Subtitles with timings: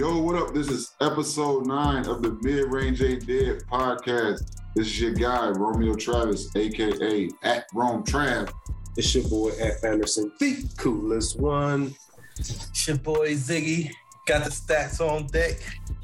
[0.00, 0.54] Yo, what up?
[0.54, 4.56] This is episode nine of the Mid Range A Dead podcast.
[4.74, 8.50] This is your guy, Romeo Travis, aka at Rome Trav.
[8.96, 9.84] It's your boy F.
[9.84, 11.94] Anderson, the coolest one.
[12.38, 13.90] It's your boy Ziggy.
[14.26, 15.60] Got the stats on deck.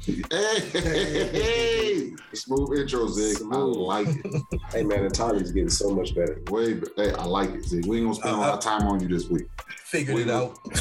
[0.07, 2.13] Hey, hey, hey.
[2.33, 3.39] smooth intro, Zig.
[3.51, 4.41] I like it.
[4.71, 6.41] Hey man, the timing's getting so much better.
[6.49, 7.85] Way, but hey, I like it, Zig.
[7.85, 9.47] We ain't gonna spend a lot of time on you this week.
[9.83, 10.57] Figured it out.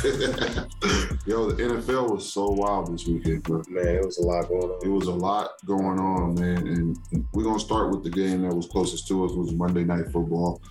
[1.26, 3.64] Yo, the NFL was so wild this weekend, bro.
[3.68, 4.86] Man, it was a lot going on.
[4.86, 6.64] It was a lot going on, man.
[6.68, 6.96] And
[7.32, 10.62] we're gonna start with the game that was closest to us, was Monday Night Football.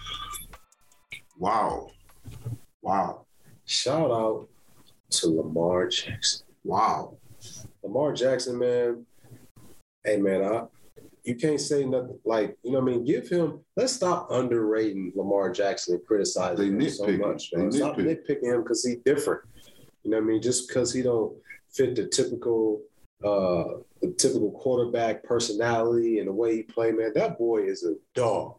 [1.38, 1.92] Wow,
[2.82, 3.26] wow,
[3.66, 4.48] Shout out
[5.10, 6.46] to Lamar Jackson.
[6.64, 7.18] wow.
[7.86, 9.06] Lamar Jackson, man.
[10.04, 10.64] Hey man, I
[11.24, 13.06] you can't say nothing like you know what I mean.
[13.06, 13.60] Give him.
[13.76, 17.52] Let's stop underrating Lamar Jackson and criticizing him so much.
[17.52, 17.70] They.
[17.72, 18.28] Stop nitpick.
[18.28, 19.42] nitpicking him because he's different.
[20.04, 20.42] You know what I mean?
[20.42, 21.36] Just because he don't
[21.72, 22.82] fit the typical
[23.24, 27.12] uh the typical quarterback personality and the way he play, man.
[27.16, 28.56] That boy is a dog.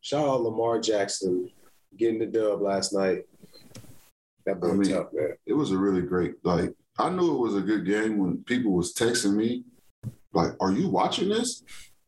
[0.00, 1.50] Shout out Lamar Jackson
[1.96, 3.22] getting the dub last night.
[4.46, 5.34] That boy I mean, tough, man.
[5.46, 6.34] It was a really great.
[6.44, 9.64] Like I knew it was a good game when people was texting me,
[10.32, 11.62] like, "Are you watching this?"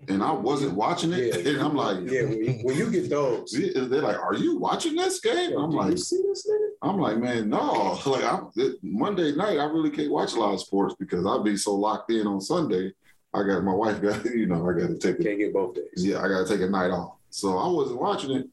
[0.09, 1.51] And I wasn't watching it, Yeah.
[1.53, 4.95] and I'm like, Yeah, when you, when you get those, They're like, "Are you watching
[4.95, 6.69] this game?" Yo, I'm like, you see this nigga?
[6.83, 7.99] I'm like, man, no.
[8.07, 11.43] Like, I'm, it, Monday night, I really can't watch a lot of sports because I'll
[11.43, 12.93] be so locked in on Sunday.
[13.35, 15.25] I got my wife got, you know, I got to take it.
[15.25, 15.85] Can't get both days.
[15.97, 17.17] Yeah, I got to take a night off.
[17.31, 18.49] So I wasn't watching it.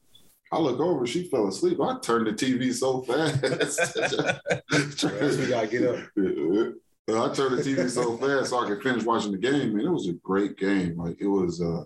[0.54, 1.80] I look over, she fell asleep.
[1.80, 3.42] I turned the TV so fast.
[5.40, 5.96] We gotta get up.
[6.16, 9.90] I turned the TV so fast so I could finish watching the game, and it
[9.90, 10.96] was a great game.
[10.96, 11.82] Like it was, uh,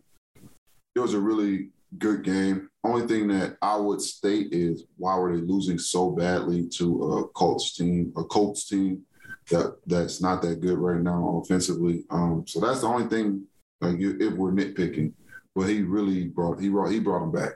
[0.94, 2.68] it was a really good game.
[2.84, 7.28] Only thing that I would state is why were they losing so badly to a
[7.28, 9.02] Colts team, a Colts team
[9.50, 12.04] that that's not that good right now offensively.
[12.10, 13.44] Um, so that's the only thing.
[13.80, 15.14] Like if we're nitpicking,
[15.54, 17.52] but he really brought he brought he brought him back.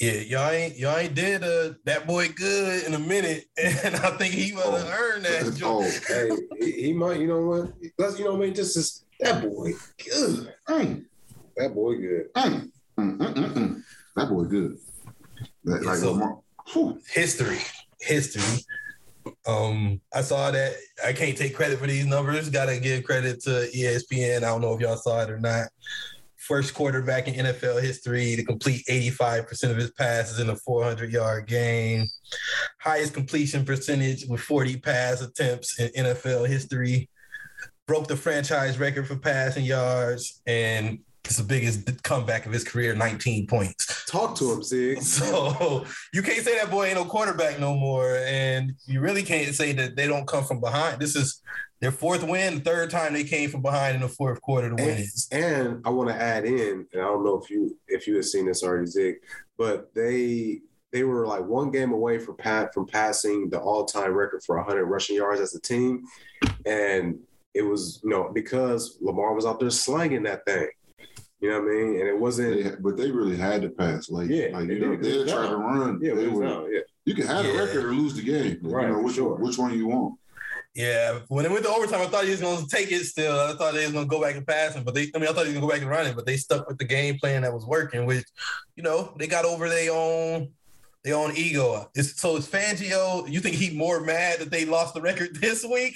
[0.00, 4.16] Yeah, y'all ain't y'all ain't did uh, that boy good in a minute, and I
[4.16, 4.98] think he would have Oh.
[4.98, 5.54] earned that.
[5.54, 6.02] joint.
[6.10, 7.72] oh, Hey, he, might, you know what?
[7.98, 8.54] Let's, you know what I mean?
[8.54, 9.72] Just, just that boy,
[10.02, 10.54] good.
[10.70, 11.04] mm,
[11.58, 12.32] That boy, good.
[12.34, 13.82] mm, mm, mm, mm,
[14.16, 14.78] that boy good.
[15.64, 16.98] That, like So- whew.
[17.12, 17.58] history,
[18.00, 18.64] history.
[19.46, 20.76] Um, I saw that.
[21.06, 22.48] I can't take credit for these numbers.
[22.48, 24.38] Got to give credit to ESPN.
[24.38, 25.68] I don't know if y'all saw it or not.
[26.50, 31.46] First quarterback in NFL history to complete 85% of his passes in a 400 yard
[31.46, 32.08] game.
[32.80, 37.08] Highest completion percentage with 40 pass attempts in NFL history.
[37.86, 40.42] Broke the franchise record for passing yards.
[40.44, 40.98] And
[41.30, 44.04] it's the biggest comeback of his career 19 points.
[44.06, 45.00] Talk to him, Zig.
[45.20, 49.54] So you can't say that boy ain't no quarterback no more, and you really can't
[49.54, 51.00] say that they don't come from behind.
[51.00, 51.40] This is
[51.80, 54.74] their fourth win, the third time they came from behind in the fourth quarter to
[54.74, 58.08] win And, and I want to add in, and I don't know if you if
[58.08, 59.16] you have seen this already, Zig,
[59.56, 60.60] but they
[60.92, 64.56] they were like one game away from pat from passing the all time record for
[64.56, 66.02] 100 rushing yards as a team,
[66.66, 67.20] and
[67.54, 70.68] it was you know because Lamar was out there slanging that thing.
[71.40, 72.00] You know what I mean?
[72.00, 72.62] And it wasn't.
[72.64, 74.10] They, but they really had to pass.
[74.10, 75.02] Like, Yeah, like they you know, did.
[75.02, 75.98] they It was tried to run.
[76.02, 76.80] Yeah, they it were, now, yeah.
[77.06, 77.52] You can have Yeah.
[77.52, 78.58] a record or lose the game.
[78.62, 79.34] Like, Right, You know, which, sure.
[79.36, 80.18] which one you want?
[80.74, 83.04] Yeah, when it went to overtime, I thought he was going to take it.
[83.04, 85.28] Still, I thought they was going to go back and pass him, but they—I mean,
[85.28, 86.78] I thought he was going to go back and run it, but they stuck with
[86.78, 88.06] the game plan that was working.
[88.06, 88.24] Which,
[88.76, 90.52] you know, they got over their own
[91.02, 91.88] their own ego.
[91.94, 93.26] It's, so is Fangio?
[93.26, 95.94] You think he more mad that they lost the record this week,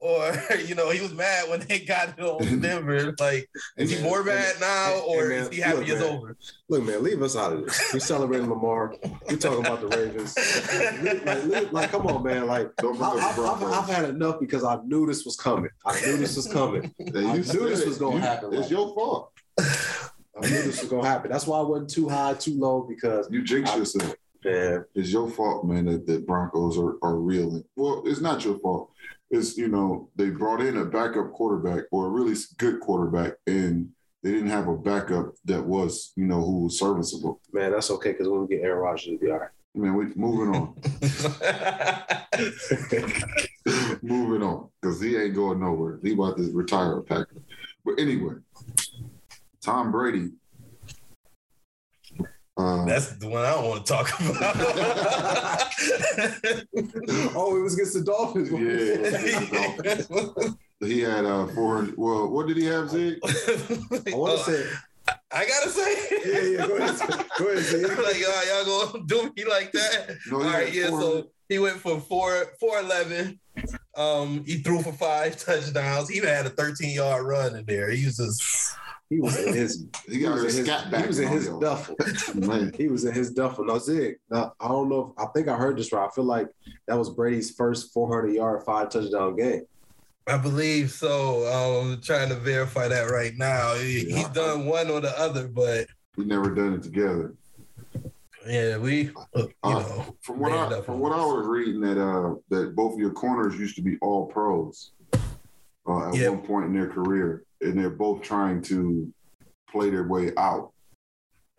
[0.00, 0.32] or
[0.66, 3.14] you know, he was mad when they got it on Denver?
[3.20, 6.12] Like, is he more mad now, or and man, is he happy look, it's man.
[6.18, 6.36] over?
[6.70, 7.92] Look, man, leave us out of this.
[7.92, 8.94] We celebrating Lamar.
[9.28, 10.34] We talking about the Ravens.
[11.26, 12.46] like, li- like, come on, man.
[12.46, 15.70] Like, Don't I, I've, I've, I've had enough because I knew this was coming.
[15.84, 16.94] I knew this was coming.
[16.98, 17.88] Hey, I you knew this it.
[17.88, 18.70] was gonna happen, It's right?
[18.70, 19.32] your fault.
[19.58, 21.30] I knew this was gonna happen.
[21.30, 24.14] That's why I wasn't too high, too low because You jinxed I- yourself.
[24.46, 27.64] Man, It's your fault, man, that the Broncos are, are reeling.
[27.76, 28.92] Well, it's not your fault.
[29.30, 33.88] It's, you know, they brought in a backup quarterback or a really good quarterback, and
[34.22, 37.40] they didn't have a backup that was, you know, who was serviceable.
[37.52, 39.50] man, that's okay because when we get Aaron Rodgers, it'll be all right.
[39.74, 40.74] Man, we moving on.
[44.02, 44.68] moving on.
[44.80, 45.98] Because he ain't going nowhere.
[46.02, 47.42] He about to retire a Packer.
[47.84, 48.36] But anyway,
[49.60, 50.30] Tom Brady.
[52.58, 54.56] Uh, That's the one I don't want to talk about.
[57.36, 58.50] oh, it was against the Dolphins.
[60.80, 60.88] Yeah.
[60.88, 61.94] he had uh 400.
[61.98, 63.18] Well, what did he have, Zig?
[63.24, 63.28] I
[64.14, 64.66] want to say,
[65.30, 65.94] I gotta say.
[66.24, 66.66] yeah, yeah.
[66.66, 66.98] Go ahead,
[67.38, 67.62] go ahead.
[67.62, 67.98] Zig.
[67.98, 70.16] like, y'all gonna do me like that?
[70.30, 70.88] No, All he right, had yeah.
[70.88, 73.38] So he went for four four eleven,
[73.96, 76.08] Um, he threw for five touchdowns.
[76.08, 77.90] He even had a 13 yard run in there.
[77.90, 78.42] He was just
[79.08, 81.00] He was in his He he got was his in his, scat back.
[81.02, 81.96] he was in his all duffel.
[82.34, 83.64] Man, He was in his duffel.
[83.64, 84.16] No, Zig.
[84.30, 85.14] Now, I don't know.
[85.16, 86.06] If, I think I heard this right.
[86.08, 86.48] I feel like
[86.88, 89.62] that was Brady's first 400 yard, five touchdown game.
[90.26, 91.44] I believe so.
[91.46, 93.74] I'm trying to verify that right now.
[93.76, 94.16] He, Yeah.
[94.16, 95.86] He's done one or the other, but
[96.16, 97.34] we never done it together.
[98.44, 102.00] yeah, we uh, you Uh, know From what I from what I was reading that
[102.02, 104.90] uh that both of your corners used to be all pros
[105.88, 106.30] uh, at Yeah.
[106.30, 109.12] one point in their career, and they're both trying to
[109.70, 110.72] play their way out.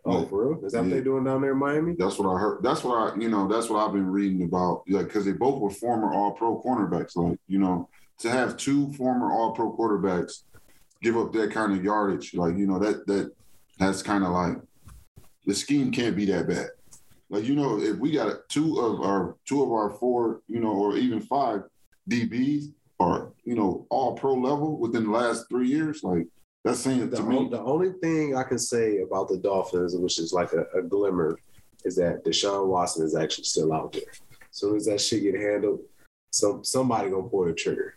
[0.04, 0.64] Oh, Like, for real?
[0.64, 1.94] Is that what they're doing down there in Miami?
[1.98, 2.62] That's what I heard.
[2.62, 4.84] That's what I, you know, that's what I've been reading about.
[4.88, 7.16] Like, because they both were former All Pro cornerbacks.
[7.16, 7.88] Like, you know,
[8.20, 10.42] to have two former All Pro quarterbacks
[11.02, 13.32] give up that kind of yardage, like, you know, that that
[13.78, 14.56] that's kind of like
[15.46, 16.68] the scheme can't be that bad.
[17.30, 20.72] Like, you know, if we got two of our two of our four, you know,
[20.72, 21.62] or even five
[22.08, 26.26] DBs are, you know, All Pro level within the last three years, like
[26.64, 27.48] that's saying The, to me.
[27.50, 31.38] the only thing I can say about the Dolphins, which is like a, a glimmer,
[31.84, 34.02] is that Deshaun Watson is actually still out there.
[34.10, 35.80] As soon as that shit get handled,
[36.32, 37.94] some somebody gonna pull the trigger.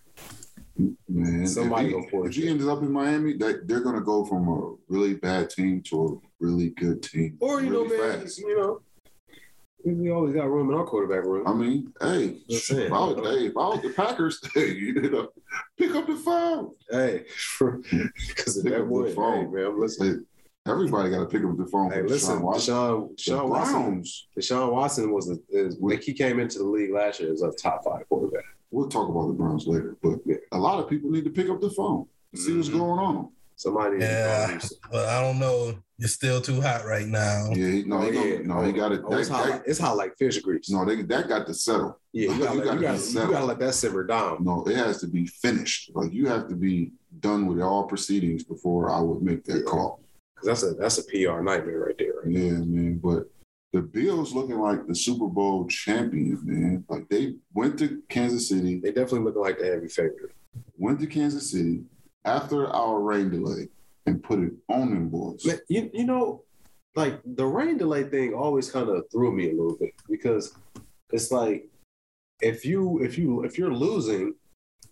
[1.10, 4.02] Man, Somebody if gonna pour he, if he ends up in Miami, that they're gonna
[4.02, 7.38] go from a really bad team to a really good team.
[7.42, 8.40] Or you really know, man, fast.
[8.40, 8.82] you know,
[9.86, 11.48] we- we always got room in our quarterback room.
[11.48, 12.72] I mean, hey, if.
[12.92, 15.30] I was, hey, if I was the Packers, hey, you know,
[15.78, 16.72] pick up the phone.
[16.90, 17.26] Hey,
[17.60, 19.16] because Pick that up the would, hey,
[19.48, 19.98] man, I'm.
[20.02, 20.14] Hey,
[20.68, 21.92] everybody got to pick up the phone.
[21.92, 22.74] Hey, listen, Deshaun Watson.
[22.76, 24.28] Deshaun, Deshaun Watson, Browns.
[24.38, 27.52] Deshaun Watson was a, is, like he came into the league last year as a
[27.52, 28.44] top five quarterback.
[28.72, 30.36] We'll talk about the Browns later, but yeah.
[30.54, 32.06] a lot of people need to pick up the phone,
[32.36, 32.74] see what's Mhm.
[32.74, 33.30] going on.
[33.62, 34.58] Somebody, Yeah.
[34.92, 35.76] But I don't know.
[36.00, 37.52] It's still too hot right now.
[37.54, 38.38] Yeah, he, no, Oh, he yeah.
[38.38, 39.02] gonna, no, he got it.
[39.06, 40.72] Oh, it's, hot that- like, it's hot like fish grease.
[40.72, 42.00] no, they, that got to settle.
[42.12, 44.44] yeah, you you gotta, let- gotta you, gotta, you gotta let that simmer down.
[44.44, 45.92] No, it has to be finished.
[45.94, 49.64] Like you have to be done with all proceedings before I would make that Yeah.
[49.72, 50.02] call.
[50.34, 52.14] Because that's a that's a PR nightmare right there.
[52.24, 52.32] Right?
[52.34, 52.98] Yeah, man.
[52.98, 53.30] But
[53.72, 56.84] the Bills looking like the Super Bowl champion, man.
[56.90, 60.32] Like they went to Kansas City, They definitely looking like the heavy favorite.
[60.80, 61.84] went to Kansas City
[62.26, 63.68] after our rain delay
[64.06, 65.46] and put it on them boys.
[65.46, 66.44] Man, you you know,
[66.96, 70.56] like the rain delay thing always kind of threw me a little bit because
[71.12, 71.68] it's like
[72.42, 74.34] if you if you if you're losing,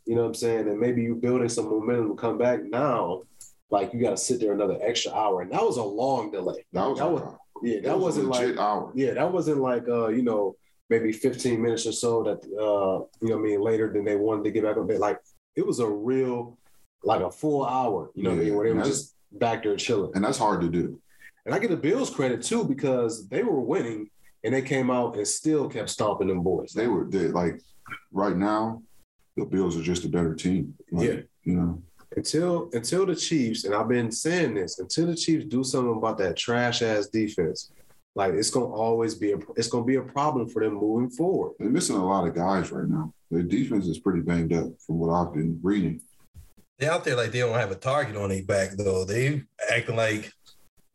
[0.05, 3.23] you know what I'm saying, and maybe you're building some momentum to come back now,
[3.69, 6.65] like you got to sit there another extra hour, and that was a long delay.
[6.73, 8.91] That was, that was- Yeah, it that was wasn't like hour.
[8.95, 10.55] yeah, that wasn't like uh you know
[10.89, 14.15] maybe 15 minutes or so that uh you know what I mean later than they
[14.15, 14.87] wanted to get back on.
[14.99, 15.19] Like
[15.55, 16.57] it was a real
[17.03, 19.63] like a full hour, you know what I mean, Yeah, where they were just back
[19.63, 20.11] there chilling.
[20.15, 20.99] And that's hard to do.
[21.45, 24.09] And I give the Bills credit too because they were winning
[24.43, 26.73] and they came out and still kept stomping them boys.
[26.73, 27.61] They were they, like
[28.11, 28.83] right now,
[29.35, 30.75] the Bills are just a better team.
[30.91, 31.19] Like, Yeah.
[31.43, 31.83] You know,
[32.15, 36.17] until until the Chiefs, and I've been saying this, until the Chiefs do something about
[36.17, 37.71] that trash ass defense,
[38.15, 41.53] like it's gonna always be a it's gonna be a problem for them moving forward.
[41.57, 43.13] they're missing a lot of guys right now.
[43.31, 46.01] Their defense is pretty banged up from what I've been reading.
[46.79, 49.03] They out there like they don't have a target on their back though.
[49.03, 50.31] They acting like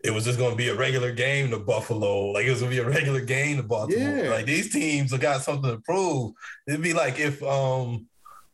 [0.03, 2.27] it was just gonna be a regular game to Buffalo.
[2.27, 4.19] Like it was gonna be a regular game to Baltimore.
[4.19, 4.31] Yeah.
[4.31, 6.33] Like these teams have got something to prove.
[6.67, 8.07] It'd be like if um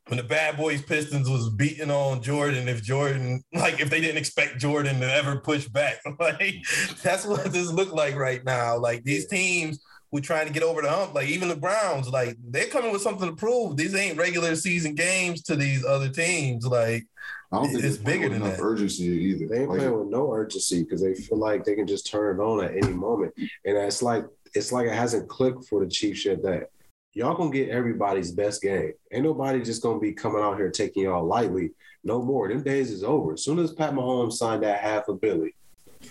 [0.08, 4.18] when the bad boys Pistons was beating on Jordan, if Jordan like if they didn't
[4.18, 6.00] expect Jordan to ever push back.
[6.18, 6.56] Like
[7.02, 8.76] that's what this looked like right now.
[8.76, 9.80] Like these teams
[10.12, 11.14] we're trying to get over the hump.
[11.14, 13.76] Like even the Browns, like they're coming with something to prove.
[13.76, 16.66] These ain't regular season games to these other teams.
[16.66, 17.06] Like
[17.52, 18.62] I don't think It's bigger than enough that.
[18.62, 19.46] urgency either.
[19.46, 22.38] They ain't Like, playing with no urgency because they feel like they can just turn
[22.38, 23.32] it on at any moment.
[23.36, 24.24] And it's like
[24.54, 26.70] it's like it hasn't clicked for the Chiefs yet that
[27.12, 28.92] y'all gonna get everybody's best game.
[29.12, 31.70] Ain't nobody just gonna be coming out here taking y'all lightly.
[32.02, 32.48] No more.
[32.48, 33.34] Them days is over.
[33.34, 35.54] As soon as Pat Mahomes signed that half a billy,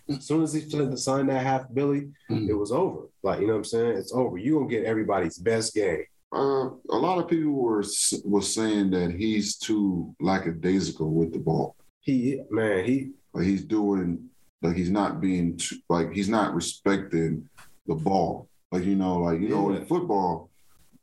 [0.09, 0.61] as soon as he
[0.97, 2.49] signed that half billy, Mhm.
[2.49, 3.07] it was over.
[3.23, 3.97] Like you know what I'm saying?
[3.97, 4.37] It's over.
[4.37, 6.03] You gonna get everybody's best game.
[6.31, 7.83] Uh, a lot of people were
[8.25, 11.75] was saying that he's too lackadaisical with the ball.
[12.01, 14.29] He man, he Like he's doing,
[14.63, 17.47] like he's not being, too, like he's not respecting
[17.87, 18.47] the ball.
[18.71, 20.49] Like you know, like you know, in football,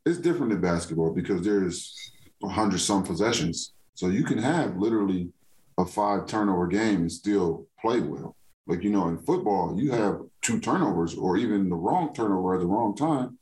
[0.05, 1.95] it's different than basketball because there's
[2.43, 5.29] a hundred some possessions, so you can have literally
[5.77, 8.35] a five turnover game and still play well.
[8.67, 12.59] Like you know, in football, you have two turnovers or even the wrong turnover at
[12.59, 13.37] the wrong time,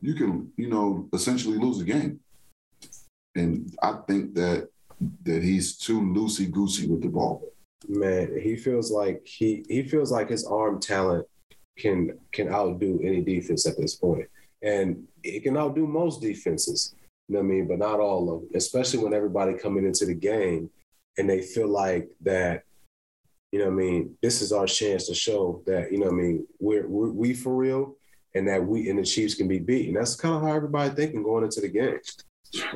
[0.00, 2.20] you can you know essentially lose a game.
[3.36, 4.68] And I think that
[5.24, 7.42] that he's too loosey goosey with the ball.
[7.88, 11.26] man, he feels like he he feels like his arm talent
[11.78, 14.28] can can outdo any defense at this point,
[14.62, 16.94] and it can outdo most defenses.
[17.28, 17.68] You know what I mean?
[17.68, 20.70] But not all of them, especially when everybody coming into the game
[21.16, 22.64] and they feel like that,
[23.54, 26.14] you know what I mean, this is our chance to show that, you know what
[26.14, 27.94] I mean, we're, we're we for real
[28.34, 29.94] and that we and the Chiefs can be beaten.
[29.94, 32.00] That's kind of how everybody thinking going into the game.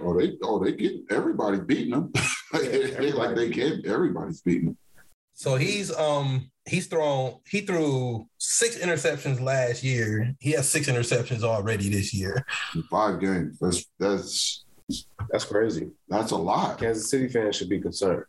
[0.01, 2.13] Oh, they oh they get everybody beating them.
[2.53, 4.77] like, Yeah, they, they- like they get everybody's beating them.
[5.35, 10.33] So he's um he's thrown he threw six interceptions last year.
[10.39, 12.47] He has six interceptions already this year.
[12.89, 13.59] five games.
[13.61, 14.65] That's that's
[15.31, 15.91] That's crazy.
[16.09, 18.27] that's a lot Kansas City fans should be concerned.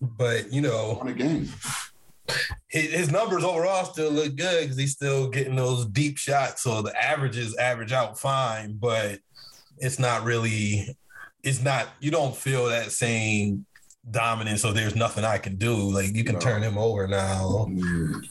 [0.00, 1.48] But you know, on a game.
[2.68, 6.62] his, numbers overall still look good because he's still getting those deep shots.
[6.62, 9.18] So the averages average out fine, but
[9.78, 10.96] it's not really,
[11.42, 13.66] it's not, you don't feel that same
[14.10, 14.62] dominance.
[14.62, 15.74] So there's nothing I can do.
[15.74, 16.40] Like you can No.
[16.40, 17.66] turn him over now.
[17.68, 18.24] Mm.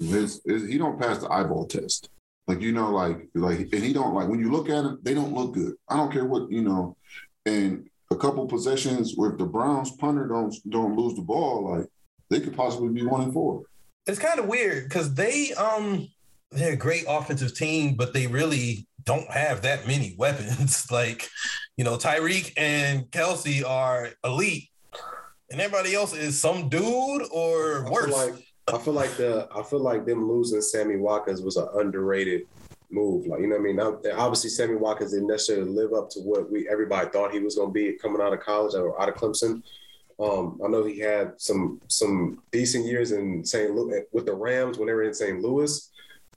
[0.00, 2.08] His, his, he don't pass the eyeball test.
[2.46, 5.12] Like you know, like like, and he don't like when you look at him, they
[5.12, 5.74] don't look good.
[5.88, 6.96] I don't care what you know.
[7.44, 11.86] And a couple possessions where if the Browns punter don't don't lose the ball, like
[12.30, 13.62] they could possibly be one and four.
[14.06, 16.08] It's kind of weird because they, um,
[16.50, 20.90] they're a great offensive team, but they really don't have that many weapons.
[20.90, 21.28] like,
[21.76, 24.68] you know, Tyreek and Kelce are elite,
[25.50, 28.06] and everybody else is some dude or I worse.
[28.06, 31.68] feel like I feel like the I feel like them losing Sammy Watkins was an
[31.74, 32.42] underrated
[32.90, 33.26] move.
[33.26, 33.76] Like you know what I mean.
[33.76, 37.56] Now, obviously, Sammy Watkins didn't necessarily live up to what we everybody thought he was
[37.56, 39.62] going to be coming out of college or out of Clemson.
[40.20, 43.74] Um, I know he had some some decent years in St.
[43.74, 45.40] Louis with the Rams when they were in St.
[45.40, 45.90] Louis,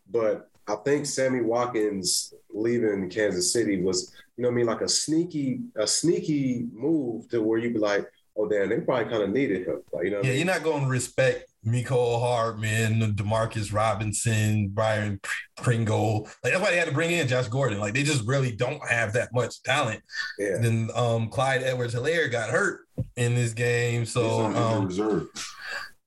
[0.10, 4.82] but I think Sammy Watkins leaving Kansas City was, you know what I mean, like
[4.82, 8.06] a sneaky a sneaky move to where you'd be like,
[8.38, 9.82] oh damn, they probably kind of needed him.
[9.92, 10.38] Like, you know, what I Yeah, mean?
[10.38, 15.20] you're not going to respect Mecole Hardman, Demarcus Robinson, Byron
[15.58, 16.24] Pringle.
[16.44, 17.80] Like that's why they had to bring in Josh Gordon.
[17.80, 20.02] Like they just really don't have that much talent.
[20.40, 20.58] yeah.
[20.60, 22.82] Then um, Clyde Edwards-Helaire got hurt
[23.16, 25.28] in this game, so on um, reserve.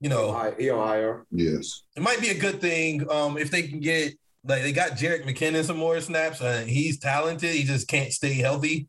[0.01, 1.25] you know Hi- He on IR.
[1.31, 1.83] Yes.
[1.97, 4.15] it might be a good thing um, if they can get
[4.47, 6.41] like they got Jerick McKinnon some more snaps.
[6.41, 7.55] Uh, he's talented.
[7.55, 8.89] He just can't stay healthy.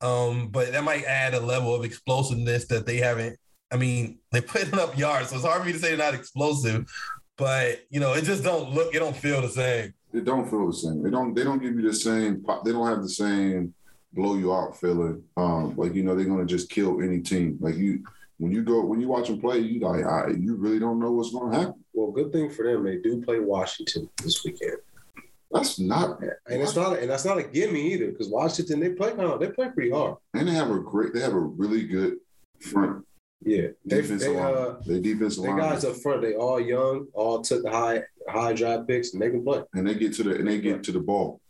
[0.00, 3.38] Um, but that might add a level of explosiveness that they haven't.
[3.72, 6.14] I mean, they're putting up yards, so it's hard for me to say they're not
[6.14, 6.90] explosive.
[7.36, 9.92] But you know, it just don't look, it don't feel the same.
[10.12, 11.02] They don't feel the same.
[11.02, 11.34] They don't.
[11.34, 12.42] They don't give you the same.
[12.42, 13.74] pop- They don't have the same
[14.12, 15.22] blow you out feeling.
[15.36, 17.58] Um, like you know, they're gonna just kill any team.
[17.60, 18.02] Like you,
[18.38, 21.10] when you go, when you watch them play, you like, I, you really don't know
[21.12, 21.84] what's gonna happen.
[21.92, 24.76] Well, good thing for them, they do play Washington this weekend,
[25.50, 26.20] That's not.
[26.20, 29.40] and it's not and that's not a gimme either because Washington they play kind of
[29.40, 30.16] they play pretty hard.
[30.32, 31.12] And they have a great.
[31.12, 32.16] They have a really good
[32.60, 33.04] front
[33.44, 34.54] Yeah, they defensive they line.
[34.54, 38.02] uh they defensive they line, guys up front they all young, all took the high
[38.28, 39.62] high draft picks and they can play.
[39.74, 41.40] and they get to the and they get to the ball.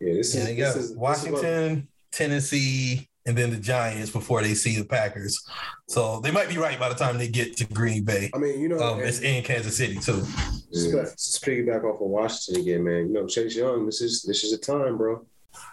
[0.00, 4.42] Yeah, this is this got is this is Washington, Tennessee, and then the Giants before
[4.42, 5.40] they see the Packers.
[5.88, 8.30] So they might be right by the time they get to Green Bay.
[8.34, 10.22] I mean, you know, Um, it's in Kansas City too.
[10.70, 11.02] Yeah.
[11.02, 13.06] Just piggyback off of Washington again, man.
[13.08, 15.24] You know, Chase Young, this is this is a time, bro.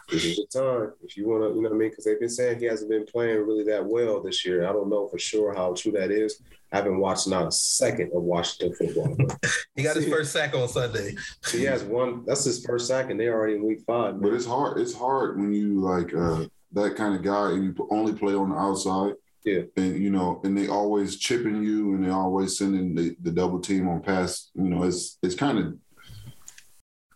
[0.10, 0.94] This is a time.
[1.04, 1.90] If you want to, you know what I mean?
[1.90, 4.68] Because they've been saying he hasn't been playing really that well this year.
[4.68, 6.42] I don't know for sure how true that is.
[6.72, 9.18] I haven't watched not a second of Washington football.
[9.76, 11.16] He got his first sack on Sunday.
[11.42, 12.24] so he has one.
[12.26, 14.22] That's his first sack, and they're already in week five.
[14.22, 14.80] But it's hard.
[14.80, 18.50] It's hard when you like uh, that kind of guy and you only play on
[18.50, 19.14] the outside.
[19.46, 19.62] Yeah.
[19.78, 23.60] And you know, and they always chipping you, and they always sending the, the double
[23.60, 24.52] team on pass.
[24.54, 25.78] You know, it's it's kind of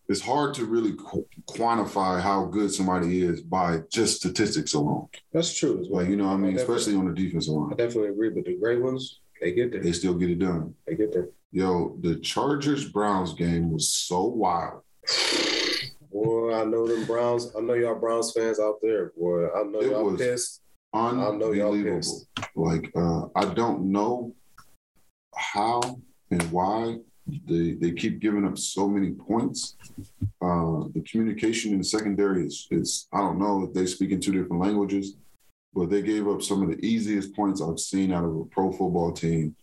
[0.07, 5.07] it's hard to really qu- quantify how good somebody is by just statistics alone.
[5.33, 6.01] That's true as well.
[6.01, 6.75] Like you know, what I mean, Definitely.
[6.75, 8.29] especially on the defensive I line, definitely agree.
[8.29, 9.81] But the great ones, they get there.
[9.81, 10.75] they still get it done.
[10.88, 11.29] They get there.
[11.51, 14.81] Yo, the Chargers Browns game was so wild.
[16.12, 17.51] Boy, I know them Browns.
[17.57, 19.12] I know y'all Browns fans out there.
[19.17, 20.62] Boy, I know It y'all pissed.
[20.93, 21.97] I know y'all Unbelievable.
[21.97, 22.27] pissed.
[22.55, 24.33] Like uh, I don't know
[25.35, 25.81] how
[26.31, 26.97] and why
[27.27, 29.75] they they keep giving up so many points.
[30.41, 34.20] Uh, the communication in the secondary is is I don't know if they speak in
[34.20, 35.15] two different languages,
[35.74, 38.72] but they gave up some of the easiest points I've seen out of a pro
[38.72, 39.55] football team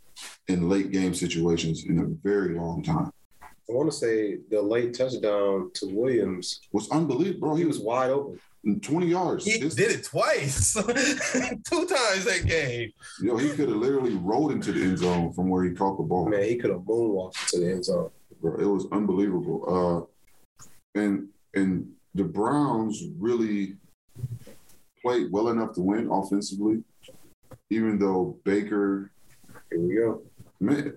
[0.48, 3.12] in late game situations in a very long time.
[3.42, 6.60] I want to say the late touchdown to Williams.
[6.72, 7.54] Was unbelievable, bro.
[7.54, 8.40] He He was wide open.
[8.80, 9.44] 20 yards.
[9.44, 12.90] He This- did it twice, two times that game.
[13.20, 16.04] Yo, he could have literally rolled into the end zone from where he caught the
[16.04, 16.28] ball.
[16.28, 18.10] Man, he could have moonwalked to the end zone.
[18.40, 18.54] bro.
[18.56, 20.08] It was unbelievable.
[20.64, 20.68] Uh,
[21.00, 23.76] and and the Browns really
[25.02, 26.84] played well enough to win offensively,
[27.70, 29.10] even though Baker,
[29.70, 30.22] Here we go.
[30.60, 30.94] man,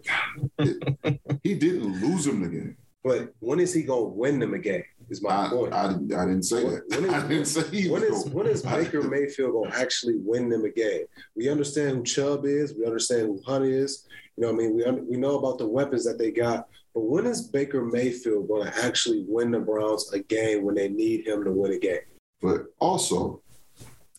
[0.60, 2.78] it- he didn't lose him the game.
[3.04, 4.84] But when is he gonna win them a game?
[5.10, 5.74] Is my I, point.
[5.74, 6.90] I, didn't- I didn't say When- that.
[6.90, 10.50] when is- I didn't say he when is when is Baker Mayfield gonna actually win
[10.50, 11.06] them a game?
[11.36, 12.74] We understand who Chubb is.
[12.76, 14.08] We understand who Hunt is.
[14.38, 16.68] You know, what I mean, we we know about the weapons that they got.
[16.94, 20.88] But when is Baker Mayfield going to actually win the Browns a game when they
[20.88, 22.00] need him to win a game?
[22.42, 23.42] But also,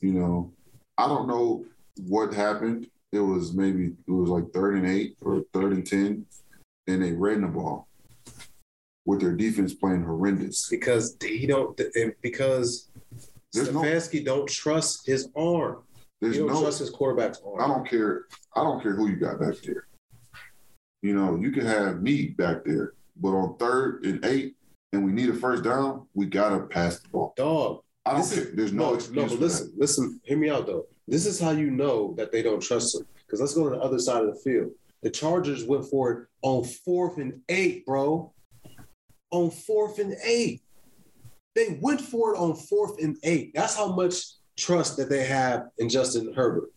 [0.00, 0.52] you know,
[0.98, 1.64] I don't know
[2.06, 2.88] what happened.
[3.12, 6.26] It was maybe it was like third and eight or third and ten,
[6.86, 7.85] and they ran the ball
[9.06, 10.68] with their defense playing horrendous.
[10.68, 11.80] Because he don't.
[12.20, 12.90] Because
[13.52, 15.78] There's no- Stefanski don't trust his arm.
[16.20, 16.60] There's he don't no.
[16.60, 17.60] trust his quarterback's arm.
[17.60, 18.26] I don't care.
[18.54, 19.86] I don't care who you got back there.
[21.02, 24.56] You know, you can have me back there, but on third and eight,
[24.92, 27.32] and we need a first down, we gotta pass the ball.
[27.36, 27.82] Dog.
[28.04, 28.44] I don't is- care.
[28.54, 30.86] There's no, No, excuse no, but listen, listen, hear me out though.
[31.06, 33.06] This is how you know that they don't trust him.
[33.26, 34.70] Because let's go to the other side of the field.
[35.02, 38.32] The Chargers went for it on fourth and eight, bro.
[39.30, 40.62] On fourth and eight.
[41.54, 43.52] They went for it on fourth and eight.
[43.54, 44.14] That's how much
[44.56, 46.70] trust that they have in Justin Herbert.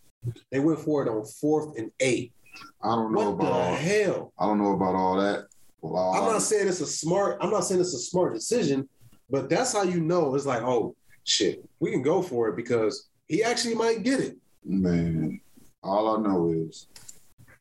[0.52, 2.34] They went for it on fourth and eight.
[2.82, 3.76] I don't know What the about all.
[3.76, 4.34] hell?
[4.40, 5.46] I don't know about all that.
[5.82, 7.38] Well, I'm not saying it's a smart.
[7.40, 8.88] I'm not saying it's a smart decision,
[9.30, 13.08] but that's how you know it's like, oh shit, we can go for it because
[13.28, 14.38] he actually might get it.
[14.66, 15.40] Man,
[15.84, 16.88] all I know is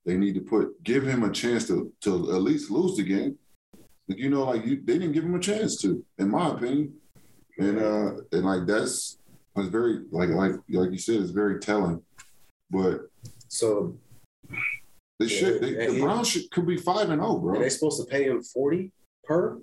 [0.04, 3.37] they need to put give him a chance to to at least lose the game.
[4.09, 6.95] Like, you know, like you, they didn't give him a chance to, in my opinion.
[7.59, 9.19] And uh and like that's
[9.57, 12.03] was very like like like you said, it's very telling.
[12.71, 13.00] But
[13.49, 13.99] So
[15.19, 17.69] they Yeah, should they, the he- Browns should, could be five and zero, are they
[17.69, 18.93] supposed to pay him forty
[19.25, 19.61] per?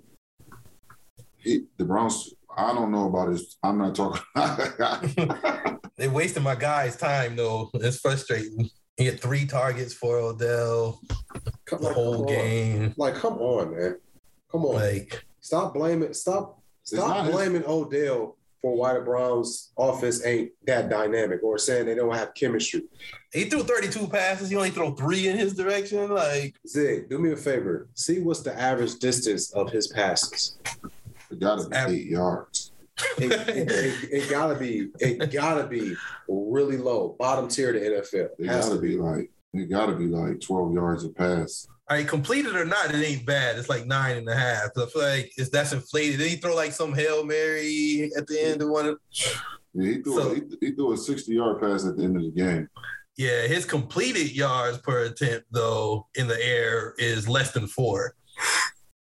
[1.38, 2.32] He, the Browns.
[2.58, 3.56] I don't know about his.
[3.62, 4.22] I'm not talking.
[5.98, 7.70] They wasted my guy's time though.
[7.72, 8.68] It's frustrating.
[8.98, 11.00] He had three targets for Odell
[11.64, 12.26] Come, the like, whole come on.
[12.26, 12.94] game.
[12.98, 13.96] Like, come on, man.
[14.50, 14.74] Come on.
[14.76, 16.12] Like stop blaming.
[16.14, 16.60] Stop.
[16.92, 21.86] not Stop his- blaming Odell for why the Browns' offense ain't that dynamic, or saying
[21.86, 22.82] they don't have chemistry.
[23.32, 24.48] he threw 32 passes.
[24.50, 26.10] He only threw three in his direction.
[26.10, 27.88] Like Zig, do me a favor.
[27.94, 30.56] See what's the average distance of his passes.
[31.30, 32.72] it got to be eight yards.
[33.18, 34.88] It, it, it- it gotta be.
[35.00, 35.94] It gotta be
[36.28, 37.80] really low, bottom tier of the
[38.18, 38.28] NFL.
[38.38, 41.10] It Has got to to be like it got to be like 12 yards a
[41.10, 41.66] pass.
[41.88, 43.56] I mean, completed or not, it ain't bad.
[43.58, 44.70] It's like nine and a half.
[44.76, 46.18] I feel like it's that's inflated.
[46.20, 48.86] Then he throw like some hail mary at the end of one.
[48.86, 48.98] Of,
[49.72, 52.16] Yeah, he threw, So- a, he, he threw a 60 yard pass at the end
[52.16, 52.68] of the game.
[53.16, 58.14] yeah, his completed yards per attempt though in the air is less than four.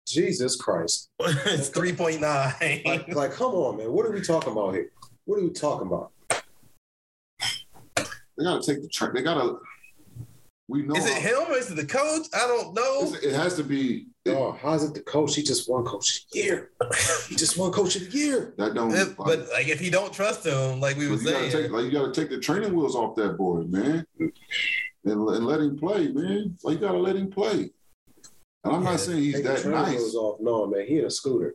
[0.06, 1.11] Jesus Christ.
[1.20, 2.54] it's three point nine.
[2.87, 3.92] Like, like, come on, man.
[3.92, 4.90] What are we talking about here?
[5.24, 6.12] What are we talking about?
[7.96, 9.12] They got to take the track.
[9.14, 9.58] They got to.
[10.70, 12.26] We know Is it him or is it the coach?
[12.35, 13.02] I don't know.
[13.07, 14.07] It's- it has to be.
[14.26, 15.35] It, Oh, how's it the coach?
[15.35, 16.70] He just won coach of the year.
[17.31, 18.52] He just won coach of the year.
[18.59, 18.92] that don't.
[18.92, 21.50] If- like, but like if he don't trust him, like we but were you gotta
[21.50, 24.33] saying, take like you got to take the training wheels off that boy, man, and,
[25.04, 26.54] and let him play, man.
[26.62, 27.70] Like you got to let him play.
[28.64, 29.94] And I'm Yeah, not saying he's Take the that training nice.
[29.94, 30.40] wheels Off.
[30.40, 31.54] No, man, he in a scooter.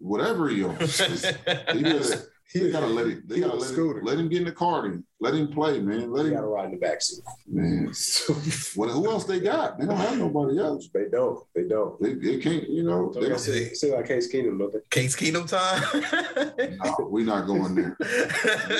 [0.00, 3.28] Whatever he owns, he gotta, they gotta let it.
[3.28, 4.00] They He gotta a let, scooter.
[4.00, 4.82] him, let him get in the car.
[4.82, 5.04] Then.
[5.22, 6.10] Let him play, man.
[6.10, 7.20] Let him, got to ride in the backseat.
[7.46, 7.92] man.
[8.74, 9.78] What, who else they got?
[9.78, 10.88] They don't have nobody else.
[10.92, 11.38] They don't.
[11.54, 12.00] They don't.
[12.02, 13.12] They, they can't, you know.
[13.12, 14.80] So They they don't, say, say like Case Keenum, don't they?
[14.90, 16.78] Case Keenum time.
[16.84, 17.96] no, we're not going there.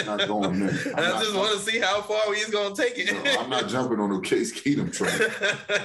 [0.04, 0.94] not going there.
[0.96, 3.12] I'm I not- just want to see how far he's gonna take it.
[3.24, 5.12] No, I'm not jumping on the Case Keenum train.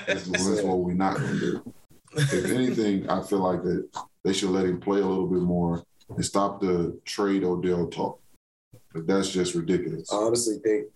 [0.07, 1.73] That's, that's what we're not going to do.
[2.15, 3.87] If anything, I feel like that
[4.23, 8.19] they should let him play a little bit more and stop the trade Odell talk.
[9.05, 10.11] That's just ridiculous.
[10.11, 10.87] I honestly think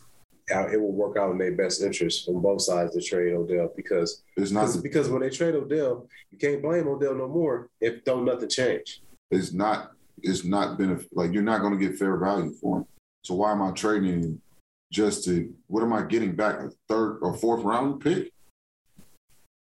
[0.50, 4.24] it will work out in their best interest from both sides to trade Odell because
[4.36, 4.62] It's not.
[4.62, 8.50] because, because when they trade Odell, you can't blame Odell no more if don't nothing
[8.50, 9.02] change.
[9.30, 9.92] It's not.
[10.24, 11.08] It's not benefit.
[11.14, 12.86] Like you're not going to get fair value for him.
[13.24, 14.42] So why am I trading him
[14.92, 15.54] just to?
[15.68, 16.60] What am I getting back?
[16.60, 18.32] A third or fourth round pick?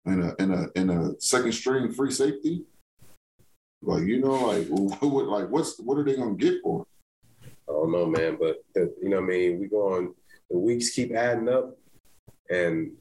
[0.07, 2.65] And a and a and a second string free safety?
[3.83, 5.27] Like you know, like what?
[5.27, 6.81] Like what's what are they going to get for?
[6.81, 6.87] him?
[7.71, 10.13] I don't know, man, but the, you know, what I mean, we going
[10.51, 11.77] the weeks keep adding up,
[12.51, 12.93] and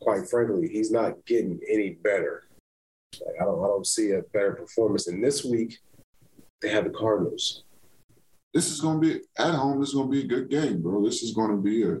[0.00, 2.44] quite frankly, he's not getting any better.
[3.26, 5.08] Like I don't, I don't see a better performance.
[5.08, 5.78] And this week,
[6.62, 7.64] they have the Cardinals.
[8.52, 9.80] this is going to be at home.
[9.80, 11.04] This is going to be a good game, bro.
[11.04, 11.98] This is going to be a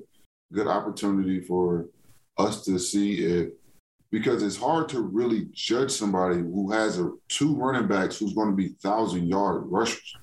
[0.52, 1.86] good opportunity for
[2.38, 3.48] us to see if
[4.10, 8.50] because it's hard to really judge somebody who has a two running backs who's going
[8.50, 10.16] to be thousand yard rushers.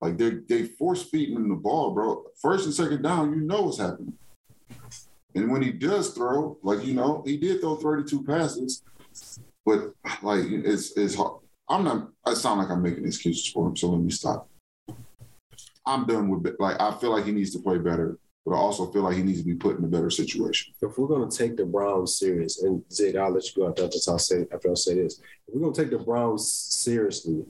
[0.00, 2.24] Like they they force feeding him the ball, bro.
[2.40, 4.14] First and second down, you know what's happening.
[5.34, 8.82] And when he does throw, like you know, he did throw 32 passes,
[9.66, 11.42] but like it's it's hard.
[11.68, 12.08] I'm not.
[12.24, 14.48] I sound like I'm making excuses for him, so let me stop.
[15.84, 16.60] I'm done with it.
[16.60, 19.22] Like I feel like he needs to play better, but I also feel like he
[19.22, 20.74] needs to be put in a better situation.
[20.80, 24.16] If we're gonna take the Browns serious, and Zig, I'll let you go after I
[24.16, 25.20] say after I say this.
[25.46, 27.44] If we're gonna take the Browns seriously,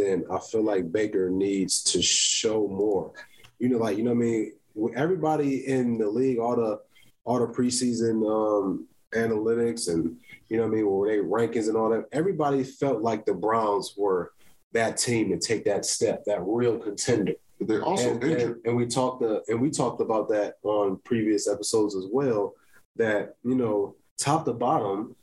[0.00, 3.12] then I feel like Baker needs to show more.
[3.58, 4.52] You know, like you know what I mean.
[4.94, 6.80] Everybody in the league, all the
[7.24, 10.16] all the preseason um, analytics and
[10.48, 12.06] you know what I mean, where they rankings and all that.
[12.12, 14.32] Everybody felt like the Browns were
[14.72, 17.32] that team to take that step, that real contender.
[17.58, 18.40] But they're also and, injured.
[18.42, 22.54] and, and we talked uh, and we talked about that on previous episodes as well.
[22.96, 25.14] That you know, top to bottom,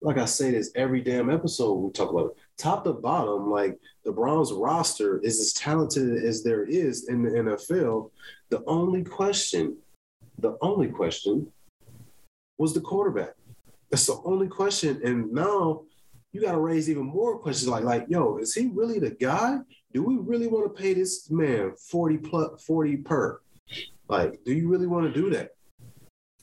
[0.00, 2.36] like I say this every damn episode we talk about it.
[2.56, 7.30] Top to bottom, like the Browns roster is as talented as there is in the
[7.30, 8.10] NFL.
[8.50, 9.76] The only question,
[10.38, 11.50] the only question
[12.58, 13.34] was the quarterback.
[13.90, 15.00] That's the only question.
[15.04, 15.82] And now
[16.32, 19.58] you got to raise even more questions like, like, yo, is he really the guy?
[19.92, 23.40] Do we really want to pay this man 40 plus 40 per?
[24.08, 25.50] Like, do you really want to do that?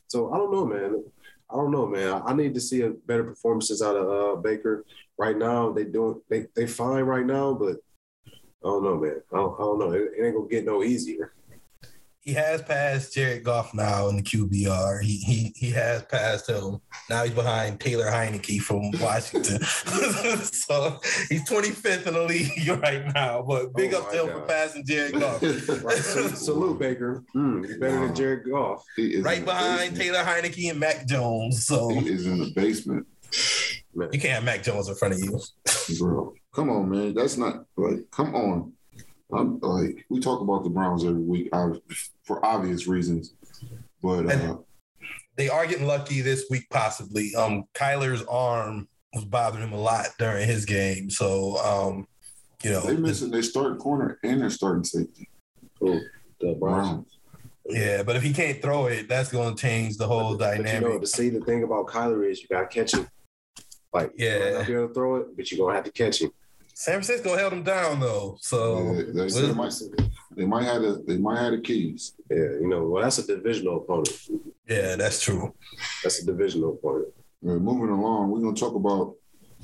[0.07, 1.03] So I don't know, man.
[1.51, 2.21] I don't know, man.
[2.25, 4.85] I need to see a better performances out of uh, Baker.
[5.17, 7.77] Right now, they doing they they fine right now, but
[8.27, 9.21] I don't know, man.
[9.33, 9.91] I don't, I don't know.
[9.91, 11.33] It, it ain't gonna get no easier
[12.21, 15.01] he has passed Jared Goff now in the QBR.
[15.01, 16.79] He he he has passed him.
[17.09, 19.59] Now he's behind Taylor Heinicke from Washington.
[19.63, 23.41] so he's 25th in the league right now.
[23.41, 25.41] But big Oh up to him my for passing Jared Goff.
[25.83, 27.23] Right, salute, Baker.
[27.35, 28.83] Mm, he's better than Jared Goff.
[28.95, 29.95] He is right behind.
[29.95, 31.65] Taylor Heinicke and Mac Jones.
[31.65, 33.07] So He is in the basement,
[33.95, 34.09] Man.
[34.11, 35.39] you can't have Mac Jones in front of you.
[35.97, 36.33] bro.
[36.53, 37.15] Come on, man.
[37.15, 38.11] That's not like.
[38.11, 38.73] Come on.
[39.33, 41.81] I'm like we talk about the Browns every week ob-
[42.23, 43.33] for obvious reasons,
[44.01, 44.57] but uh,
[45.37, 47.33] They are getting lucky this week, possibly.
[47.35, 51.09] Um, Kyler's arm was bothering him a lot during his game.
[51.09, 52.07] So um,
[52.63, 53.31] you know, they missing.
[53.31, 55.29] They start corner and they're starting safety.
[55.79, 55.99] Who?
[56.39, 56.87] The Browns.
[56.89, 57.17] Browns.
[57.69, 60.81] yeah, but if he can't throw it, that's going to change the whole But dynamic.
[60.81, 63.07] you know, to see the thing about Kyler is you got to catch him.
[63.93, 64.35] Like, Yeah.
[64.37, 66.21] you might not be able to throw it, but you're going to have to catch
[66.21, 66.31] him.
[66.73, 68.37] San Francisco held them down though.
[68.41, 69.73] So Yeah, they, they, might,
[70.35, 72.13] they might have the they might have the keys.
[72.29, 74.09] Yeah, you know, well, that's a divisional opponent.
[74.67, 75.53] yeah, that's true.
[76.03, 77.09] That's a divisional opponent.
[77.41, 79.15] Moving along, we're gonna talk about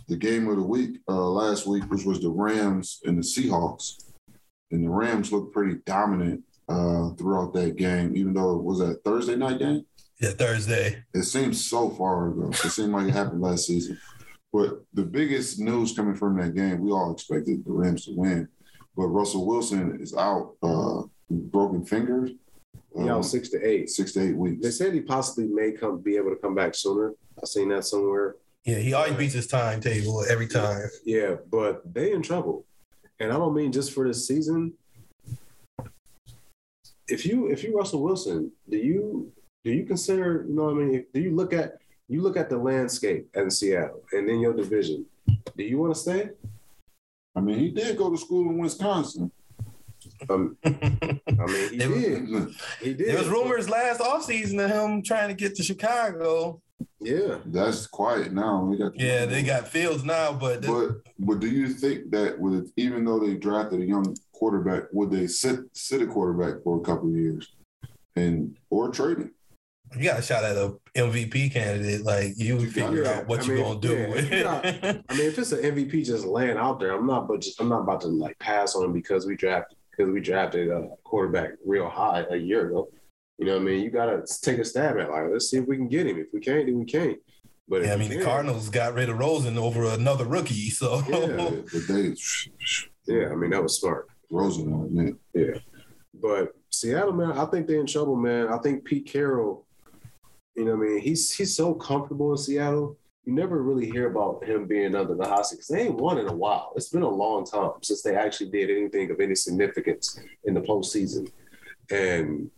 [0.08, 4.04] the game of the week uh, last week, which was the Rams and the Seahawks.
[4.72, 8.96] And the Rams looked pretty dominant uh, throughout that game, even though it was a
[8.96, 9.86] Thursday night game.
[10.20, 11.04] Yeah, Thursday.
[11.13, 12.50] It seems so far ago.
[12.50, 13.98] It seemed like it happened last season.
[14.53, 18.47] But the biggest news coming from that game, we all expected the Rams to win.
[18.95, 22.31] But Russell Wilson is out, uh, broken fingers.
[22.95, 23.89] Yeah, Uh, six to eight.
[23.89, 24.63] six to eight weeks.
[24.63, 27.13] They said he possibly may come be able to come back sooner.
[27.41, 28.38] I seen that somewhere.
[28.65, 30.89] Yeah, he always beats his timetable every time.
[31.05, 32.65] Yeah, but they in trouble.
[33.19, 34.73] And I don't mean just for this season.
[37.07, 39.31] If you if you Russell Wilson, do you
[39.63, 41.77] do you consider, you know what I mean, do you look at
[42.10, 45.06] you look at the landscape in Seattle and in your division.
[45.56, 46.30] Do you want to stay?
[47.36, 49.32] I mean, he did go to school in Wisconsin.
[50.30, 52.30] Um, I mean, he They were- did.
[52.82, 53.08] He did.
[53.10, 56.62] There was rumors last offseason of him trying to get to Chicago.
[57.02, 57.39] Yeah.
[57.46, 58.63] That's quiet now.
[58.63, 62.72] We got Yeah, they got Fields now, but But but do you think that with
[62.78, 66.82] even though they drafted a young quarterback, would they sit sit a quarterback for a
[66.82, 67.54] couple of years
[68.15, 69.34] and or trade him?
[69.95, 72.04] You got a shot at a MVP candidate.
[72.04, 73.93] Like you You figure got out what I you're gonna do.
[73.95, 74.45] yeah, with you.
[75.10, 77.69] I mean, if it's an MVP just laying out there, I'm not but just I'm
[77.69, 81.52] not about to like pass on him because we drafted because we drafted a quarterback
[81.65, 82.89] real high a year ago.
[83.38, 83.84] You know what I mean?
[83.84, 86.17] You gotta take a stab at like let's see if we can get him.
[86.17, 87.17] If we can't, then we can't.
[87.69, 91.52] But yeah, I mean the Cardinals got rid of Rosen over another rookie, so Yeah.
[91.71, 92.15] But they
[93.08, 94.08] Yeah, I mean that was smart.
[94.32, 95.60] Rosen on Yeah,
[96.13, 98.47] But Seattle, man, I think they're in trouble, man.
[98.47, 99.65] I think Pete Carroll,
[100.58, 102.98] you know, what I mean, he's he's so comfortable in Seattle.
[103.26, 106.17] You never really hear about him being under the hot seat because they ain't won
[106.17, 106.74] in a while.
[106.76, 110.62] It's been a long time since they actually did anything of any significance in the
[110.62, 111.30] postseason.
[111.91, 112.50] And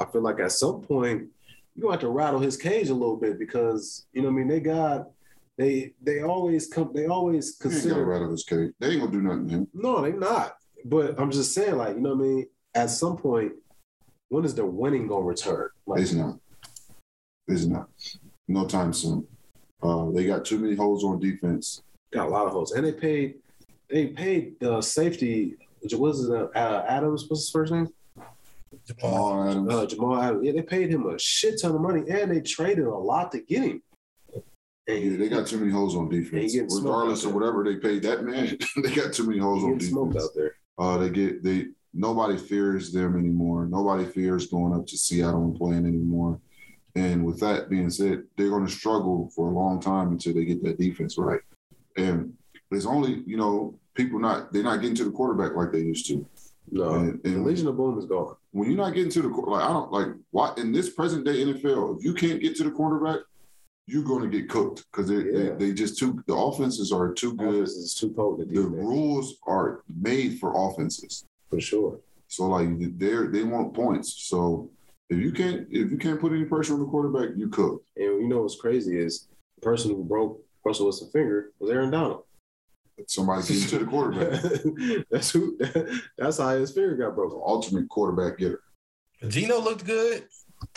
[0.00, 1.28] I feel like at some point
[1.74, 4.38] you're gonna have to rattle his cage a little bit because you know, what I
[4.38, 5.10] mean, they got
[5.58, 8.72] they they always come they always He ain't got consider of his cage.
[8.78, 9.68] They ain't gonna do nothing to him.
[9.74, 10.56] no, they not.
[10.86, 12.46] But I'm just saying, like, you know what I mean?
[12.74, 13.52] At some point,
[14.28, 15.68] when is the winning gonna return?
[15.86, 16.38] Like, It's not.
[17.48, 17.88] It's not.
[18.48, 19.26] No time soon.
[19.82, 21.82] Uh, they got too many holes on defense.
[22.12, 22.72] got a lot of holes.
[22.72, 23.36] And they paid
[23.90, 25.56] they paid the safety
[25.92, 27.88] what was it uh, Adams, what's his first name?
[28.86, 29.72] Jamal Adams.
[29.72, 30.44] Uh, Jamal Adams.
[30.44, 33.40] Yeah, they paid him a shit ton of money and they traded a lot to
[33.40, 33.82] get him.
[34.86, 36.56] And Yeah, they got too many holes on defense.
[36.56, 40.24] Regardless of whatever they paid that man, they got too many holes on defense.
[40.24, 40.54] out there.
[40.78, 43.66] Uh, they get they nobody fears them anymore.
[43.66, 46.40] Nobody fears going up to Seattle and playing anymore.
[46.96, 50.44] And with that being said, they're going to struggle for a long time until they
[50.44, 51.40] get that defense right.
[51.96, 52.34] And
[52.70, 56.06] there's only you know people not they're not getting to the quarterback like they used
[56.08, 56.26] to.
[56.70, 58.34] No, And- the Legion of Boom is gone.
[58.52, 61.44] When you're not getting to the like I don't like what in this present day
[61.44, 63.20] NFL, if you can't get to the quarterback,
[63.86, 65.54] you're going to get cooked because they, Yeah.
[65.54, 67.54] they they just too the offenses are too good.
[67.54, 68.48] Offense is too potent.
[68.48, 71.24] The days, rules are made for offenses.
[71.50, 71.98] for sure.
[72.28, 74.14] So like they're they want points.
[74.28, 74.70] So
[75.10, 77.82] if you can't if you can't put any pressure on the quarterback, you cook.
[77.96, 81.90] And you know what's crazy is the person who broke Russell Wilson's finger was Aaron
[81.90, 82.22] Donald.
[83.08, 85.04] Somebody getting to the quarterback.
[85.10, 85.58] that's who.
[86.18, 87.40] That's how his finger got The broken.
[87.44, 88.62] ultimate quarterback getter.
[89.26, 90.26] Geno looked good,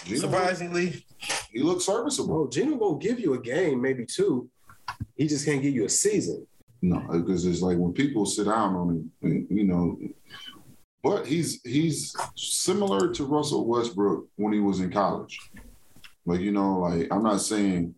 [0.03, 1.05] Geno, surprisingly.
[1.51, 2.27] he looks serviceable.
[2.29, 4.49] Bro, Geno gonna give you a game, maybe two.
[5.15, 6.47] He just can't give you a season.
[6.81, 9.99] No, because it's like when people sit down on him, you know.
[11.03, 15.39] But he's he's similar to Russell Westbrook when he was in college.
[16.25, 17.95] Like you know, like I'm not saying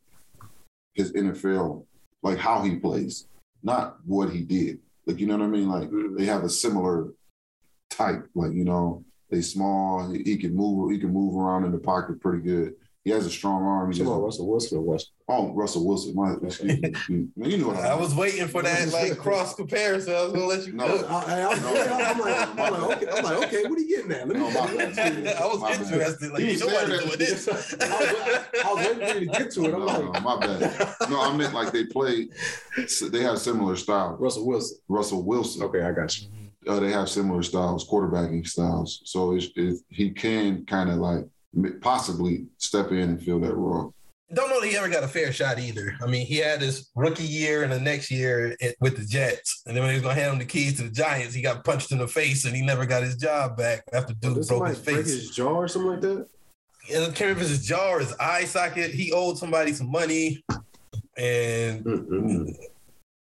[0.94, 1.86] his NFL,
[2.22, 3.28] like how he plays,
[3.64, 4.80] not what he did.
[5.06, 5.70] Like you know what I mean?
[5.70, 6.18] Like Mhm.
[6.18, 7.14] they have a similar
[7.90, 8.28] type.
[8.36, 10.12] Like you know, they small.
[10.12, 10.92] He, he can move.
[10.92, 12.74] He can move around in the pocket pretty good.
[13.06, 13.92] He has a strong arm.
[13.92, 15.12] He Come on, Russell Wilson West.
[15.30, 16.14] oh, Russell Wilson.
[16.16, 16.94] My, excuse me.
[17.08, 20.14] You, you know what I was waiting for that like cross comparison.
[20.16, 20.86] I was gonna let you No.
[20.86, 21.06] know.
[21.08, 24.28] I, I, am like, I'm like, okay, I'm like, okay, what are you getting at?
[24.28, 24.44] Let me.
[24.44, 25.28] No, my bad.
[25.38, 25.82] I was My bad.
[25.82, 26.32] interested.
[26.34, 27.48] Like, He you was know there doing that- this.
[28.66, 29.74] I was waiting for you to get to it.
[29.74, 30.96] I'm No, like, no, my bad.
[31.10, 32.28] No, I meant like they play.
[33.12, 34.18] They have similar style.
[34.20, 34.78] Russell Wilson.
[34.90, 35.64] Russell Wilson.
[35.64, 36.28] Okay, I got you.
[36.68, 39.02] Uh, they have similar styles, quarterbacking styles.
[39.06, 41.26] So it's, it's, he can kind of like
[41.82, 43.94] possibly step in and fill that role.
[44.32, 45.96] Don't know that he ever got a fair shot either.
[46.04, 49.64] I mean, he had his rookie year and the next year it- with the Jets,
[49.66, 51.64] and then when he was gonna hand him the keys to the Giants, he got
[51.64, 54.34] punched in the face and he never got his job back after Duke Did oh,
[54.34, 55.06] broke somebody his face.
[55.08, 56.28] his jaw or something like that?
[56.94, 58.92] And I can't remember if his jaw or his eye socket.
[58.92, 60.44] He owed somebody some money,
[61.18, 62.50] and Mm-mm.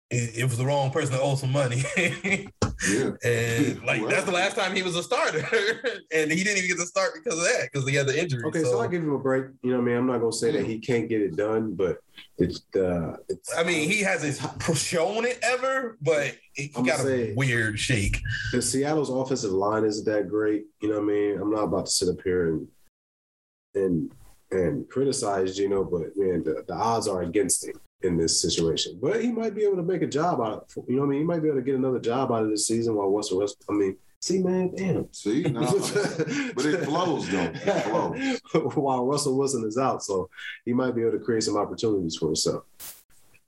[0.10, 1.84] it, it was the wrong person to owe some money.
[2.90, 3.12] Yeah.
[3.24, 5.40] and like that's the last time he was a starter,
[6.14, 8.44] and he didn't even get to start because of that because he had the injury.
[8.46, 9.46] Okay, so, I give him a break.
[9.64, 9.98] You know what I mean?
[9.98, 12.00] I'm not gonna say that he can't get it done, but
[12.38, 14.40] it's uh it's I mean, he hasn't
[14.78, 18.22] shown it ever, but he I'm got gonna a say- weird shake.
[18.52, 20.66] the Seattle's offensive line isn't that great.
[20.82, 21.40] You know what I mean?
[21.42, 22.68] I'm not about to sit up here and
[23.76, 24.12] and
[24.52, 28.98] and criticize Geno, but man, the, the odds are against him in this situation.
[29.02, 31.10] But he might be able to make a job out of you know what I
[31.10, 31.20] mean?
[31.20, 33.64] He might be able to get another job out of this season while Russell West.
[33.70, 35.12] I mean, see, man, damn.
[35.12, 35.62] See, no,
[36.56, 37.52] but it flows though.
[37.54, 38.74] It flows.
[38.76, 40.30] while Russell Wilson is out, so
[40.66, 42.64] he might be able to create some opportunities for himself.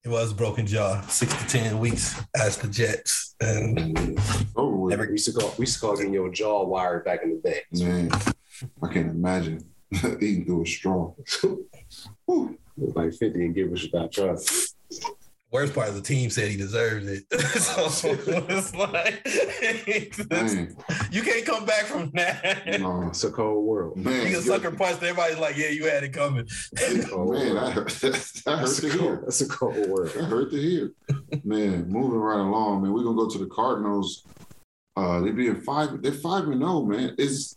[0.04, 4.18] It was broken jaw, six to ten weeks as the Jets, and
[4.56, 4.92] Over with.
[4.92, 7.42] Never- We used to call we used to call getting your jaw wired back in
[7.42, 7.62] the day.
[7.74, 8.10] Man,
[8.82, 9.66] I can't imagine
[10.22, 11.14] eating through a straw.
[12.78, 12.84] Whew.
[12.84, 14.38] It was like 50 and give us without trying.
[15.52, 17.24] worst part of the team said he deserves it.
[17.62, 17.86] so
[18.50, 19.26] it's like
[20.30, 20.76] Man,
[21.12, 22.80] you can't come back from that.
[22.80, 23.08] no.
[23.08, 23.98] It's a cold world.
[23.98, 25.02] Man, You get sucker punched.
[25.04, 29.02] Everybody's like, "Yeah, you had it coming." man, I heard, I That's a to cold,
[29.02, 29.22] hear.
[29.24, 30.12] that's a cold word.
[30.18, 30.92] I hurt to hear.
[31.44, 32.94] Man, moving right along, man.
[32.94, 34.24] We're gonna go to the Cardinals.
[34.96, 37.16] Uh they being five, they're five and oh, man.
[37.18, 37.56] Is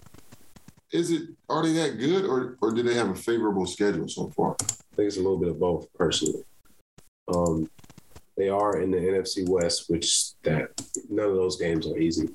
[0.92, 4.28] is it are they that good or or do they have a favorable schedule so
[4.37, 4.56] far?
[4.92, 6.42] I think it's a little bit of both, personally.
[7.33, 7.70] Um,
[8.37, 10.70] they are in the NFC West, which that
[11.09, 12.29] none of those games are easy.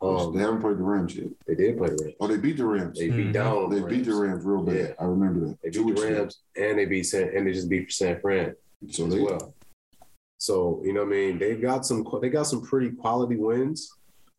[0.00, 1.28] Oh, they Um, haven't played the Rams yet.
[1.46, 2.16] they did play the Rams.
[2.20, 2.98] Oh, they beat the Rams.
[2.98, 3.32] They They, beat Mhm.
[3.32, 3.56] down.
[3.64, 4.76] on the beat the Rams real bad.
[4.76, 4.94] Yeah.
[4.98, 5.58] I remember that.
[5.62, 6.18] They beat weeks the ago.
[6.20, 8.54] Rams, and they beat San, and they just beat San Fran
[8.90, 9.54] So as they well.
[10.38, 13.92] So you know, what I mean, they've got some they got some pretty quality wins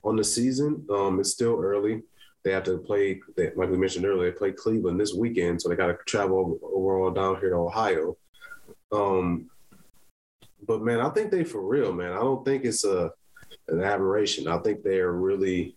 [0.04, 0.86] on the season.
[0.90, 2.04] Um, it's still early.
[2.44, 5.68] They have to play, they, like we mentioned earlier, they play Cleveland this weekend, so
[5.68, 8.18] they got to travel over, overall down here to Ohio.
[8.92, 9.50] Um,
[10.66, 12.14] but man, I think they for real, man.
[12.14, 13.12] I don't think it's a
[13.68, 14.48] an aberration.
[14.48, 15.76] I think they're really,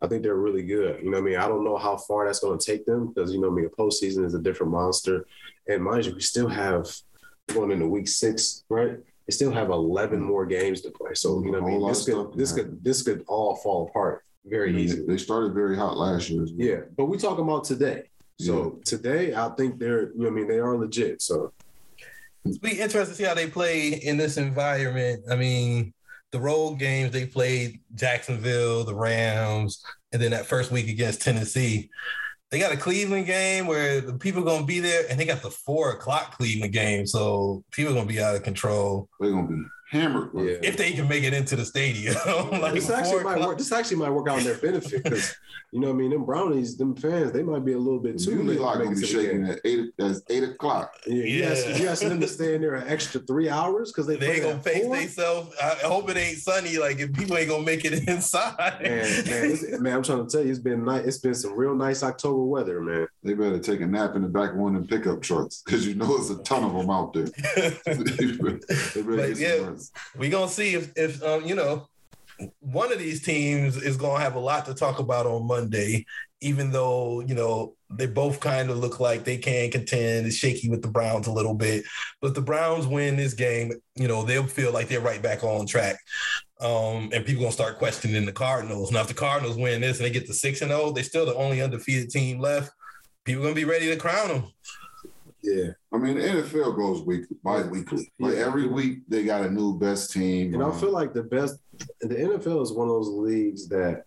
[0.00, 1.02] I think they're really good.
[1.02, 1.38] You know what I mean?
[1.38, 3.68] I don't know how far that's going to take them because you know I mean.
[3.78, 5.26] Postseason is a different monster,
[5.68, 6.90] and mind you, we still have
[7.48, 8.98] going into week six, right?
[9.26, 11.14] They still have eleven more games to play.
[11.14, 11.88] So you know what I mean.
[11.88, 15.06] This could this could this could all fall apart very I mean, easily.
[15.06, 16.42] They started very hot last year.
[16.42, 16.52] well.
[16.56, 18.04] Yeah, but we talking about today.
[18.40, 21.20] So today, I think they're, you know, I mean, they are legit.
[21.22, 21.52] So
[22.44, 25.24] It'll be interesting to see how they play in this environment.
[25.30, 25.92] I mean,
[26.30, 31.90] the road games they played Jacksonville, the Rams, and then that first week against Tennessee.
[32.50, 35.50] they got a Cleveland game where the people gonna be there, and they got the
[35.50, 40.30] four o'clock Cleveland game, so people gonna be out of control They're gonna be hammered.
[40.34, 40.56] Yeah.
[40.62, 42.14] if they can make it into the stadium.
[42.52, 43.48] like this actually might o'clock.
[43.48, 43.58] work.
[43.58, 45.34] This actually might work out in their benefit because
[45.72, 46.10] you know what I mean.
[46.10, 48.60] Them brownies, them fans, they might be a little bit too Unity late.
[48.60, 49.90] lock to gonna be shaking at eight.
[49.98, 50.94] That's eight o'clock.
[51.06, 51.46] Yeah, you, Yeah.
[51.50, 54.26] ask, you asking them to stay in there an extra three hours because they They
[54.26, 55.56] play ain't gonna at face themselves.
[55.62, 56.78] I hope it ain't sunny.
[56.78, 58.54] Like if people ain't gonna make it inside.
[58.82, 61.04] Man, man, man, I'm trying to tell you, it's been nice.
[61.06, 63.06] It's been some real nice October weather, man.
[63.22, 65.86] They better take a nap in the back of one of them pickup trucks because
[65.86, 67.24] you know there's a ton of them out there.
[67.24, 68.60] they better,
[68.94, 69.77] they better But get some yeah.
[70.16, 71.88] We gonna see if if um, you know
[72.60, 76.06] one of these teams is gonna have a lot to talk about on Monday,
[76.40, 80.26] even though you know they both kind of look like they can contend.
[80.26, 81.84] It's shaky with the Browns a little bit,
[82.20, 85.66] but the Browns win this game, you know they'll feel like they're right back on
[85.66, 85.96] track.
[86.60, 88.90] Um, and people gonna start questioning the Cardinals.
[88.92, 91.26] Now, if the Cardinals win this and they get to six and zero, they're still
[91.26, 92.70] the only undefeated team left.
[93.24, 94.44] People gonna be ready to crown them.
[95.42, 98.10] Yeah, I mean, the NFL goes weekly, bi-weekly.
[98.18, 98.46] Like Yeah.
[98.46, 100.54] every week, they got a new best team.
[100.54, 101.58] and I Um, feel like the best.
[102.00, 104.04] The NFL is one of those leagues that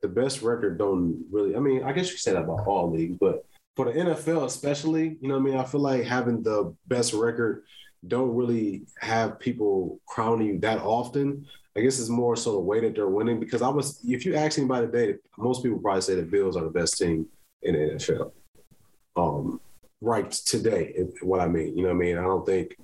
[0.00, 1.54] the best record don't really.
[1.54, 3.44] I mean, I guess you could say that about all leagues, but
[3.76, 7.12] for the NFL especially, you know, what I mean, I feel like having the best
[7.12, 7.64] record
[8.08, 11.46] don't really have people crowning you that often.
[11.76, 14.34] I guess it's more so the way that they're winning because I was, if you
[14.34, 17.26] ask anybody today, most people probably say the Bills are the best team
[17.62, 18.32] in the NFL.
[19.16, 19.60] Um,
[20.02, 22.18] right today, if, what I mean, you know what I mean?
[22.18, 22.76] I don't think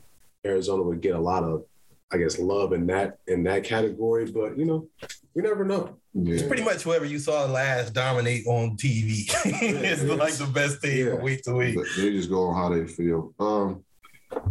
[0.46, 1.64] Arizona would get a lot of,
[2.11, 4.88] I guess, love in that in that category, but you know,
[5.35, 5.98] you never know.
[6.14, 9.24] It's pretty much whoever you saw last dominate on TV.
[9.44, 10.14] it's yeah.
[10.14, 11.14] like the best team Yeah.
[11.14, 11.76] from week to week.
[11.96, 13.35] They just go on how they feel.
[13.38, 13.85] Um,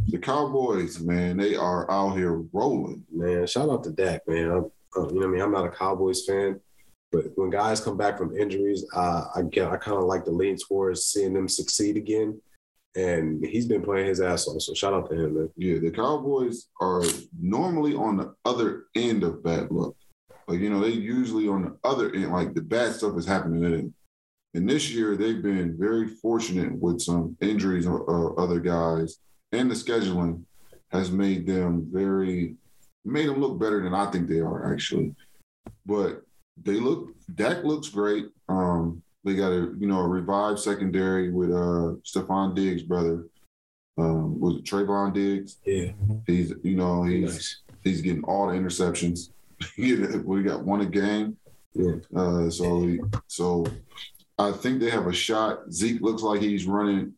[0.07, 3.03] the Cowboys, man, they are out here rolling.
[3.11, 4.51] Man, shout out to Dak, man.
[4.51, 5.41] I'm, uh, you know what I mean?
[5.41, 6.59] I'm not a Cowboys fan,
[7.11, 10.31] but when guys come back from injuries, uh, I get I kind of like to
[10.31, 12.39] lean towards seeing them succeed again.
[12.97, 14.59] And he's been playing his ass off.
[14.61, 15.49] So shout out to him, man.
[15.55, 17.03] Yeah, the Cowboys are
[17.39, 19.93] normally on the other end of bad luck.
[20.47, 23.61] Like, you know, they usually on the other end, like the bad stuff is happening
[23.61, 23.93] to them.
[24.55, 29.19] And this year, they've been very fortunate with some injuries uh, other guys,
[29.51, 30.43] and the scheduling
[30.89, 32.55] has made them very,
[33.05, 35.13] made them look better than I think they are, actually.
[35.85, 36.23] But
[36.63, 38.29] they look, Dak looks great.
[38.49, 43.25] Um, they got a, you know, a revived secondary with uh Stefon Diggs' brother.
[43.97, 45.57] Um, was it Trevon Diggs?
[45.65, 45.91] Yeah.
[46.27, 47.61] He's, you know, he's Nice.
[47.83, 49.29] he's getting all the interceptions.
[49.77, 51.37] We got one a game.
[51.73, 51.95] Yeah.
[52.15, 53.65] Uh, so he, so
[54.37, 55.71] I think they have a shot.
[55.71, 57.13] Zeke looks like he's running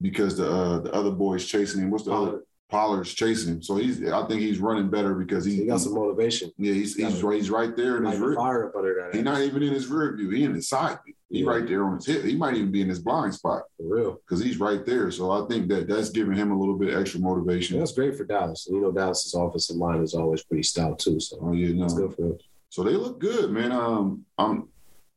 [0.00, 1.90] because the uh, the other boy's chasing him.
[1.90, 2.42] What's the other?
[2.70, 3.62] Pollard's chasing him.
[3.62, 6.52] So he's I think he's running better because he, He got some motivation.
[6.58, 8.34] yeah he's he's right he's right there in his rear.
[8.34, 9.14] fire up under that.
[9.14, 10.28] He's not even in his rear view.
[10.30, 11.14] He in his side view.
[11.30, 11.50] He Yeah.
[11.50, 12.24] right there on his hip.
[12.24, 14.12] He might even be in his blind spot For real.
[14.26, 15.10] because he's right there.
[15.10, 17.78] So I think that that's giving him a little bit extra motivation.
[17.78, 18.66] That's great for Dallas.
[18.66, 21.20] And you know, Dallas's offensive line is always pretty stout too.
[21.20, 21.80] So Oh yeah, no.
[21.82, 22.38] that's good for him.
[22.70, 23.72] So they look good, man.
[23.72, 24.68] Um, I'm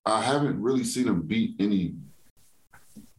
[0.06, 1.96] I haven't really seen them beat any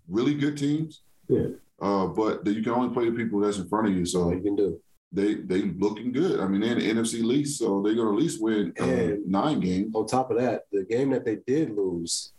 [0.09, 1.03] really good teams.
[1.29, 1.49] Yeah.
[1.83, 4.07] Uh, but you can only play the people that's in front of you.
[4.07, 4.81] So you can do.
[5.11, 6.39] they they looking good.
[6.39, 9.59] I mean, they're in the NFC least, so they're gonna at least win uh, nine
[9.59, 9.91] games.
[9.95, 12.33] on top of that, the game that they did lose,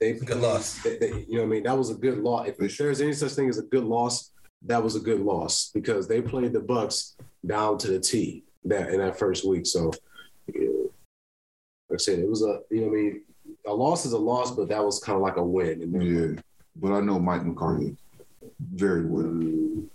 [0.00, 0.82] they Good loss.
[0.82, 1.62] they- they- you know what I mean?
[1.64, 2.48] That was a good loss.
[2.48, 4.32] If, if there's any such thing as a good loss,
[4.64, 7.16] that was a good loss because they played the Bucs
[7.46, 9.66] down to the T that in that first week.
[9.66, 9.90] So,
[10.54, 10.90] you know,
[11.90, 13.22] like I said, it was a you know what I mean.
[13.66, 15.76] A loss is a loss, but that was kind of like a win.
[16.00, 16.40] Yeah,
[16.76, 17.94] but I know Mike McCarthy
[18.74, 19.86] very well.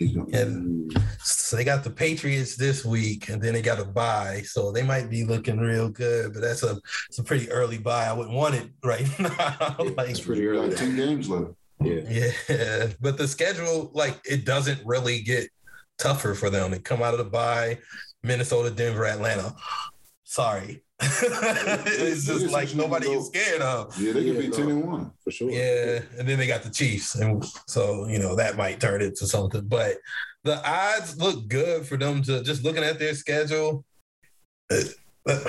[0.00, 4.72] And so they got the Patriots this week, and then they got a bye, so
[4.72, 6.32] they might be looking real good.
[6.32, 8.06] But that's a it's a pretty early bye.
[8.06, 9.76] I wouldn't want it right now.
[9.96, 10.70] like, it's pretty early.
[10.70, 11.52] got ten games left.
[11.80, 15.50] Yeah, yeah, but the schedule, like, it doesn't really get
[15.98, 16.70] tougher for them.
[16.70, 17.78] They come out of the bye,
[18.22, 19.54] Minnesota, Denver, Atlanta.
[20.24, 20.82] Sorry,
[21.86, 23.98] it's just like nobody is scared of.
[24.00, 24.56] Yeah, they could Yeah, be no.
[24.56, 25.10] ten and one.
[25.22, 25.50] for sure.
[25.50, 29.26] Yeah, and then they got the Chiefs, and so you know that might turn into
[29.26, 29.66] something.
[29.66, 29.98] But
[30.44, 33.84] the odds look good for them to just looking at their schedule.
[34.70, 34.80] uh,
[35.28, 35.40] uh,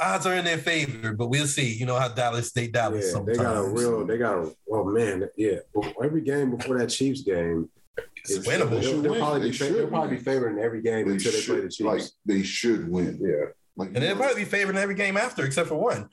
[0.00, 1.72] odds are in their favor, but we'll see.
[1.74, 3.38] You know how Dallas they Dallas Yeah, sometimes.
[3.38, 4.06] they got a real.
[4.06, 4.54] They got a.
[4.66, 5.58] Well, man, yeah.
[6.02, 7.68] Every game before that Chiefs game,
[8.16, 8.70] it's it's- winnable.
[8.70, 9.20] They should They'll, they'll win.
[9.20, 10.24] probably They be should they'll probably be win.
[10.24, 11.80] favored in every game They until they play the Chiefs.
[11.80, 13.18] like they should win.
[13.20, 13.46] yeah.
[13.80, 16.08] Like And they'll probably be favored in every game after, except for one,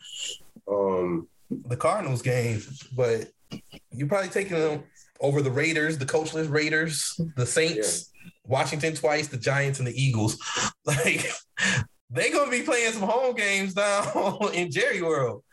[0.67, 1.27] Um.
[1.49, 2.61] the Cardinals game.
[2.95, 3.29] But
[3.91, 4.83] you're probably taking them
[5.21, 8.11] over the Raiders, the coachless Raiders, the Saints,
[8.45, 10.37] Washington twice, the Giants, and the Eagles.
[10.85, 11.29] Like
[12.09, 15.43] they're gonna be playing some home games down in Jerry World.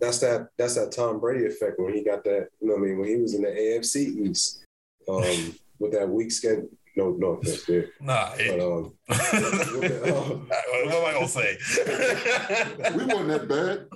[0.00, 2.48] that's that that's that Tom Brady effect when he got that.
[2.60, 2.98] You know what I mean?
[2.98, 3.96] When he was in the AFC
[4.26, 4.64] East
[5.06, 6.70] um, with that weak schedule.
[6.96, 7.90] No, no offense, dude.
[8.00, 8.32] Nah.
[8.38, 11.56] It, But um, what am I gonna say?
[12.96, 13.86] We weren't that bad.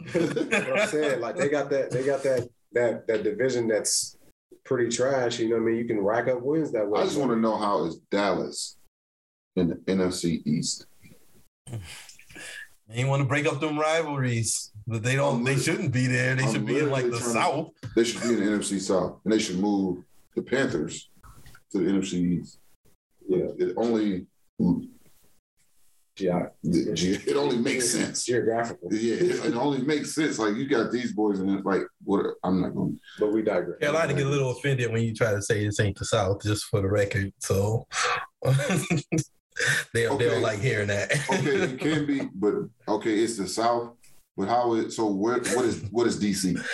[0.70, 4.16] what I'm saying, like they got that, they got that that that division that's
[4.64, 5.38] pretty trash.
[5.38, 5.76] You know what I mean?
[5.76, 7.00] You can rack up wins that way.
[7.00, 8.76] I just want to know how is Dallas
[9.56, 10.86] in the NFC East?
[12.90, 15.42] You want to break up them rivalries, but they don't.
[15.42, 16.36] They shouldn't be there.
[16.36, 17.94] They I'm should be in like the literally trying to- South.
[17.96, 20.04] They should be in the NFC South, and they should move
[20.36, 21.10] the Panthers
[21.72, 22.58] to the NFC East.
[23.28, 23.46] Yeah.
[23.58, 24.26] It only
[26.16, 28.24] yeah, it only makes sense.
[28.24, 28.92] geographical.
[28.92, 30.38] Yeah, it, it only makes sense.
[30.38, 32.24] Like you got these boys, and it's like what?
[32.44, 33.00] I'm not going.
[33.18, 33.78] But we digress.
[33.80, 35.98] Yeah, I like to get a little offended when you try to say this ain't
[35.98, 37.32] the South, just for the record.
[37.40, 37.88] So
[38.44, 41.10] they don't, they don't like hearing that.
[41.30, 42.54] Okay, it can be, but
[42.86, 43.94] okay, it's the South.
[44.36, 44.92] But how it?
[44.92, 45.44] So what?
[45.48, 46.64] What is what is DC?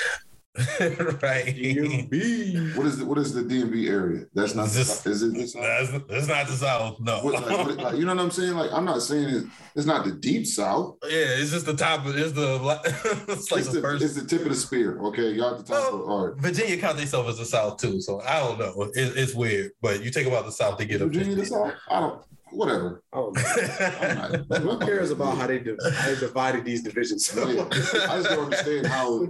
[0.81, 1.47] right.
[1.47, 2.77] DMV.
[2.77, 4.25] What is the, what is the DMV area?
[4.35, 4.67] That's not.
[4.67, 5.63] Is The, this- is it the South?
[5.63, 7.01] That's, that's not the South.
[7.01, 7.21] No.
[7.21, 8.55] What, like, what, like, you know what I'm saying?
[8.55, 9.45] Like I'm not saying it,
[9.77, 10.97] it's not the deep South.
[11.05, 12.55] yeah, it's just the top of it's the
[13.29, 14.03] it's like it's, the, the, first.
[14.05, 14.99] it's the tip of the spear.
[15.01, 15.93] Okay, y'all at the top.
[15.93, 16.03] No.
[16.03, 16.37] of, all right.
[16.41, 18.83] Virginia counts themselves as the South too, so I don't know.
[18.95, 21.47] It, it's weird, but you take about the South, they get Virginia the.
[21.47, 21.75] South.
[21.89, 22.23] I don't.
[22.53, 23.05] Whatever.
[23.13, 23.33] Oh,
[24.01, 27.33] I'm not- who cares about how they, div- how they divided these divisions?
[27.33, 27.45] Yeah.
[27.45, 29.29] I just don't understand how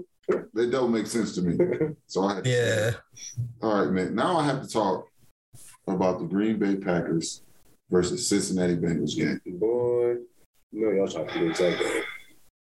[0.54, 1.56] they don't make sense to me.
[2.06, 2.90] So I had to yeah,
[3.62, 4.14] All right, man.
[4.14, 5.06] Now I have to talk
[5.86, 7.42] about the Green Bay Packers
[7.90, 9.40] versus Cincinnati Bengals game.
[9.46, 10.16] Boy,
[10.72, 12.02] no, y'all trying to lose that game.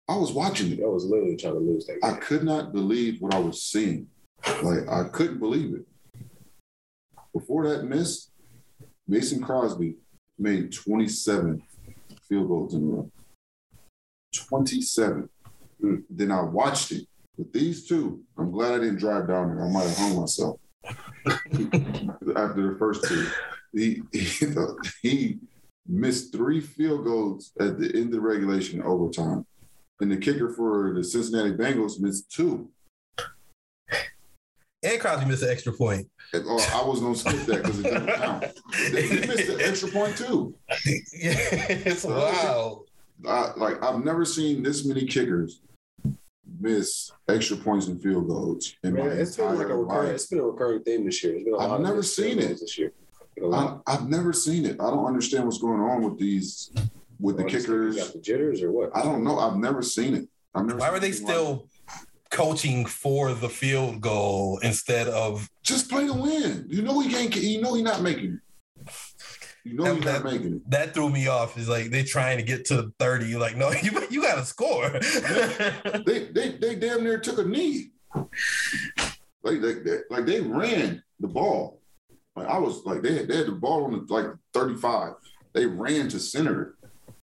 [0.07, 0.80] I was watching it.
[0.80, 2.11] Y'all was literally trying to lose that Game.
[2.11, 4.07] I could not believe what I was seeing.
[4.63, 5.86] Like I couldn't believe it.
[7.34, 8.30] Before that miss,
[9.07, 9.95] Mason Crosby
[10.38, 11.61] made 27
[12.28, 13.11] field goals in a row.
[14.34, 15.30] 27.
[15.84, 16.03] Mm.
[16.09, 17.07] Then I watched it.
[17.39, 19.65] With these two, I'm glad I didn't drive down there.
[19.65, 23.29] I might have hung myself after the first two.
[23.71, 24.47] He, he,
[25.01, 25.37] he
[25.87, 29.45] missed three field goals at the end of regulation overtime.
[30.01, 32.69] And the kicker for the Cincinnati Bengals missed two.
[34.83, 36.09] and Crosby missed an extra point.
[36.33, 38.45] And, oh, I was gonna skip that because it didn't count.
[38.75, 40.55] He missed an extra point too.
[41.13, 41.37] yeah,
[41.69, 42.89] it's wild.
[43.25, 45.61] I, like I've never seen this many kickers
[46.59, 50.15] miss extra points and field goals in my Man, it's been like a recurring, life.
[50.15, 51.33] it's been a recurring theme this year.
[51.33, 52.59] There's been a I've lot never missed seen it.
[52.59, 52.93] this year.
[53.35, 53.81] Been a lot.
[53.87, 54.79] I, I've never seen it.
[54.79, 56.71] I don't understand what's going on with these
[57.19, 57.97] with the oh, kickers.
[57.97, 58.95] Got the jitters or what?
[58.95, 59.39] I don't know.
[59.39, 60.27] I've never seen it.
[60.55, 60.79] I've never.
[60.79, 61.67] Why seen were they anything like still
[62.31, 66.65] coaching for the field goal instead of just play to win?
[66.69, 67.35] You know he can't.
[67.35, 68.39] You know he's not making it.
[69.70, 70.70] You know not That- making it.
[70.72, 71.57] that threw me off?
[71.57, 73.28] Is like they're trying to get to 30.
[73.28, 74.89] You're like, no, you you gotta score.
[76.05, 77.91] They they they damn near took a knee.
[79.43, 81.82] Like they, they like they ran the ball.
[82.36, 85.13] Like I was like they had, they had the ball on the like 35.
[85.53, 86.76] They ran to center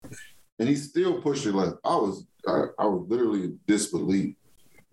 [0.03, 0.17] it.
[0.59, 1.77] And he still pushed it left.
[1.83, 4.35] I was I, I was literally in disbelief.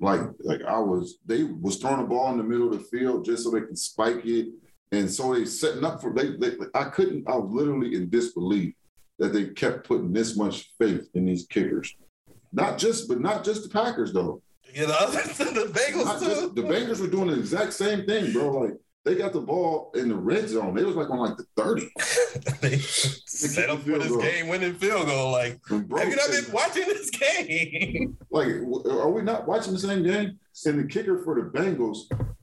[0.01, 3.25] Like like I was they was throwing the ball in the middle of the field
[3.25, 4.49] just so they could spike it.
[4.93, 8.75] And so they setting up for they, they I couldn't I was literally in disbelief
[9.19, 11.95] that they kept putting this much faith in these kickers.
[12.53, 14.43] Not just, but not just the Packers though.
[14.75, 15.19] you know, the
[15.73, 16.27] Bengals too.
[16.27, 18.51] just, the Bengals were doing the exact same thing, bro.
[18.51, 18.75] Like
[19.05, 20.75] they got the ball in the red zone.
[20.75, 21.89] They was like on like the thirty.
[22.61, 25.33] they set up for this game winning field goal.
[25.33, 28.17] Like, bro, have you not been watching this game?
[28.31, 30.39] like, are we not watching the same game?
[30.67, 32.01] And the kicker for the Bengals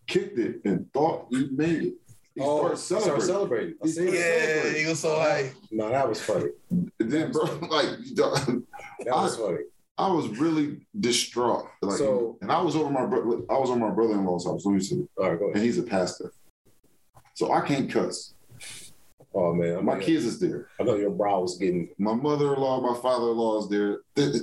[0.08, 1.94] kicked it and thought he made it.
[2.40, 3.28] He oh, started start celebrating.
[3.28, 3.76] celebrating.
[3.84, 4.74] I He started it.
[4.74, 5.52] yeah, he was so high.
[5.72, 6.46] No, that was funny.
[6.70, 8.64] And then, bro, like That
[9.08, 9.58] was funny.
[9.98, 11.66] I was really distraught.
[11.82, 14.66] Like, So- and I was over my bro- I was on my brother-in-law's house.
[14.66, 15.06] Let me see.
[15.18, 15.58] All right, go ahead.
[15.58, 16.32] And he's a pastor,
[17.34, 18.34] so I can't cuss.
[19.36, 20.68] Oh man, I My know- kids is there.
[20.80, 21.90] I know your brow was getting.
[21.98, 24.00] my mother-in-law, my father-in-law is there.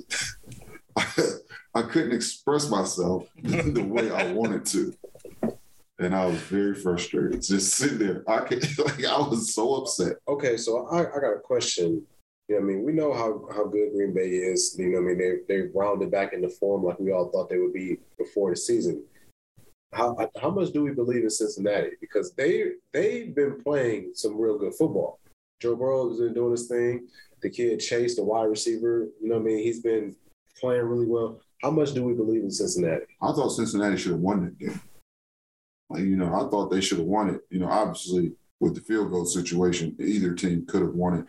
[1.74, 4.94] I couldn't express myself the way I wanted to,
[5.98, 7.42] and I was very frustrated.
[7.42, 10.16] Just sitting there, I could, like I was so upset.
[10.28, 12.06] Okay, so I, I got a question.
[12.48, 14.76] You know, I mean, we know how, how good Green Bay is.
[14.78, 17.58] You know, I mean, they they rounded back into form like we all thought they
[17.58, 19.02] would be before the season.
[19.92, 21.90] How how much do we believe in Cincinnati?
[22.00, 25.18] Because they they've been playing some real good football.
[25.60, 27.08] Joe Burrow has been doing his thing.
[27.40, 30.14] The kid Chase, the wide receiver, you know, what I mean, he's been
[30.60, 31.40] playing really well.
[31.62, 33.06] How much do we believe in Cincinnati?
[33.22, 34.80] I thought Cincinnati should have won that game.
[35.94, 37.40] You know, I thought they should have won it.
[37.50, 41.26] You know, obviously with the field goal situation, either team could have won it,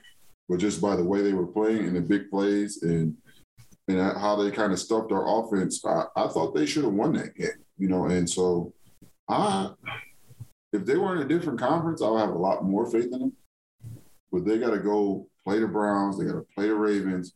[0.49, 3.15] but just by the way they were playing and the big plays and
[3.89, 7.13] and how they kind of stuffed our offense, I, I thought they should have won
[7.13, 7.49] that game.
[7.77, 8.73] You know, and so
[9.29, 9.69] I,
[10.73, 13.19] if they were in a different conference, I would have a lot more faith in
[13.19, 13.33] them.
[14.31, 16.17] But they got to go play the Browns.
[16.17, 17.33] They got to play the Ravens,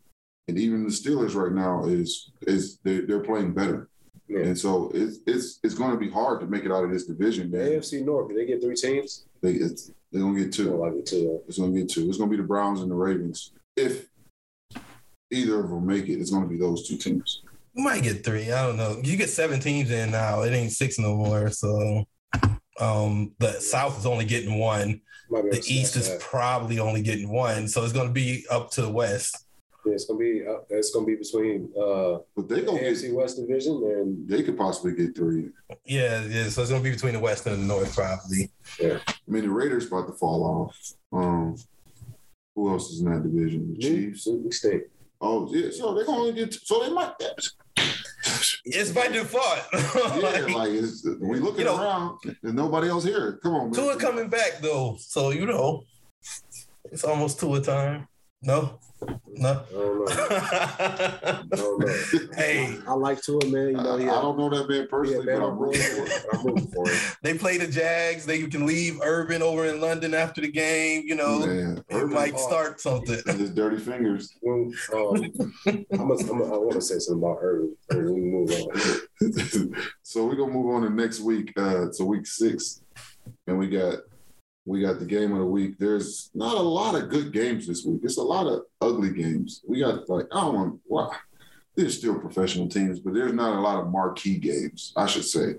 [0.48, 3.90] and even the Steelers right now is is they, they're playing better.
[4.32, 4.46] Yeah.
[4.46, 7.06] And so it's it's it's going to be hard to make it out of this
[7.06, 7.52] division.
[7.52, 7.68] The Man.
[7.72, 9.26] AFC North, did they get three teams?
[9.42, 10.66] They it's, they're gonna get I two.
[10.70, 11.42] don't like it too.
[11.48, 12.08] It's gonna get two.
[12.08, 13.52] It's gonna be the Browns and the Ravens.
[13.76, 14.08] If
[15.32, 17.42] either of them make it, it's gonna be those two teams.
[17.74, 18.52] You might get three.
[18.52, 19.00] I don't know.
[19.04, 20.42] You get seven teams in now.
[20.44, 21.50] It ain't six no more.
[21.50, 22.06] So
[22.80, 25.02] um the South is only getting one.
[25.30, 26.20] Might be able The East is that.
[26.20, 27.68] probably only getting one.
[27.68, 29.46] So it's gonna be up to the West.
[29.86, 33.14] Yeah, it's gonna be uh, it's gonna be between uh But they gonna get AFC
[33.14, 35.50] West Division and they could possibly get three.
[35.86, 36.50] Yeah, yeah.
[36.50, 38.52] So it's gonna be between the West and the North, probably.
[38.80, 39.00] Yeah.
[39.08, 40.94] I mean, the Raiders about to fall off.
[41.12, 41.56] Um,
[42.56, 43.74] who else is in that division?
[43.74, 44.28] The Chiefs.
[44.28, 44.82] We stay.
[45.20, 45.70] Oh, yeah.
[45.72, 46.54] So they're gonna only get.
[46.54, 47.14] So they might.
[48.66, 49.60] It's by default.
[49.74, 53.40] Yeah, Like, like it's, we looking You know- around and nobody else here.
[53.42, 53.74] Come on, man.
[53.74, 55.84] Tua coming back though, so you know,
[56.92, 58.08] it's almost Tua time.
[58.44, 58.80] No,
[59.28, 59.50] no.
[59.50, 59.54] I
[61.56, 61.88] don't know.
[61.88, 63.68] I hey, I like Tua, man.
[63.68, 65.58] You know, I, he I don't know that man he had personally, but I'm rooting
[65.58, 66.22] rooting for him.
[66.34, 66.98] I'm rooting for him.
[67.24, 68.26] they play the Jags.
[68.26, 71.04] They can leave Urban over in London after the game.
[71.06, 73.20] You know, Man, it Urban might start something.
[73.26, 74.34] and his dirty fingers.
[74.42, 75.32] When, um,
[75.68, 77.76] I must, I'm, I want to say something about Urban.
[77.90, 79.76] when we move on.
[80.04, 82.82] so we're gonna move on to next week, uh, to week six,
[83.48, 84.00] and we got
[84.66, 85.78] we got the game of the week.
[85.78, 88.02] There's not a lot of good games this week.
[88.04, 89.62] It's a lot of ugly games.
[89.68, 90.80] We got like I don't want.
[90.88, 91.16] Well,
[91.76, 94.94] there's still professional teams, but there's not a lot of marquee games.
[94.96, 95.56] I should say,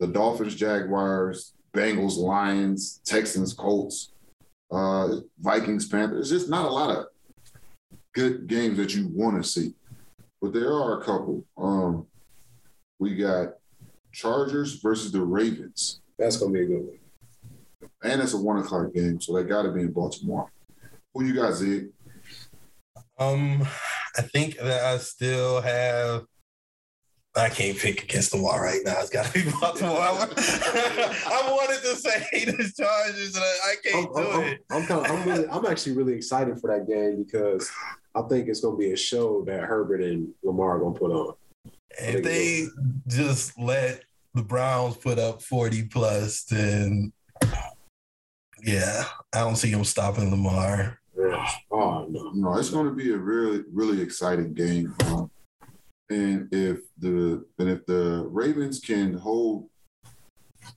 [0.00, 4.12] the Dolphins, Jaguars, Bengals, Lions, Texans, Colts,
[4.70, 6.30] uh, Vikings, Panthers.
[6.30, 7.06] There's just not a lot of
[8.14, 9.72] good games that you want to see,
[10.42, 11.44] but there are a couple.
[11.56, 12.06] Um,
[12.98, 13.54] we got
[14.12, 16.99] Chargers versus the Ravens, That's gonna be a good one.
[18.02, 20.50] And it's a one o'clock game, so they got to be in Baltimore.
[21.14, 21.88] Who you got, Zig?
[23.18, 23.66] Um,
[24.16, 26.24] I think that I still have.
[27.36, 28.96] I can't pick against the wall right now.
[28.98, 29.98] It's got to be Baltimore.
[30.00, 34.64] I, wanted to say the Chargers, and I, I I'm, can't do I'm, it.
[34.70, 37.70] I'm, kind of, I'm really, I'm actually really excited for that game because
[38.14, 41.34] I think it's gonna be a show that Herbert and Lamar are gonna put on.
[41.98, 42.66] If they
[43.06, 44.02] just let
[44.34, 47.12] the Browns put up 40 plus, then
[48.62, 49.04] yeah,
[49.34, 50.98] I don't see him stopping Lamar.
[51.18, 51.46] Yeah.
[51.70, 52.30] Oh no.
[52.32, 54.94] No, it's going to be a really, really exciting game.
[55.06, 55.30] Um,
[56.10, 59.68] and if the and if the Ravens can hold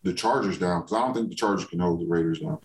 [0.04, 2.60] the Chargers down, because I don't think the Chargers can hold the Raiders down.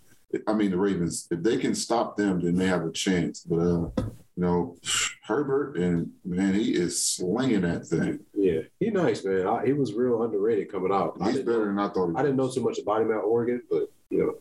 [0.47, 1.27] I mean, the Ravens.
[1.31, 3.41] If they can stop them, then they have a chance.
[3.41, 4.77] But uh, you know,
[5.25, 8.21] Herbert and man, he is slinging that thing.
[8.35, 9.47] Yeah, he nice man.
[9.47, 11.17] I, he was real underrated coming out.
[11.21, 12.11] I He's didn't, better know, than I thought.
[12.11, 14.35] He I didn't know too much about him at Oregon, but you know,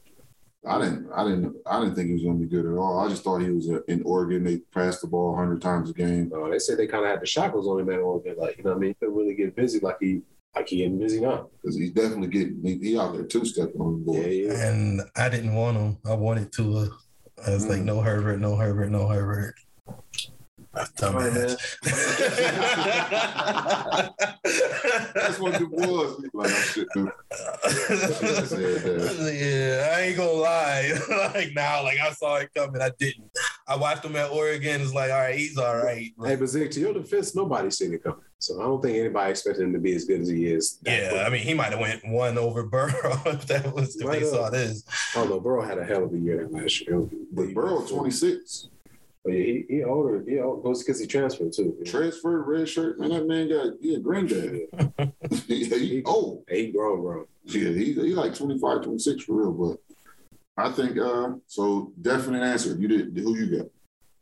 [0.65, 1.09] I didn't.
[1.13, 1.55] I didn't.
[1.65, 2.99] I didn't think he was going to be good at all.
[2.99, 4.43] I just thought he was uh, in Oregon.
[4.43, 6.31] They passed the ball hundred times a game.
[6.33, 8.35] uh, they said they kind of had the shackles on him at Oregon.
[8.37, 10.21] Like you know, what I mean, he couldn't really get busy like he
[10.55, 11.49] like he getting busy now.
[11.61, 14.25] because he's definitely getting he, he out there two stepping on the board.
[14.25, 14.67] Yeah, yeah.
[14.67, 15.97] And I didn't want him.
[16.05, 16.91] I wanted to.
[17.45, 19.55] I was like, no Herbert, no Herbert, no Herbert.
[20.97, 21.57] Dumbass.
[25.13, 26.23] That's what it was.
[26.33, 29.37] Like, I shouldn't have said that.
[29.39, 30.93] yeah, I ain't gonna lie.
[31.35, 33.29] like now, like I saw it coming, I didn't.
[33.67, 34.81] I watched him at Oregon.
[34.81, 36.11] It's like, all right, he's all right.
[36.23, 38.19] Hey, but Zig, to your defense, nobody's seen it coming.
[38.39, 40.77] So I don't think anybody expected him to be as good as he is.
[40.85, 41.21] Yeah, quick.
[41.25, 42.91] I mean, he might have went one over Burrow
[43.25, 44.31] if that was if Right they up.
[44.33, 44.83] saw this.
[45.15, 45.41] I don't.
[45.43, 47.07] Burrow had a hell of a year that last year.
[47.31, 48.69] But Burrow, 26,
[49.27, 50.23] But yeah, he, he older.
[50.25, 51.77] He older, goes because he transferred too.
[51.85, 52.97] transferred, red shirt.
[52.97, 54.61] Man, that man got he a granddad.
[55.47, 56.45] he, he old.
[56.49, 57.27] He grown, bro.
[57.43, 59.51] Yeah, he, he like 25, 26 for real.
[59.51, 62.77] But I think uh so definite answer.
[62.79, 63.67] You did who you got?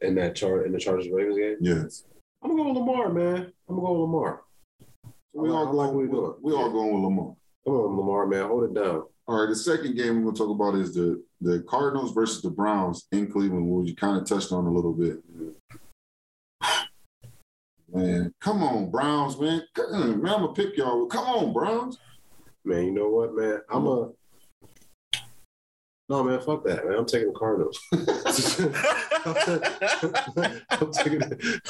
[0.02, 2.04] In that chart in the Chargers Ravens game, Yes.
[2.44, 3.52] I'm gonna go with Lamar, man.
[3.70, 4.42] I'm gonna go with Lamar.
[5.34, 6.34] We I all like- what going he doing.
[6.42, 7.36] we all going with Lamar.
[7.64, 8.48] Come on, Lamar, man.
[8.48, 9.04] Hold it down.
[9.28, 12.50] All right, the second game we're gonna talk about is the the Cardinals versus the
[12.52, 15.24] Browns in Cleveland, which you kind of touched on a little bit.
[17.92, 19.64] Man, come on, Browns, man.
[19.92, 21.08] Man, I'm gonna pick y'all.
[21.08, 21.98] Come on, Browns.
[22.64, 23.62] Man, you know what, man?
[23.70, 24.10] I'm a
[26.08, 26.40] no, man.
[26.40, 26.96] Fuck that, man.
[26.98, 27.80] I'm taking the Cardinals.
[30.80, 31.22] I'm taking,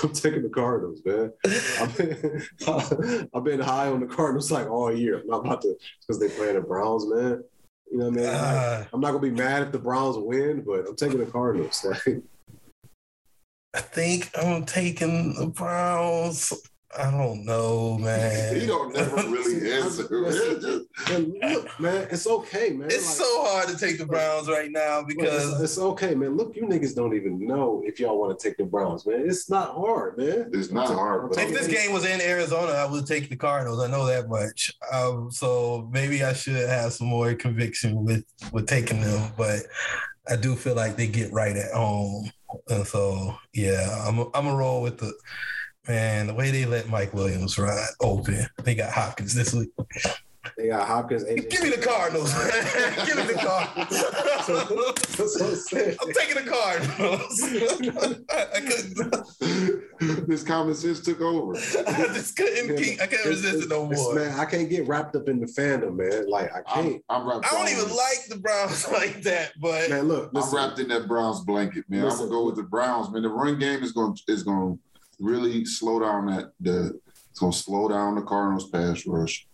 [0.04, 1.32] I'm taking the Cardinals, man.
[1.80, 5.20] I've been, I've been high on the Cardinals like all year.
[5.20, 7.44] I'm not about to because they playing the Browns, man.
[7.92, 8.26] You know what I mean?
[8.26, 11.86] Uh, I'm not gonna be mad if the Browns win, but I'm taking the Cardinals.
[12.06, 12.24] Like,
[13.74, 16.54] I think I'm taking the Browns.
[16.98, 18.56] I don't know, man.
[18.60, 20.08] He don't never really answer.
[20.28, 22.88] It's just- Man, look, man, it's okay, man.
[22.90, 26.16] It's Like, so hard to take the Browns right now look, it's, because it's okay,
[26.16, 26.36] man.
[26.38, 29.24] Look, you niggas don't even know if y'all want to take the Browns, man.
[29.28, 30.50] It's not hard, man.
[30.54, 33.82] It's not hard, but if this game was in Arizona, I would take the Cardinals.
[33.84, 34.72] I know that much.
[34.92, 39.60] Um, so maybe I should have some more conviction with with taking them, but
[40.28, 42.32] I do feel like they get right at home,
[42.70, 45.14] and so yeah, I'm a, I'm a roll with the
[45.88, 46.28] man.
[46.28, 49.70] The way they let Mike Williams ride open, they got Hopkins this week.
[50.58, 51.24] They got Hopkins.
[51.24, 51.50] AJ.
[51.50, 52.34] Give me the Cardinals.
[53.06, 53.92] Give me the Cardinals.
[56.00, 57.42] I'm taking the Cardinals.
[58.32, 60.28] I, I couldn't.
[60.28, 61.54] this common sense took over.
[61.88, 62.78] I just couldn't.
[62.78, 64.16] Keep, I couldn't resist it no more.
[64.16, 66.30] Man, I can't get wrapped up in the fandom, man.
[66.30, 67.04] Like I can't.
[67.10, 67.46] I'm wrapped.
[67.46, 70.88] I don't even in- like the Browns like that, but Man, look, I'm wrapped in
[70.90, 72.06] that Browns blanket, man.
[72.06, 73.24] I'm gonna go with the Browns, man.
[73.24, 74.80] The run game is going is going to
[75.20, 77.00] really slow down that the.
[77.32, 79.46] It's going to slow down the Cardinals' pass rush.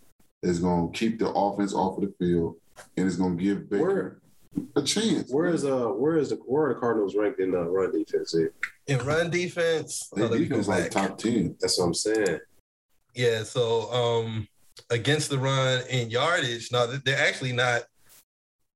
[0.43, 2.57] It's going to keep the offense off of the field,
[2.95, 4.21] and it's going to give Baker where
[4.75, 5.31] a chance.
[5.31, 8.33] where is uh where is the where are the Cardinals ranked in uh, run defense?
[8.33, 8.53] Here?
[8.87, 11.55] in run defense, Their oh, let me go defense like top ten.
[11.59, 12.39] That's what I'm saying.
[13.15, 14.47] Yeah, so um
[14.89, 17.83] against the run in yardage, no, they're actually not.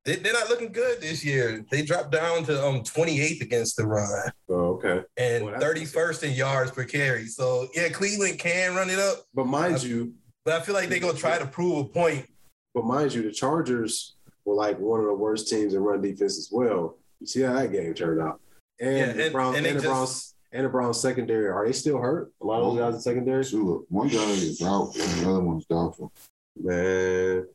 [0.06, 1.66] They, they're not looking good this year.
[1.72, 5.02] They dropped down to um 28th against the run Oh, okay.
[5.18, 7.26] and Well, 31st in yards per carry.
[7.28, 11.00] So yeah, Cleveland can run it up, But mind you, but I feel like they're
[11.00, 12.28] gonna try to prove a point.
[12.76, 16.38] but mind you, the Chargers were like one of the worst teams in run defense
[16.38, 16.98] as well.
[17.20, 18.40] You see how that game turned out.
[18.80, 21.66] And Yeah, the and, Browns and and, they the Browns and the Browns secondary, are
[21.66, 22.32] they still hurt?
[22.42, 23.44] A lot of those guys in secondary?
[23.44, 26.14] Two, one guy is out, and the other one's doubtful.
[26.62, 27.46] Man,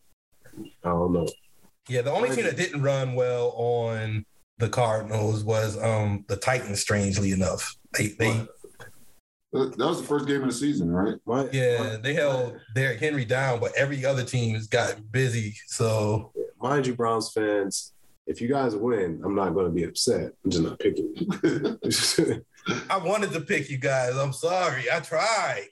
[0.85, 1.29] I don't know.
[1.91, 4.25] Yeah, the only team that didn't run well on
[4.59, 6.81] the Cardinals was um the Titans.
[6.81, 8.47] Strangely enough, they they
[9.53, 11.17] That that was the first game of the season, right?
[11.27, 15.57] My, Yeah, they held Derrick Henry down, but every other team has gotten busy.
[15.67, 17.93] So mind you, Browns fans,
[18.27, 20.33] if you guys win, I'm not going to be upset.
[20.45, 21.15] I'm just not picking.
[22.91, 24.17] I wanted to pick you guys.
[24.17, 24.85] I'm sorry.
[24.93, 25.67] I tried.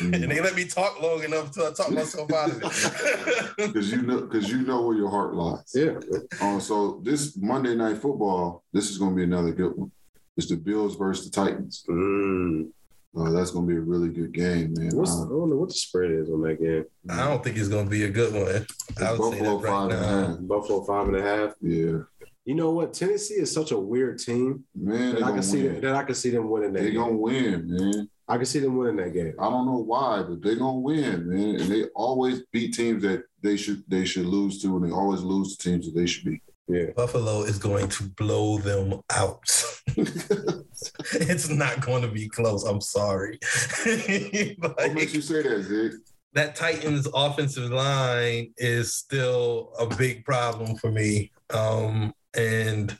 [0.00, 3.50] And they let me talk long enough to I talk myself out of it.
[3.56, 5.70] Because you know, because you know where your heart lies.
[5.74, 5.92] yeah,
[6.40, 9.90] Uh, so this Monday night football, this is going to be another good one.
[10.36, 11.84] It's the Bills versus the Titans.
[11.88, 12.70] Mm.
[13.16, 14.90] Uh, that's going to be a really good game, man.
[14.96, 16.84] What's, I Uh, don't know what the spread is on that game.
[17.08, 18.66] I don't think it's going to be a good one.
[19.06, 20.38] I would say Buffalo that right five and a half.
[20.40, 21.50] Buffalo five and a half.
[21.60, 21.98] Yeah,
[22.44, 22.92] You know what?
[22.92, 25.72] Tennessee is such a weird team man, that I gonna can see win.
[25.74, 27.00] them, that I can see them winning that They game.
[27.00, 28.10] gonna win, man.
[28.26, 29.34] I can see them winning that game.
[29.38, 31.60] I don't know why, but they gonna win, man.
[31.60, 35.20] And they always beat teams that they should they should lose to, and they always
[35.20, 36.42] lose to teams that they should beat.
[36.66, 36.86] Yeah.
[36.96, 39.42] Buffalo is going to blow them out.
[39.96, 42.64] it's not going to be close.
[42.64, 43.38] I'm sorry.
[44.58, 45.92] What makes you say that, Zig?
[46.34, 51.30] that Titans offensive line is still a big problem for me.
[51.50, 52.96] Um, and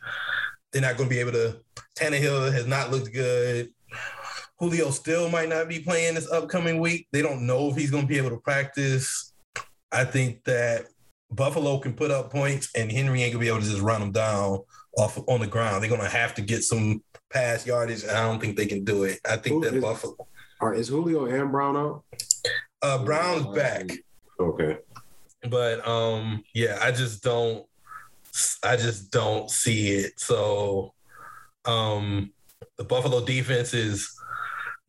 [0.72, 1.60] they're not going to be able to.
[1.96, 3.70] Tannehill has not looked good.
[4.58, 7.06] Julio still might not be playing this upcoming week.
[7.12, 9.32] They don't know if he's going to be able to practice.
[9.92, 10.86] I think that
[11.30, 14.12] Buffalo can put up points, and Henry ain't gonna be able to just run them
[14.12, 14.60] down
[14.96, 15.82] off on the ground.
[15.82, 17.02] They're gonna have to get some
[17.32, 18.02] pass yardage.
[18.02, 19.18] and I don't think they can do it.
[19.28, 20.16] I think Who that is- Buffalo.
[20.60, 22.04] All right, is Julio and Brown out?
[22.82, 23.90] Uh, Brown's back.
[24.38, 24.78] Okay.
[25.48, 27.66] but um yeah i just don't
[28.64, 30.92] i just don't see it so
[31.66, 32.32] um
[32.78, 34.10] the buffalo defense is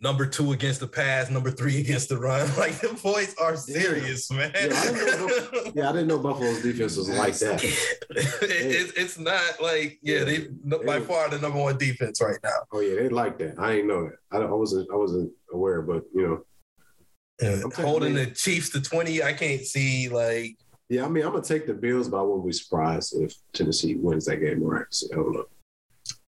[0.02, 4.30] number two against the pass number three against the run like the boys are serious
[4.30, 7.64] man Yeah, I didn't know Yeah, I didn't know Buffalo's defense was like that.
[8.10, 10.48] it, it's not like yeah they
[10.86, 13.58] by far the number one defense right now Oh yeah, they like that.
[13.58, 14.18] I didn't know that.
[14.32, 14.90] I, I wasn't.
[14.92, 20.10] I wasn't aware, but you know, And holding the- chiefs to 20 i can't see
[20.10, 21.04] like yeah.
[21.04, 24.26] I mean, I'm gonna take the Bills, but I wouldn't be surprised if Tennessee wins
[24.26, 25.10] that game miraculously.
[25.14, 25.46] I don't know.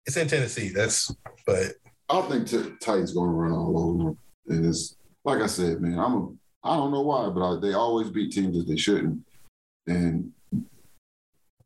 [0.07, 1.13] it's in tennessee that's
[1.45, 1.73] but
[2.09, 4.95] I think t- Titans gonna run all over them, and it's
[5.25, 5.99] like I said, man.
[5.99, 6.27] I'm a
[6.63, 9.21] I don't know why, but I, they always beat teams that they shouldn't,
[9.87, 10.31] and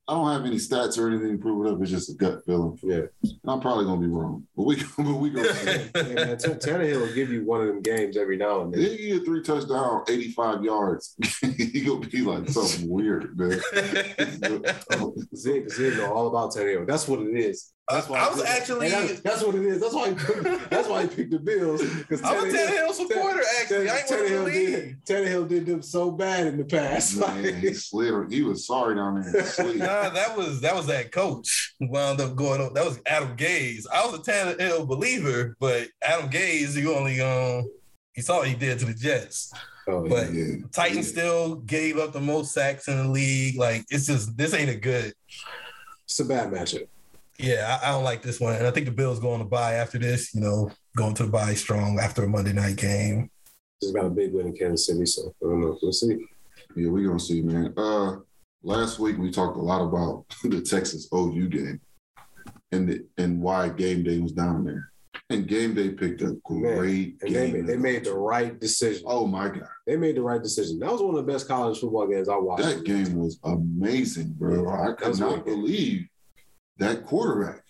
[0.08, 1.82] I don't have any stats or anything to prove it up.
[1.82, 2.78] It's just a gut feeling.
[2.84, 3.04] Yeah.
[3.46, 5.42] I'm probably gonna be wrong, but we but we go.
[5.54, 8.82] Hey, man, T- Tannehill will give you one of them games every now and then.
[8.82, 11.16] He get three touchdown, 85 yards.
[11.42, 13.62] he gonna be like something weird, man.
[15.36, 16.88] Zig, Zig know all about Tannehill.
[16.88, 17.72] That's what it is.
[17.94, 19.80] That's why I was actually- and that's, that's what it is.
[19.82, 21.82] That's why he picked, that's why he picked the Bills.
[21.84, 23.90] Because I'm a Tannehill supporter, actually.
[23.90, 24.98] I ain't one of the Tannehill league.
[25.06, 27.18] did, Tannehill did them so bad in the past.
[27.18, 28.32] Man, he slid.
[28.32, 29.44] He was sorry down there.
[29.76, 32.74] Nah, that was that was that coach who wound up going up.
[32.74, 33.86] That was Adam Gase.
[33.94, 37.70] I was a Tannehill believer, but Adam Gase, he only um
[38.14, 39.54] he saw what he did to the Jets.
[39.88, 40.56] Oh, But- yeah.
[40.72, 43.58] Titans still gave up the most sacks in the league.
[43.58, 45.14] Like it's just this ain't a good.
[46.06, 46.88] it's a bad matchup.
[47.42, 49.74] Yeah, I, I don't like this one, and I think the Bills going to buy
[49.74, 50.34] after this.
[50.34, 53.30] You know, going to buy strong after a Monday night game.
[53.82, 55.78] Just got a big win in Kansas City, so I don't know.
[55.82, 56.26] We'll see.
[56.76, 57.74] Yeah, we're gonna see, man.
[57.76, 58.18] Uh
[58.64, 61.82] last week we talked a lot about the Texas OU game
[62.72, 64.92] and the, and why game day was down there.
[65.30, 67.66] And game day picked a great And they, game.
[67.66, 69.04] they made the right decision.
[69.08, 69.68] Oh my god.
[69.88, 70.80] They made the right decision.
[70.80, 72.64] That was one of the best college football games I watched.
[72.64, 74.64] That game was amazing, bro.
[74.64, 76.08] Yeah, I that could not believe
[76.82, 77.64] that quarterback,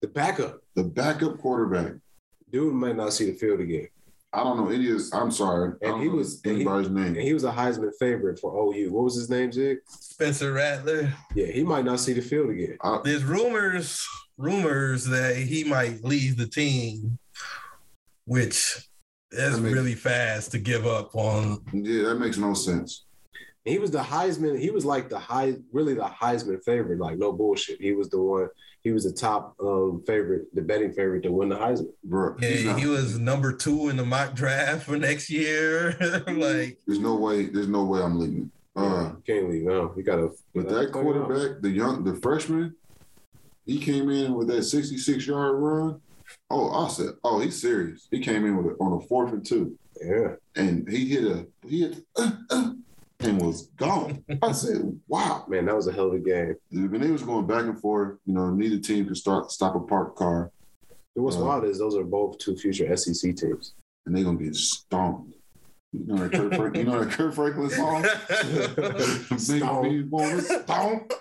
[0.00, 1.92] The backup the backup quarterback.
[2.50, 3.88] dude might not see the field again,
[4.32, 5.12] I don't know any of this.
[5.14, 5.68] I'm sorry.
[5.68, 7.14] I And don't he know was- and he- anybody's and name.
[7.14, 8.90] he was a Heisman favorite for OU.
[8.92, 9.78] What was his name, Zig?
[9.88, 11.12] Spencer Rattler.
[11.34, 12.76] Yeah, he might not see the field again.
[12.80, 14.04] I- There's rumors
[14.36, 17.18] rumors that he might leave the team,
[18.24, 18.88] which
[19.30, 21.60] is That makes- really fast to give up on.
[21.72, 23.03] yeah, that makes no sense.
[23.64, 24.58] He was the Heisman.
[24.58, 26.98] He was like the high, really the Heisman favorite.
[26.98, 27.80] Like no bullshit.
[27.80, 28.48] He was the one.
[28.82, 31.92] He was the top um, favorite, the betting favorite to win the Heisman.
[32.04, 35.96] Bro, Yeah, not- he was number two in the mock draft for next year.
[36.28, 38.50] like, there's no way, there's no way I'm leaving.
[38.76, 39.62] Uh can't leave.
[39.62, 40.30] No, you gotta.
[40.54, 42.74] But that quarterback, the young, the freshman,
[43.64, 46.00] he came in with that 66 yard run.
[46.50, 48.08] Oh, I said, oh, he's serious.
[48.10, 51.46] He came in with it on a fourth and two, Yeah, and he hit a
[51.66, 52.70] he hit uh, uh,
[53.24, 54.24] and was gone.
[54.42, 55.44] I said, wow.
[55.48, 56.54] man, that was a hell of a game.
[56.70, 59.80] When they was going back and forth, you know, neither team could start stop a
[59.80, 60.50] parked car,
[61.16, 63.74] And what's Uh, wild is those are both two future SEC teams.
[64.06, 65.32] and they're gonna get stomped.
[65.92, 68.02] You know that Kirk, Frank, you know that Kirk Franklin song?
[69.30, 69.82] Big Stomp.
[69.84, 71.12] B bonus, stomp.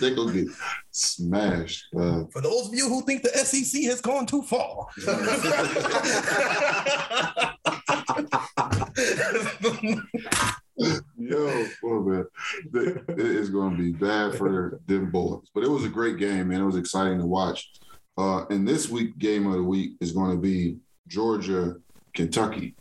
[0.00, 0.46] they gonna get
[0.92, 1.86] smashed.
[1.94, 4.86] Uh, for those of you who think the SEC has gone too far.
[10.76, 12.26] Yo, oh man,
[12.74, 15.46] it is going to be bad for them boys.
[15.54, 16.62] But it was a great game, man.
[16.62, 17.70] It was exciting to watch.
[18.16, 20.76] Uh, and this week, game of the week is going to be
[21.08, 21.76] Georgia,
[22.14, 22.74] Kentucky.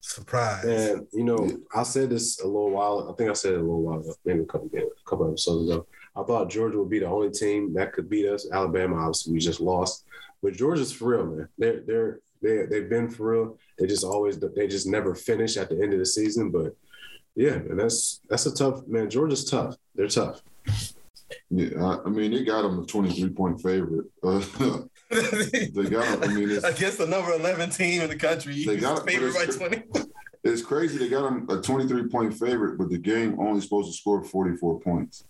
[0.00, 0.64] Surprise.
[0.64, 3.08] And you know, I said this a little while.
[3.10, 5.70] I think I said it a little while ago, maybe a couple a couple episodes
[5.70, 5.86] ago.
[6.16, 8.48] I thought Georgia would be the only team that could beat us.
[8.50, 10.04] Alabama, obviously, we just lost,
[10.42, 11.48] but Georgia's for real, man.
[11.58, 13.58] They're they're they they've been for real.
[13.78, 16.50] They just always they just never finish at the end of the season.
[16.50, 16.76] But
[17.34, 19.10] yeah, and that's that's a tough man.
[19.10, 19.76] Georgia's tough.
[19.94, 20.42] They're tough.
[21.50, 24.06] Yeah, I, I mean, they got them a 23 point favorite.
[24.22, 24.38] Uh,
[25.10, 26.22] they got them.
[26.22, 29.46] I mean, it's, Against the number 11 team in the country, They got it, but
[29.46, 29.82] by 20.
[30.44, 30.98] it's crazy.
[30.98, 34.80] They got them a 23 point favorite, but the game only supposed to score 44
[34.80, 35.24] points.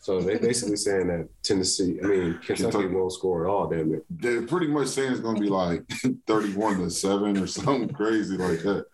[0.00, 2.86] So they're basically saying that Tennessee, I mean Kentucky, Kentucky.
[2.94, 3.66] won't score at all.
[3.68, 4.04] Damn it.
[4.08, 5.82] They're pretty much saying it's going to be like
[6.28, 8.84] 31 to 7 or something crazy like that.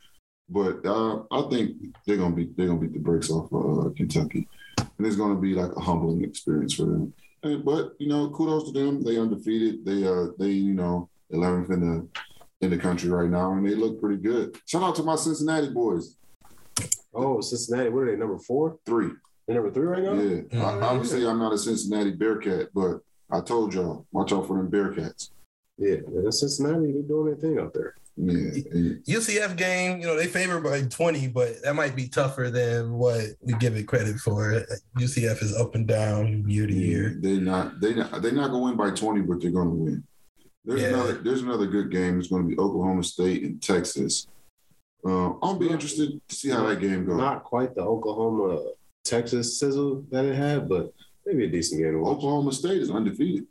[0.49, 3.53] But uh, I think they're going to be they're going to beat the brakes off
[3.53, 4.49] uh, Kentucky.
[4.79, 7.12] And it's going to be like a humbling experience for them.
[7.43, 9.03] And, but, you know, kudos to them.
[9.03, 9.85] They undefeated.
[9.85, 12.09] They uh they, you know, 11th in the
[12.62, 14.57] in the country right now and they look pretty good.
[14.66, 16.16] Shout out to my Cincinnati boys.
[17.12, 18.16] Oh, Cincinnati, what are they?
[18.16, 18.79] Number four?
[18.87, 19.11] 3.
[19.47, 20.12] They're number three right now.
[20.14, 20.40] Yeah.
[20.43, 20.61] Mhm.
[20.61, 24.70] I, obviously I'm not a Cincinnati Bearcat, but I told y'all, watch out for them
[24.70, 25.30] Bearcats.
[25.78, 27.95] Yeah, man, Cincinnati, they're doing their thing out there.
[28.16, 28.61] Yeah.
[28.72, 32.93] And UCF game, you know, they favor by 20, but that might be tougher than
[32.93, 34.64] what we give it credit for.
[34.99, 37.16] UCF is up and down year to year.
[37.18, 40.05] They're not they not they're not gonna win by 20, but they're gonna win.
[40.64, 40.88] There's Yeah.
[40.88, 42.18] another there's another good game.
[42.18, 44.26] It's gonna be Oklahoma State and Texas.
[45.05, 47.16] Uh, I'll be interested to see how that game goes.
[47.16, 48.61] Not quite the Oklahoma
[49.05, 50.92] Texas sizzle that it had, but
[51.26, 52.16] maybe a decent game to watch.
[52.16, 53.46] Oklahoma State is undefeated.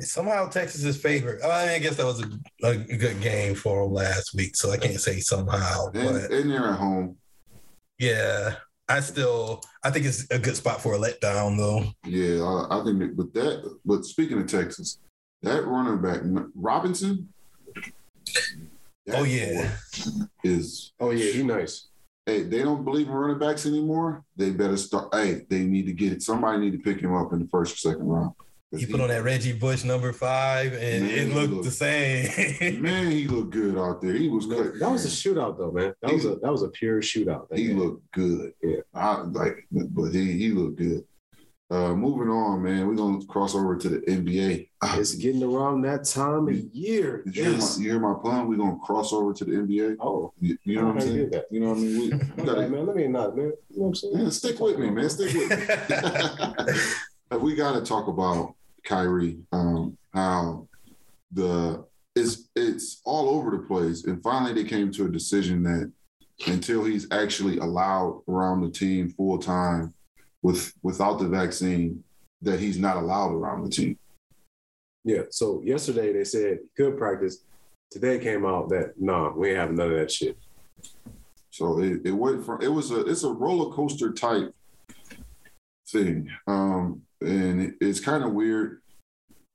[0.00, 1.40] Somehow Texas is favored.
[1.42, 4.70] I, mean, I guess that was a, a good game for them last week, so
[4.72, 5.86] I can't say somehow.
[5.94, 7.16] And, But and they're at home.
[7.98, 8.56] yeah,
[8.88, 11.84] I still I think it's a good spot for a letdown though.
[12.04, 14.98] Yeah, I, I think that, but that but speaking of Texas,
[15.42, 16.22] that running back
[16.56, 17.28] Robinson.
[17.76, 17.80] Oh,
[19.06, 19.70] that Oh, yeah.
[20.42, 21.88] Is Oh yeah, he nice.
[22.26, 24.24] Hey, they don't believe in running backs anymore.
[24.36, 25.14] They better start.
[25.14, 26.22] Hey, they need to get it.
[26.22, 28.32] Somebody need to pick him up in the first or second round.
[28.74, 32.80] He put on that Reggie Bush number five, and Man, it looked looked- the same.
[32.82, 34.14] Man, he looked good out there.
[34.14, 34.80] He was good.
[34.80, 35.92] That was a shootout though, man.
[36.00, 37.54] That was a that was a pure shootout.
[37.54, 37.78] He game.
[37.78, 38.54] looked good.
[38.62, 38.76] Yeah.
[38.94, 41.04] I like, but he he looked good.
[41.72, 42.86] Uh, moving on, man.
[42.86, 44.68] We're gonna cross over to the NBA.
[44.82, 47.22] Ah, It's getting around that time of year.
[47.24, 48.46] Did you, hear my, you hear my pun?
[48.46, 49.96] We're gonna cross over to the NBA.
[49.98, 51.30] Oh, You, you know what I'm saying?
[51.30, 51.46] that.
[51.50, 51.98] You know what I mean?
[51.98, 52.84] We, we gotta, man.
[52.86, 53.52] Let me not, man.
[53.70, 54.18] You know what I'm saying?
[54.18, 55.08] man, stick with me, man.
[55.08, 57.38] Stick with me.
[57.40, 58.54] We got to talk about
[58.84, 59.38] Kyrie.
[59.52, 60.68] Um, how
[61.32, 65.90] the it's it's all over the place, and finally they came to a decision that
[66.46, 69.94] until he's actually allowed around the team full time
[70.42, 72.02] with without the vaccine,
[72.42, 73.98] that he's not allowed around the team.
[75.04, 75.22] Yeah.
[75.30, 77.38] So yesterday they said he could practice.
[77.90, 80.36] Today came out that nah, we ain't having none of that shit.
[81.50, 84.54] So it, it went from it was a it's a roller coaster type
[85.88, 88.80] thing, um, and it, it's kind of weird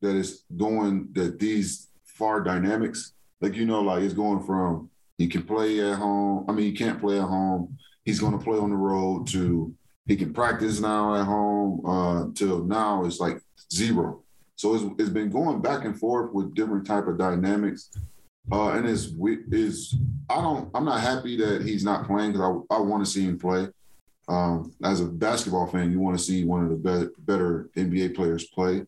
[0.01, 5.27] that it's going that these far dynamics, like you know, like it's going from he
[5.27, 6.45] can play at home.
[6.47, 7.77] I mean, he can't play at home.
[8.05, 9.27] He's going to play on the road.
[9.29, 9.73] To
[10.07, 11.85] he can practice now at home.
[11.85, 12.25] Uh,
[12.65, 13.41] now, it's like
[13.71, 14.23] zero.
[14.55, 17.91] So it's, it's been going back and forth with different type of dynamics.
[18.51, 19.11] Uh, and it's
[19.51, 19.93] is
[20.29, 23.25] I don't I'm not happy that he's not playing because I, I want to see
[23.25, 23.67] him play.
[24.29, 28.15] Um, as a basketball fan, you want to see one of the be- better NBA
[28.15, 28.83] players play.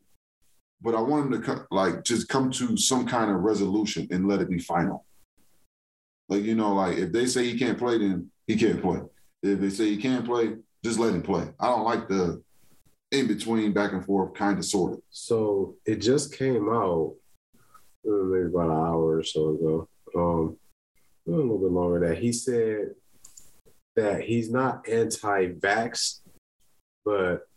[0.82, 4.30] But I want him to co- like just come to some kind of resolution and
[4.30, 5.06] let it be final.
[6.30, 9.02] Like you know, like if they say he can't play, then he can't play.
[9.44, 11.48] If they say he can't play, just let him play.
[11.60, 12.42] I don't like the
[13.12, 15.02] in between, back and forth, kind of, sort of.
[15.10, 17.16] So it just came out
[18.08, 19.90] uh, maybe about an hour or so ago.
[20.16, 20.58] Um,
[21.28, 22.92] a little bit longer that he said
[23.96, 26.22] that he's not anti-vax,
[27.06, 27.48] but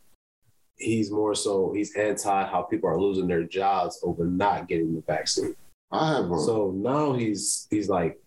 [0.76, 5.02] he's more so he's anti how people are losing their jobs over not getting the
[5.02, 5.54] vaccine.
[5.90, 8.18] I have a So now he's he's like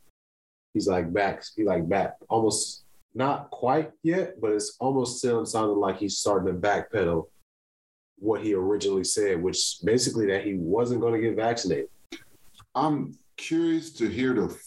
[0.74, 2.85] he's like back he's like back almost
[3.16, 7.24] not quite yet, but it's almost still sounding like he's starting to backpedal
[8.20, 11.88] what he originally said, which basically that he wasn't going to get vaccinated.
[12.76, 14.58] I'm curious to hear the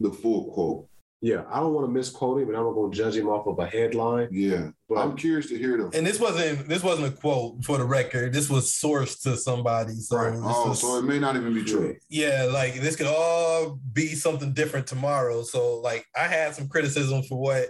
[0.00, 0.86] the full quote.
[1.22, 3.46] Yeah, I don't want to misquote him, and I'm not going to judge him off
[3.46, 4.28] of a headline.
[4.30, 5.96] Yeah, But I'm curious to hear the.
[5.96, 8.34] And this wasn't this wasn't a quote for the record.
[8.34, 9.94] This was sourced to somebody.
[9.94, 10.34] So Right.
[10.36, 11.96] Oh, was- so it may not even be true.
[12.10, 15.42] yeah, like this could all be something different tomorrow.
[15.44, 17.68] So like I had some criticism for what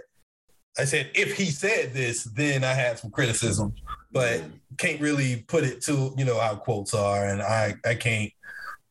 [0.77, 1.11] I said.
[1.13, 3.73] If he said this, then I had some criticism,
[4.11, 4.43] but
[4.77, 8.31] can't really put it to you know how quotes are, and I I can't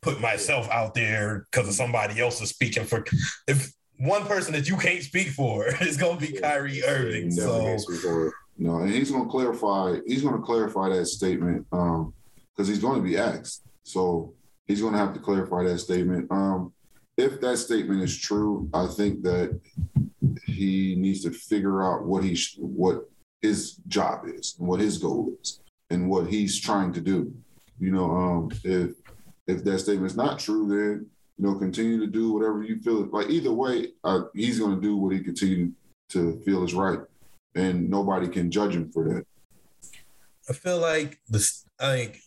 [0.01, 3.05] put myself out there because of somebody else is speaking for.
[3.49, 7.89] If one person that you can't speak for is gonna be Kyrie Irving, so gets
[7.89, 8.35] me for it.
[8.57, 9.97] No, and he's going to clarify.
[10.07, 13.63] He's going to clarify that statement because he's going to be asked.
[13.83, 14.35] So
[14.67, 16.31] he's going to have to clarify that statement.
[16.31, 16.73] Um,
[17.17, 19.61] if that statement is true, I think that
[20.55, 23.09] he needs to figure out what he sh- what
[23.43, 27.33] his job is, and what his goal is, and what he's trying to do.
[27.79, 28.93] You know, um, if
[29.47, 33.09] if that statement's not true, then you know, continue to do whatever you feel.
[33.13, 35.73] Like either way, uh, he's going to do what he continue
[36.11, 37.01] to feel is right
[37.55, 39.25] and nobody can judge him for that.
[40.49, 41.19] I feel like.
[41.81, 42.19] I think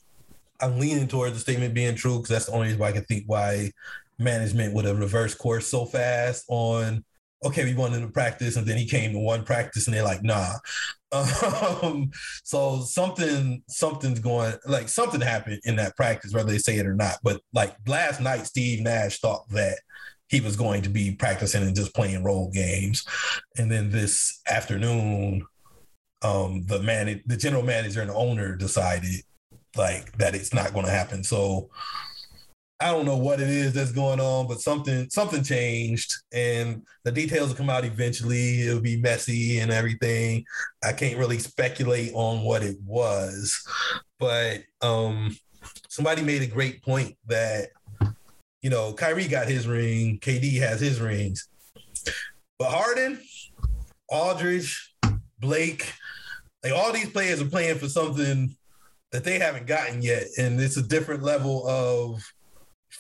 [0.60, 3.04] I'm leaning towards the statement being true because that's the only reason why I can
[3.06, 3.72] think why
[4.20, 7.04] management would have reversed course so fast on.
[7.46, 10.24] Okay, we wanted to practice, and then he came to one practice, and they're like,
[10.24, 10.54] "Nah."
[11.10, 12.12] Um,
[12.44, 16.96] so something, something's going, like something happened in that practice, whether they say it or
[16.96, 17.16] not.
[17.24, 19.80] But like last night, Steve Nash thought that
[20.28, 23.06] he was going to be practicing and just playing role games,
[23.58, 25.46] and then this afternoon,
[26.24, 29.24] um, the man, the general manager and owner decided
[29.78, 31.24] like that it's not going to happen.
[31.24, 31.70] So
[32.80, 37.12] I don't know what it is that's going on, but something something changed, and the
[37.12, 38.62] details will come out eventually.
[38.62, 40.46] It'll be messy and everything.
[40.84, 43.60] I can't really speculate on what it was,
[44.20, 45.36] but um,
[45.90, 47.70] somebody made a great point that
[48.62, 51.48] you know Kyrie got his ring, KD has his rings,
[52.60, 53.20] but Harden,
[54.08, 54.94] Aldridge,
[55.40, 55.94] Blake,
[56.64, 58.56] like all these players are playing for something
[59.12, 62.22] that they haven't gotten yet, and it's a different level of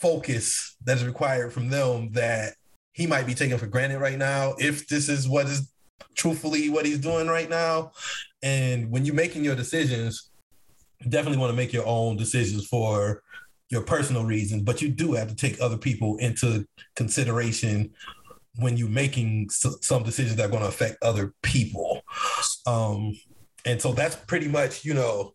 [0.01, 2.53] focus that is required from them that
[2.93, 4.55] he might be taking for granted right now.
[4.59, 5.71] If this is what is
[6.15, 7.91] truthfully what he's doing right now,
[8.43, 10.29] and when you're making your decisions,
[10.99, 13.21] you definitely want to make your own decisions for
[13.69, 17.91] your personal reasons, but you do have to take other people into consideration
[18.55, 22.01] when you're making some decisions that are going to affect other people.
[22.65, 23.13] Um,
[23.65, 25.33] and so that's pretty much, you know,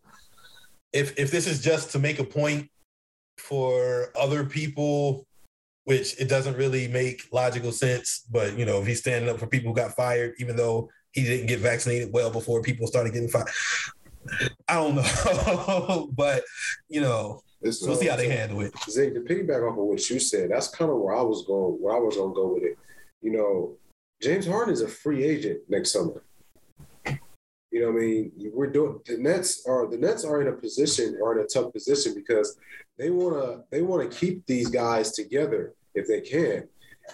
[0.91, 2.69] if if this is just to make a point
[3.37, 5.25] for other people,
[5.85, 9.47] which it doesn't really make logical sense, but you know, if he's standing up for
[9.47, 13.29] people who got fired, even though he didn't get vaccinated well before people started getting
[13.29, 13.47] fired.
[14.67, 16.43] I don't know, but
[16.89, 18.73] you know, It's we'll uh, see how they handle it.
[18.89, 21.73] Zig, to piggyback off of what you said, that's kind of where I was going.
[21.75, 22.77] Where I was gonna go with it.
[23.21, 23.77] You know,
[24.21, 26.23] James Harden is a free agent next summer.
[27.71, 30.53] You know, what I mean, we're doing the Nets are the Nets are in a
[30.53, 32.57] position are in a tough position because
[32.97, 36.67] they wanna they wanna keep these guys together if they can,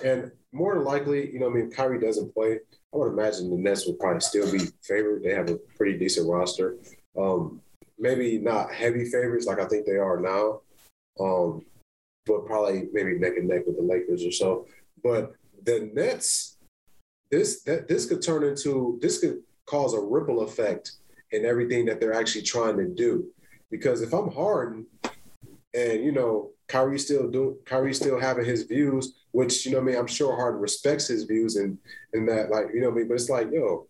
[0.03, 2.59] and more than likely, you know, I mean, Kyrie doesn't play.
[2.93, 5.23] I would imagine the Nets would probably still be favored.
[5.23, 6.77] They have a pretty decent roster.
[7.17, 7.61] Um,
[7.99, 10.61] maybe not heavy favorites like I think they are now,
[11.19, 11.65] um,
[12.25, 14.65] but probably maybe neck and neck with the Lakers or so.
[15.03, 16.57] But the Nets,
[17.29, 20.93] this that this could turn into this could cause a ripple effect
[21.31, 23.27] in everything that they're actually trying to do.
[23.69, 24.87] Because if I'm Harden,
[25.73, 29.81] and you know Kyrie still do Kyrie still having his views, which you know I
[29.81, 31.77] mean, I'm sure Harden respects his views and
[32.13, 33.87] and that like you know I mean, but it's like yo,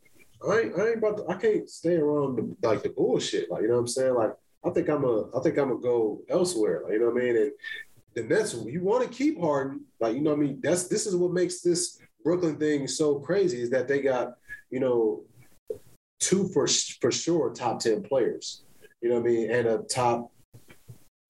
[0.47, 3.51] I ain't, I ain't about to, I can't stay around the, like the bullshit.
[3.51, 4.13] Like, you know what I'm saying?
[4.13, 4.33] Like,
[4.65, 6.81] I think I'm a, I think I'm gonna go elsewhere.
[6.83, 7.37] Like, you know what I mean?
[7.37, 7.51] And
[8.15, 9.81] the Nets, you want to keep Harden.
[9.99, 10.59] Like, you know what I mean?
[10.61, 14.33] That's, this is what makes this Brooklyn thing so crazy is that they got,
[14.69, 15.23] you know,
[16.19, 16.67] two for,
[17.01, 18.63] for sure top 10 players,
[19.01, 19.51] you know what I mean?
[19.51, 20.31] And a top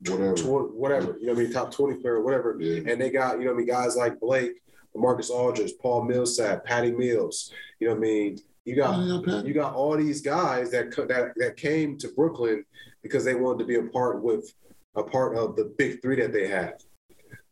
[0.08, 0.36] whatever.
[0.36, 1.54] tw- whatever, you know what I mean?
[1.54, 2.58] Top 20 player, whatever.
[2.60, 2.92] Yeah.
[2.92, 4.62] And they got, you know what I mean, guys like Blake,
[4.96, 8.40] Marcus Aldridge, Paul Millsap, Patty Mills, you know what I mean?
[8.66, 12.66] You got oh, Yeah, you got all these guys that that that came to Brooklyn
[13.02, 14.54] because they wanted to be a part with
[14.96, 16.74] a part of the big three that they have.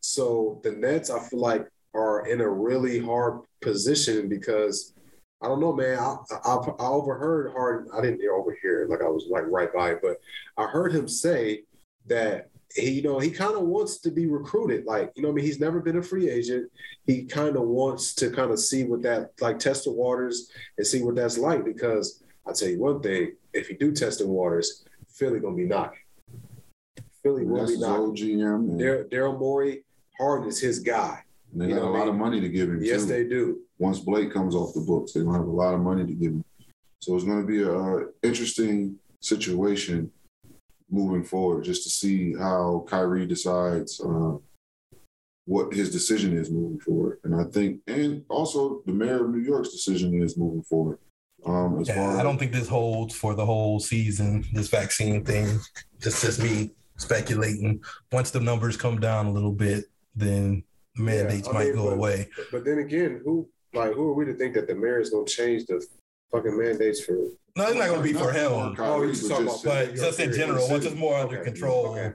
[0.01, 4.93] So the Nets, I feel like, are in a really hard position because
[5.41, 5.97] I don't know, man.
[5.97, 7.89] I, I, I overheard Harden.
[7.93, 10.17] I didn't overhear it like I was like right by it, but
[10.57, 11.63] I heard him say
[12.07, 14.85] that he, you know, he kind of wants to be recruited.
[14.85, 16.69] Like, you know, what I mean, he's never been a free agent.
[17.05, 20.85] He kind of wants to kind of see what that like test the waters and
[20.85, 21.63] see what that's like.
[21.63, 25.65] Because I tell you one thing, if you do test the waters, Philly gonna be
[25.65, 25.99] knocking.
[27.23, 27.95] Philly will That's be knocking.
[27.95, 28.79] old GM.
[28.79, 29.83] Dar- Daryl Morey,
[30.19, 31.23] Harden is his guy.
[31.53, 32.83] they you got know a lot of money to give him.
[32.83, 33.07] Yes, too.
[33.07, 33.59] they do.
[33.79, 36.31] Once Blake comes off the books, they're gonna have a lot of money to give
[36.33, 36.43] him.
[37.01, 40.11] So it's gonna be a uh, interesting situation
[40.89, 44.37] moving forward, just to see how Kyrie decides uh,
[45.45, 47.19] what his decision is moving forward.
[47.23, 50.99] And I think, and also the mayor of New York's decision is moving forward.
[51.45, 54.43] Um, as Yeah, far I as, don't think this holds for the whole season.
[54.53, 55.59] This vaccine thing,
[55.99, 57.81] just just me speculating.
[58.11, 59.85] Once the numbers come down a little bit,
[60.15, 60.63] then
[60.95, 62.29] the Yeah, mandates might mean, go but- away.
[62.35, 65.11] But, but then again, who like who are we to think that the mayor is
[65.11, 65.85] gonna change the
[66.31, 67.17] fucking mandates for?
[67.57, 69.87] No, it's not going to be for him, Oh, you're but just talking just- about-
[69.87, 72.13] but just in general, once it's more under Okay, control, okay.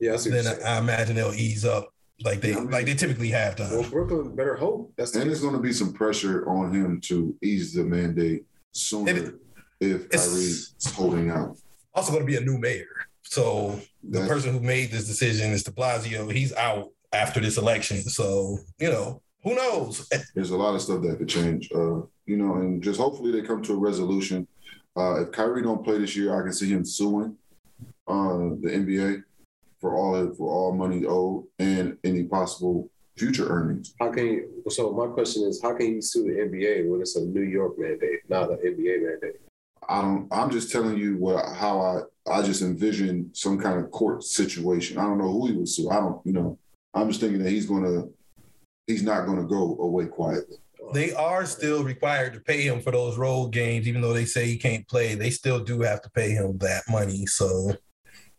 [0.00, 2.70] Yeah, I see what then you're I imagine they'll ease up like they I mean-
[2.70, 3.70] like they typically have done.
[3.70, 3.90] Well, done.
[3.90, 4.92] Brooklyn better hope.
[4.96, 8.44] That's the And there's going to be some pressure on him to ease the mandate
[8.72, 9.34] sooner It-
[9.80, 11.56] if it's- Kyrie's holding out.
[11.94, 12.88] Also, going to be a new mayor,
[13.22, 16.32] so the That's- person who made this decision is De Blasio.
[16.32, 20.08] He's out after this election, so you know who knows.
[20.34, 23.42] There's a lot of stuff that could change, uh, you know, and just hopefully they
[23.46, 24.46] come to a resolution.
[24.96, 27.36] Uh, if Kyrie don't play this year, I can see him suing
[28.06, 29.22] uh, the NBA
[29.80, 33.94] for all for all money owed and any possible future earnings.
[34.00, 37.16] How can you, so my question is, how can you sue the NBA when it's
[37.16, 39.40] a New York mandate, not an NBA mandate?
[39.88, 40.28] I don't.
[40.30, 44.98] I'm just telling you what how I I just envision some kind of court situation.
[44.98, 45.90] I don't know who he would sue.
[45.90, 46.24] I don't.
[46.24, 46.58] You know.
[46.94, 48.04] I'm just thinking that he's gonna
[48.86, 50.58] he's not gonna go away quietly.
[50.92, 54.46] They are still required to pay him for those road games, even though they say
[54.46, 55.14] he can't play.
[55.14, 57.72] They still do have to pay him that money, so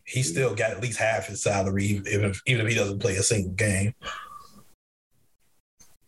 [0.03, 3.15] he still got at least half his salary, even if, even if he doesn't play
[3.15, 3.93] a single game.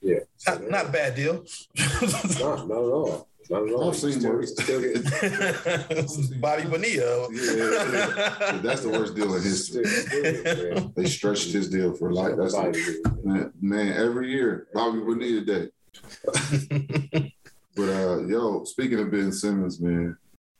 [0.01, 0.19] Yeah.
[0.45, 1.45] Not, not a bad deal.
[1.77, 3.29] Not, not at all.
[3.49, 3.89] Not at all.
[3.89, 7.29] I've seen still, still get, Bobby Bonilla.
[7.31, 9.85] Yeah, that's the worst deal in history.
[9.85, 10.93] still, still get, man.
[10.95, 12.35] They stretched his deal for life.
[12.37, 12.83] That's Bobby,
[13.23, 14.67] man, man, every year.
[14.73, 15.69] Bobby Bonilla Day.
[17.75, 20.15] But uh, yo, speaking of Ben Simmons, man,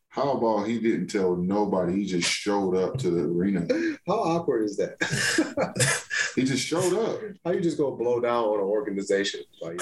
[0.10, 1.94] how about he didn't tell nobody?
[1.94, 3.68] He just showed up to the arena.
[4.08, 4.98] How awkward is that?
[6.36, 7.20] He just showed up.
[7.46, 9.42] How you just gonna blow down on an organization?
[9.62, 9.80] Like,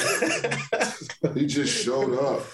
[1.33, 2.45] He just showed up.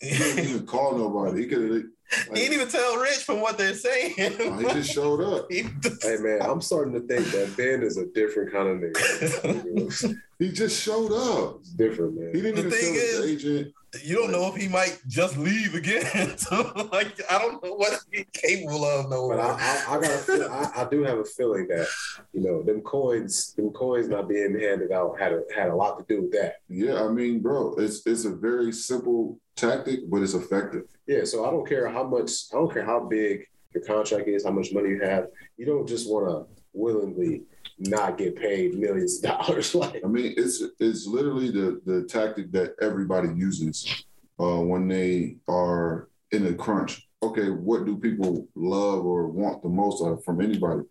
[0.00, 1.42] He didn't even call nobody.
[1.42, 2.28] He could have.
[2.34, 4.14] He didn't even tell Rich from what they're saying.
[4.16, 5.46] he just showed up.
[5.50, 8.90] He just- hey man, I'm starting to think that Ben is a different kind of
[8.92, 10.16] nigga.
[10.38, 11.60] He just showed up.
[11.60, 12.30] It's different, man.
[12.34, 13.74] He didn't The even thing tell his agent.
[14.04, 16.36] You don't know if he might just leave again.
[16.38, 19.08] so, like, I don't know what he's capable of.
[19.08, 21.86] No, But I, I, I got feel, I, I do have a feeling that
[22.32, 25.98] you know them coins, them coins not being handed out had a, had a lot
[25.98, 26.56] to do with that.
[26.68, 30.84] Yeah, I mean, bro, it's it's a very simple tactic, but it's effective.
[31.06, 34.44] Yeah, so I don't care how much, I don't care how big your contract is,
[34.44, 35.28] how much money you have.
[35.56, 37.42] You don't just want to willingly
[37.78, 39.74] not get paid millions of dollars.
[39.74, 44.04] Like, I mean, it's it's literally the the tactic that everybody uses
[44.40, 47.06] uh, when they are in a crunch.
[47.22, 50.82] Okay, what do people love or want the most of, from anybody?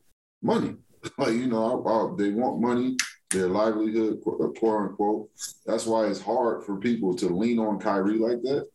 [0.42, 0.76] Money.
[1.20, 2.98] Like you know, I, I, they want money,
[3.30, 5.30] their livelihood, quote uh, quote unquote.
[5.64, 8.68] That's why it's hard for people to lean on Kyrie like that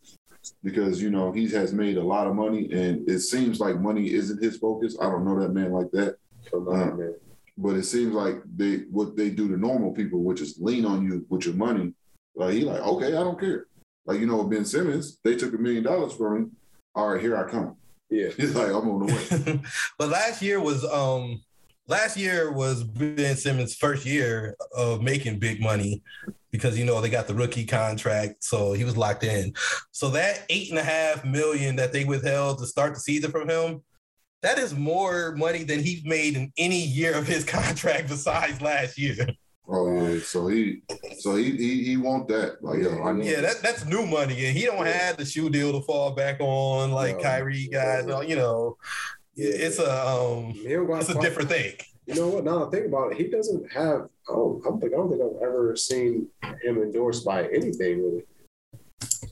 [0.62, 4.12] because you know he has made a lot of money, and it seems like money
[4.12, 4.96] isn't his focus.
[5.00, 6.16] I don't know that man like that.
[6.50, 7.14] come on, uh, man.
[7.61, 11.04] But it seems like they what they do to normal people, which is lean on
[11.04, 11.92] you with your money.
[12.34, 13.66] Like he like, okay, I don't care.
[14.06, 16.56] Like you know, Ben Simmons, they took a million dollars from him.
[16.94, 17.76] All right, here I come.
[18.08, 19.61] Yeah, He's like, I'm on the way.
[19.98, 21.42] but last year was um
[21.86, 26.02] last year was Ben Simmons' first year of making big money
[26.50, 29.52] because you know they got the rookie contract, so he was locked in.
[29.90, 33.48] So that eight and a half million that they withheld to start the season from
[33.48, 33.82] him,
[34.43, 38.99] that is more money than he's made in any year of his contract besides last
[38.99, 39.26] year.
[39.72, 40.82] Oh yeah, so he,
[41.18, 42.62] so he he, he want that.
[42.62, 45.80] Like need Yeah, that, that's new money, and he don't have the shoe deal to
[45.82, 47.22] fall back on like No.
[47.22, 48.28] Kyrie got.
[48.28, 48.76] You know,
[49.36, 51.74] it's a um, he don't got it's a different thing.
[52.07, 52.45] You know what?
[52.45, 54.09] Now I think about it, he doesn't have.
[54.26, 56.26] Don't, I don't think I don't think I've ever seen
[56.62, 58.24] him endorsed by anything really.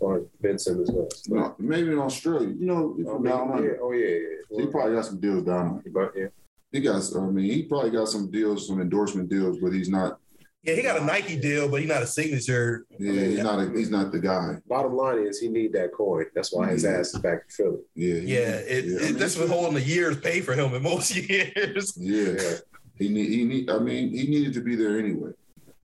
[0.01, 1.23] Or Ben Simmons was.
[1.27, 2.49] you know, maybe in Australia.
[2.49, 3.55] You know, Oh, from maybe- down yeah.
[3.57, 3.79] under.
[3.83, 4.07] oh yeah,
[4.51, 4.61] yeah.
[4.61, 5.93] He probably got some deals down there.
[5.93, 6.27] But yeah,
[6.73, 10.19] He got, I mean, he probably got some deals, some endorsement deals, but he's not.
[10.65, 12.85] Yeah, he got a Nike deal, but he's not a signature.
[12.99, 13.59] Yeah, he's not.
[13.61, 14.57] A, he's not the guy.
[14.67, 16.27] bottom line is he need that coin.
[16.35, 16.91] That's why his Yeah.
[16.99, 17.79] ass is back in Philly.
[17.95, 18.39] Yeah, he- Yeah,
[18.75, 21.95] it, yeah, I mean, that's holding the years pay for him in most years.
[21.97, 22.55] Yeah, Yeah.
[22.97, 23.29] he need.
[23.31, 23.71] He need.
[23.71, 25.31] I mean, he needed to be there anyway.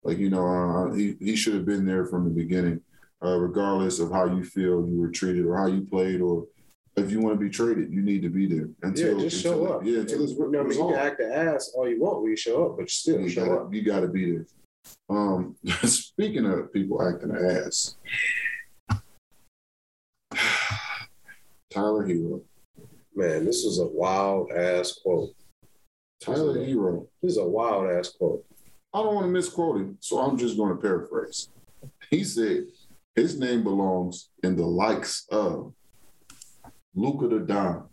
[0.03, 2.81] Like you know, uh, he he should have been there from the beginning,
[3.25, 6.47] uh, regardless of how you feel you were treated or how you played or
[6.97, 9.66] if you want to be traded, you need to be there until yeah, just show
[9.66, 9.85] up.
[9.85, 12.22] Yeah, until it's, you know, I mean, you can act the ass all you want
[12.22, 13.75] when you show up, but you still you show gotta, up.
[13.75, 14.47] you got to be there.
[15.09, 17.97] Um, speaking of people acting an ass,
[21.70, 22.43] Tyler Herro.
[23.16, 25.31] Man, this is a wild ass quote.
[26.20, 27.07] Tyler Herro.
[27.22, 28.45] This is a wild ass quote.
[28.93, 31.49] I don't want to misquote him, so I'm just going to paraphrase.
[32.11, 32.66] He said
[33.15, 35.73] his name belongs in the likes of
[36.95, 37.89] Luka the Don,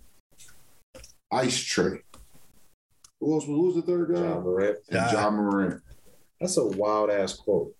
[1.31, 1.99] Ice Trae.
[3.19, 3.45] Who else?
[3.45, 4.21] Who was the third guy?
[4.21, 4.77] Ja Morant.
[4.89, 5.81] And Ja Morant.
[6.39, 7.73] That's a wild ass quote.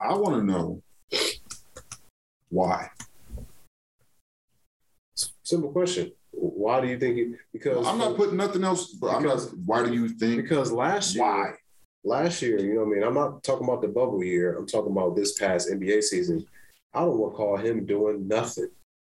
[0.00, 0.82] I want to know
[2.48, 2.88] why.
[5.42, 6.12] Simple question.
[6.30, 7.28] Why do you think it?
[7.52, 8.92] Because I'm not putting nothing else.
[8.92, 9.40] But I'm not.
[9.64, 10.42] Why do you think?
[10.42, 11.52] because last year, Why?
[12.04, 13.02] Last year, you know what I mean?
[13.04, 14.56] I'm not talking about the bubble year.
[14.56, 16.44] I'm talking about this past NBA season.
[16.94, 18.68] I don't recall him doing nothing.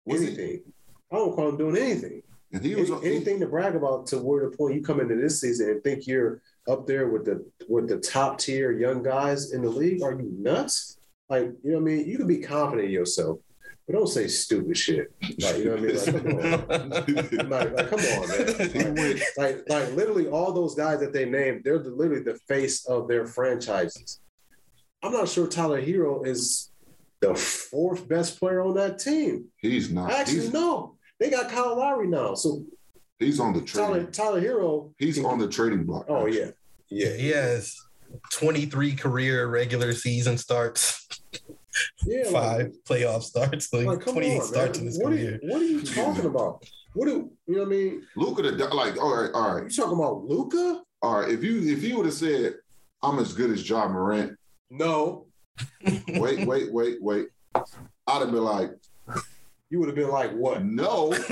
[0.09, 0.62] Anything.
[1.11, 2.22] I don't recall him doing anything.
[2.53, 5.16] And he was Any- anything to brag about to where the point you come into
[5.16, 9.53] this season and think you're up there with the with the top tier young guys
[9.53, 10.03] in the league.
[10.03, 10.99] Are you nuts?
[11.30, 12.07] Like, you know what I mean?
[12.09, 13.38] You can be confident in yourself,
[13.87, 15.12] but don't say stupid shit.
[15.41, 16.39] Like, you know what I mean?
[16.39, 17.51] Like, come on.
[17.51, 18.70] Like, like, come on, man.
[18.70, 22.39] He went- Like, like literally all those guys that they named, they're the, literally the
[22.49, 24.20] face of their franchises.
[25.03, 26.70] I'm not sure Tyler Herro is
[27.20, 29.47] the fourth best player on that team.
[29.57, 30.12] He's not.
[30.12, 30.97] Actually, He's, no.
[31.18, 32.35] They got Kyle Lowry now.
[32.35, 32.64] So
[33.18, 34.12] he's on the Tyler trading.
[34.12, 34.93] Tyler Herro.
[34.99, 36.07] He's on the trading block.
[36.09, 36.39] Oh actually.
[36.41, 36.51] yeah,
[36.89, 37.76] yeah, Yeah, he has
[38.33, 41.01] 23 career regular season starts,
[42.07, 42.25] yeah.
[42.31, 44.87] five playoff starts, like, Like, like 28 on, starts man.
[44.87, 45.41] in this What are, career.
[45.43, 46.64] you, what are you talking about?
[46.95, 47.61] What do you know?
[47.61, 48.99] What I mean, Luka like.
[49.01, 50.83] All right, all right, you talking about Luka?
[51.01, 51.31] all right.
[51.31, 52.55] If you if you would have said
[53.03, 54.37] I'm as good as Ja Morant,
[54.70, 55.27] No,
[55.83, 56.07] wait,
[56.47, 57.29] wait, wait, wait.
[57.55, 57.65] I'd
[58.20, 58.70] have been like,
[59.70, 60.65] you would have been like what?
[60.65, 61.15] no.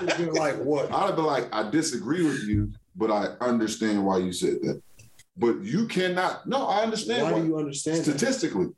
[0.00, 0.90] You would have been like what?
[0.92, 4.82] I'd have been like, I disagree with you, but I understand why you said that.
[5.36, 6.46] But you cannot.
[6.46, 7.24] No, I understand.
[7.24, 7.40] Why why.
[7.40, 8.74] do you understand that?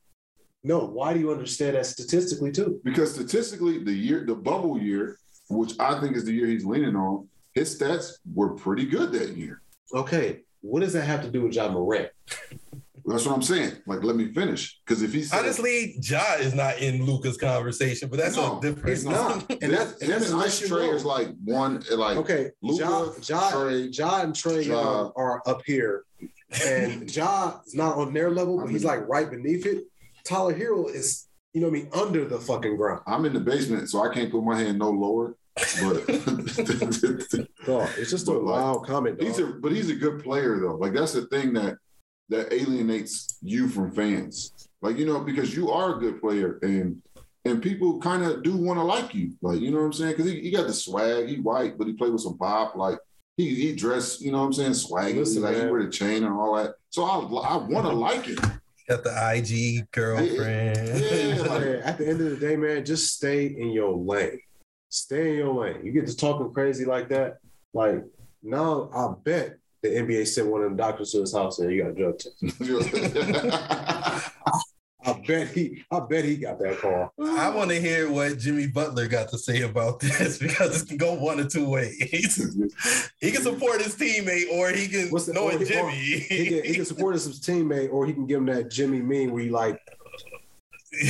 [0.64, 0.86] Statistically?
[0.86, 2.80] No, why do you understand that statistically too?
[2.84, 5.18] Because statistically, the year, the bubble year,
[5.50, 9.36] which I think is the year he's leaning on, his stats were pretty good that
[9.36, 9.60] year.
[9.92, 12.08] Okay, what does that have to do with Ja Morant?
[13.04, 13.72] That's what I'm saying.
[13.84, 14.78] Like, let me finish.
[14.86, 18.60] Because if he said, Honestly, Ja is not in Luka's conversation, but that's No, a
[18.62, 18.88] different.
[18.90, 19.50] he's not.
[19.50, 20.94] and And that, that- and him that's and to Ice let you Trae know.
[20.96, 24.80] is like one, eh, like Okay, Luka, Ja, ja, Trae, ja and Trae Ja.
[24.80, 26.04] Young are up here
[26.64, 29.84] and Ja is not on their level, but he's like right beneath it.
[30.24, 33.02] Tyler Herro is, you know what I mean, under the fucking ground.
[33.06, 35.36] I'm in the basement, so I can't put my hand no lower.
[35.82, 36.06] But
[37.66, 39.18] Dog, it's just a But, like, wild comment.
[39.18, 39.26] Dog.
[39.28, 40.76] he's a but he's a good player though.
[40.76, 41.76] Like that's the thing that
[42.30, 44.52] that alienates you from fans.
[44.80, 47.02] Like you know because you are a good player and
[47.44, 49.32] and people kind of do want to like you.
[49.42, 50.12] Like you know what I'm saying?
[50.12, 51.28] Because he, he got the swag.
[51.28, 52.74] He white, but he played with some pop.
[52.74, 52.98] Like
[53.36, 54.22] he he dressed.
[54.22, 54.72] You know what I'm saying?
[54.72, 55.16] Swaggy.
[55.16, 55.70] Listen, like he man.
[55.70, 56.76] wear the chain and all that.
[56.90, 58.38] So I I want to like him.
[58.92, 61.00] Got the IG girlfriend.
[61.00, 64.38] Yeah, like- at the end of the day, man, just stay in your lane.
[64.90, 65.82] Stay in your lane.
[65.82, 67.38] You get to talking crazy like that.
[67.72, 68.04] Like
[68.42, 71.82] now, I bet the NBA sent one of them doctors to his house and you
[71.82, 72.36] got a drug test.
[75.04, 77.12] I bet he, I bet he got that call.
[77.20, 80.96] I want to hear what Jimmy Butler got to say about this because it can
[80.96, 82.54] go one or two ways.
[83.20, 85.96] he can support his teammate, or he can What's the- knowing or he- or Jimmy.
[86.20, 89.32] He can, he can support his teammate, or he can give him that Jimmy mean
[89.32, 89.80] where he like,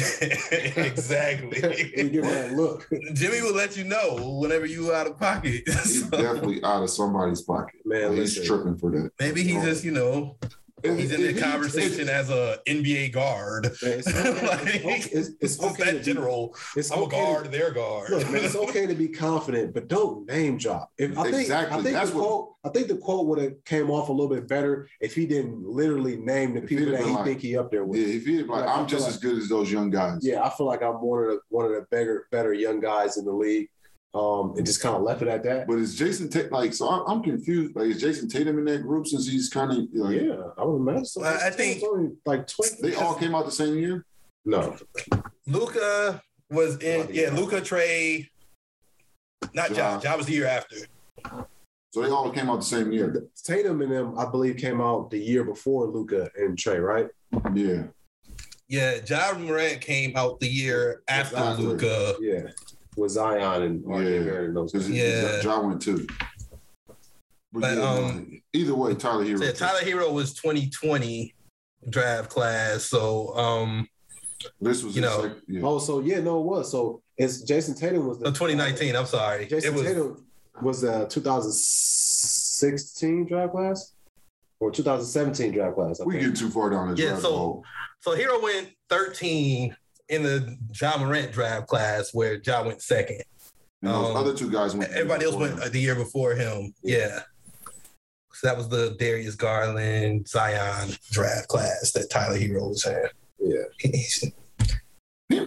[0.76, 1.60] exactly.
[1.60, 2.88] give him that look.
[3.14, 5.62] Jimmy will let you know whenever you out of pocket.
[5.66, 7.74] He's definitely out of somebody's pocket.
[7.84, 8.46] Man, he's listen.
[8.46, 9.10] tripping for that.
[9.18, 10.36] maybe he's just, you know,
[10.82, 13.66] he's in the conversation as a NBA guard.
[13.82, 16.56] It's, okay, Like, it's, it's It's okay to that be- general.
[16.76, 18.10] It's I'm a okay to- guard, they're guard.
[18.10, 20.90] Look, man, it's okay to be confident, but don't name drop.
[20.98, 21.78] If I think Exactly.
[21.78, 24.12] I think That's the what- quote I think the quote would have came off a
[24.12, 27.56] little bit better if he didn't literally name the people that he like- think he
[27.56, 27.98] up there with.
[27.98, 30.18] Yeah, if he's like, Like, I'm just like- as good as those young guys.
[30.22, 33.16] Yeah, I feel like I'm one of the one of the better better young guys
[33.16, 33.68] in the league.
[34.14, 35.66] Um, and just kind of left it at that.
[35.66, 36.74] But is Jayson Tatum like?
[36.74, 37.74] So I'm, I'm confused.
[37.74, 40.76] Like, is Jayson Tatum in that group since he's kind of like yeah, I would
[40.76, 41.04] imagine.
[41.06, 41.22] So.
[41.22, 41.82] Well, I think-
[42.26, 42.76] like twenty.
[42.82, 44.04] they all came out the same year?
[44.44, 44.76] no.
[45.46, 48.28] Luka was in, yeah, Luka Trae.
[49.54, 49.94] Not Ja.
[49.94, 50.00] Ja.
[50.02, 50.76] Ja was the year after.
[51.92, 53.28] So they all came out the same year.
[53.44, 57.08] Tatum and them, I believe, came out the year before Luka and Trae, right?
[57.54, 57.84] Yeah.
[58.68, 61.62] Yeah, Ja Morant came out the year after After.
[61.62, 62.14] Luka.
[62.20, 62.42] Yeah,
[62.96, 64.24] with Zion and RJ Yeah.
[64.30, 64.72] Barrett and those.
[64.72, 64.90] Guys.
[64.90, 65.40] Yeah.
[65.42, 66.06] John went too.
[67.54, 69.44] But, yeah, um, either way, Tyler Herro.
[69.44, 71.34] Yeah, Tyler Herro was 2020
[71.90, 72.84] draft class.
[72.84, 73.86] So um
[74.60, 75.60] This was you know, sec- yeah.
[75.62, 76.70] Oh, so yeah, no, it was.
[76.70, 79.46] So it's Jayson Tatum was the no, 2019, I'm sorry.
[79.46, 80.24] Jayson it was Tatum
[80.62, 83.92] was the 2016 draft class
[84.60, 86.00] or 2017 draft class.
[86.00, 86.26] I we think.
[86.28, 87.64] get too far down the Yeah, draft so- hole.
[88.00, 89.76] so Herro went 13
[90.12, 93.22] in the Ja Morant draft class where Ja went second.
[93.80, 94.92] And those um, other two guys went.
[94.92, 95.72] Everybody else went him.
[95.72, 96.74] the year before him.
[96.82, 97.20] Yeah.
[98.34, 103.08] So that was the Darius Garland, Zion draft class that Tyler Herro was in.
[103.40, 103.64] Yeah.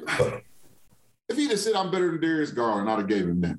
[1.28, 3.58] If he'd have said I'm better than Darius Garland, I'd have gave him that.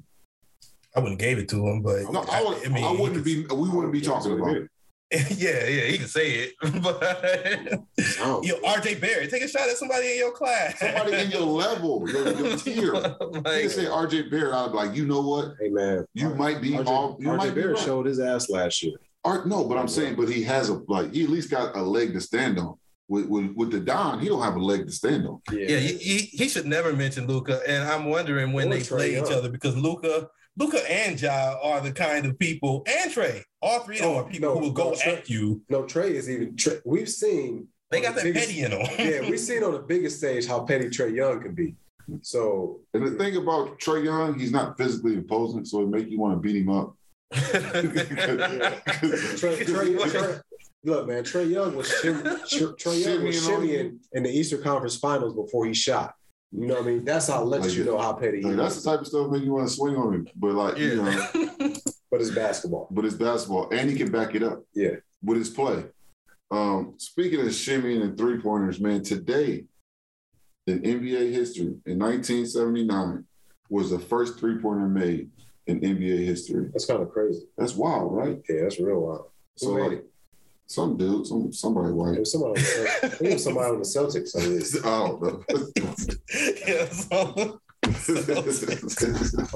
[0.94, 3.44] I wouldn't have gave it to him, but No, I, would, I, he wouldn't be.
[3.44, 4.70] We wouldn't be talking about it.
[5.12, 6.54] yeah, yeah, he can say it.
[6.82, 7.00] But
[8.20, 10.78] Oh, yo, RJ Barrett, take a shot at somebody in your class.
[10.80, 12.94] Somebody in your level, your, your tier.
[12.94, 15.54] If like, you say RJ Barrett, I'd be like, you know what?
[15.60, 17.16] hey man, You might be RJ, all.
[17.20, 17.84] You RJ might be Barrett right.
[17.84, 18.96] showed his ass last year.
[19.24, 21.12] Art, no, but I'm saying, but he has a like.
[21.12, 22.74] He at least got a leg to stand on.
[23.08, 25.40] With with, with the Don, he don't have a leg to stand on.
[25.52, 28.88] yeah, he, he, he should never mention Luka, and I'm wondering when Or they Trae
[28.88, 29.38] play each Young.
[29.38, 30.28] other because Luka,
[30.58, 34.16] Luka and Ja are the kind of people, and Trae, all three of them Oh,
[34.16, 35.60] are people no, who will go no, Trae- at you.
[35.68, 36.56] No, Trae is even.
[36.56, 38.86] Trae, we've seen They got the that biggest- petty in them.
[38.98, 41.74] Yeah, we've seen on the biggest stage how petty Trae Young can be.
[42.22, 46.18] So And the thing about Trae Young, he's not physically imposing, so it make you
[46.20, 46.94] want to beat him up.
[49.36, 50.38] Trae, Trae, Trae,
[50.84, 52.22] look, man, Trae Young was shim,
[52.78, 56.14] Trae Young was Shimmying on shimmying in the Eastern Conference Finals before he shot.
[56.52, 57.05] You know what I mean?
[57.05, 59.06] That's how it lets Like you know how petty he Like, that's the type of
[59.06, 60.28] stuff make you want to swing on him.
[60.36, 61.77] But like, you know.
[62.09, 62.86] But it's basketball.
[62.90, 64.62] but it's basketball, and he can back it up.
[64.73, 64.97] Yeah.
[65.23, 65.85] with his play.
[66.51, 69.64] Um, speaking of shimmying and three pointers, man, today
[70.66, 73.24] in NBA history in 1979
[73.68, 75.31] was the first three pointer made
[75.66, 76.70] in NBA history.
[76.73, 77.43] That's kind of crazy.
[77.59, 78.40] That's wild, right?
[78.48, 79.27] Yeah, that's real wild.
[79.56, 80.10] So Who made like, it?
[80.66, 82.18] Some dude, some somebody It white.
[82.18, 82.60] was somebody.
[82.60, 84.36] On the, I think it was somebody on the Celtics.
[84.36, 84.84] I believe.
[84.84, 85.44] I don't know.
[86.66, 87.93] yeah, so- I'm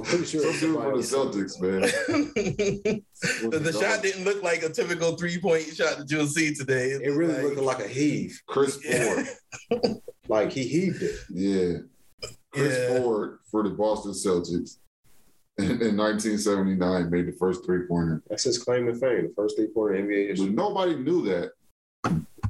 [0.04, 0.52] pretty sure.
[0.52, 1.80] Some it was dude for the Celtics, man.
[3.50, 6.90] the, the shot didn't look like a typical three point shot that you'll see today.
[6.90, 8.40] It really like, looked like a heave.
[8.46, 9.24] Chris Yeah.
[9.70, 9.96] Ford.
[10.28, 11.16] Like he heaved it.
[11.28, 11.78] Yeah.
[12.52, 12.98] Chris Yeah.
[13.00, 14.76] Ford for the Boston Celtics
[15.64, 18.22] in, in 1979 made the first three pointer.
[18.28, 19.28] That's his claim to fame.
[19.28, 20.50] The first three pointer NBA But history.
[20.50, 21.52] nobody knew that.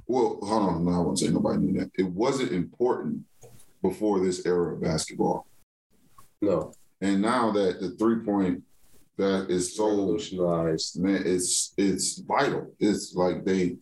[0.07, 0.85] Well, hold on.
[0.85, 1.91] No, I won't say nobody knew that.
[1.97, 3.25] It wasn't important
[3.83, 5.47] before this era of basketball.
[6.43, 8.63] No, And now that the three point
[9.19, 10.99] that is so revolutionized.
[11.01, 12.73] man, it's it's vital.
[12.81, 13.77] It's like they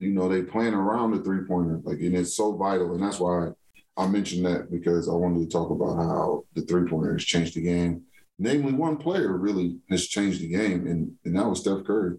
[0.00, 2.92] you know, they playing around the three pointer, like, and it's so vital.
[2.94, 3.50] And that's why
[3.96, 7.54] I mentioned that because I wanted to talk about how the three pointer has changed
[7.54, 8.02] the game.
[8.38, 12.16] Namely, one player really has changed the game, and, and that was Steph Curry.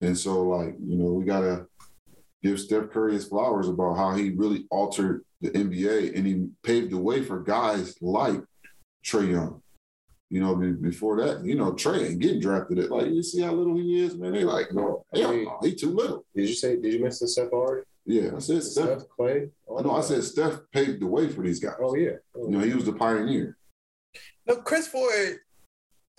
[0.00, 1.66] And so, like, you know, we got to
[2.42, 6.90] give Steph Curry his flowers about how he really altered the NBA and he paved
[6.90, 8.40] the way for guys like
[9.04, 9.62] Trae Young.
[10.28, 12.78] You know, before that, you know, Trae ain't getting drafted.
[12.78, 14.32] At like, you see how little he is, man.
[14.32, 16.24] They like, no, yeah, he too little.
[16.36, 16.76] Did you say?
[16.76, 17.84] Did you mention Steph already?
[18.06, 19.00] Yeah, I said Steph.
[19.00, 19.48] Steph Clay.
[19.76, 19.96] I know.
[19.96, 21.74] I said Steph paved the way for these guys.
[21.82, 22.12] Oh yeah.
[22.36, 23.56] Oh, You know, he was the pioneer.
[24.56, 25.40] Chris Ford,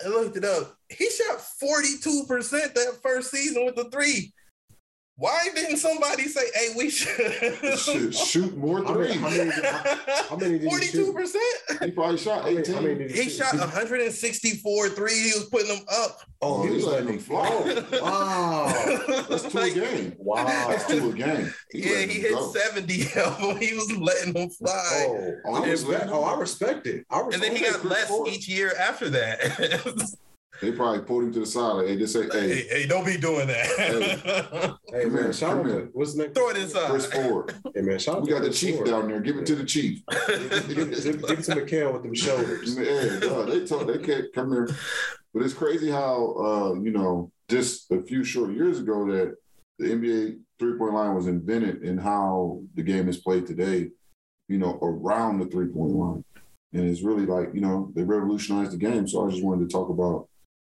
[0.04, 0.76] I looked it up.
[0.88, 4.32] He shot 42% that first season with the three.
[5.16, 9.64] Why didn't somebody say, hey, we should Shoot, shoot more How many- how many did-
[9.64, 11.14] how many did shoot?
[11.14, 11.84] 42%?
[11.84, 12.74] He probably shot How many, 18.
[12.74, 15.32] how many did He shot 164 threes.
[15.34, 16.18] He was putting them up.
[16.40, 17.84] Oh, oh he was letting them fly.
[18.00, 18.72] Wow.
[19.28, 20.14] That's two a Like, game.
[20.18, 20.44] Wow.
[20.46, 21.54] That's two a game.
[21.70, 22.50] He Yeah, he hit go.
[22.50, 23.56] 70 of them.
[23.58, 25.06] He was letting them fly.
[25.08, 27.04] Oh, Oh, I was respect, letting oh, I respect it.
[27.10, 28.28] I respect And then he got less Ford.
[28.28, 30.08] each year after that.
[30.62, 31.72] They probably pulled him to the side.
[31.72, 34.78] Like, hey, just say, hey, hey, hey, don't be doing that.
[34.92, 35.80] Hey Come man, here, shout come out here.
[35.86, 36.32] to what's the name?
[36.34, 36.90] Throw it inside.
[36.90, 37.54] Chris Ford.
[37.74, 38.86] Hey man, shout out We got the Chris chief Ford.
[38.86, 39.20] down there.
[39.20, 40.02] Give it to the chief.
[40.06, 42.78] Give, give, give, give it to McHale with them shoulders.
[42.78, 44.68] Yeah, no, they told they can't come here.
[45.34, 49.34] But it's crazy how uh, you know, just a few short years ago that
[49.78, 53.90] the NBA three point line was invented and how the game is played today,
[54.48, 56.24] you know, around the three point line.
[56.72, 59.08] And it's really like, you know, they revolutionized the game.
[59.08, 60.28] So I just wanted to talk about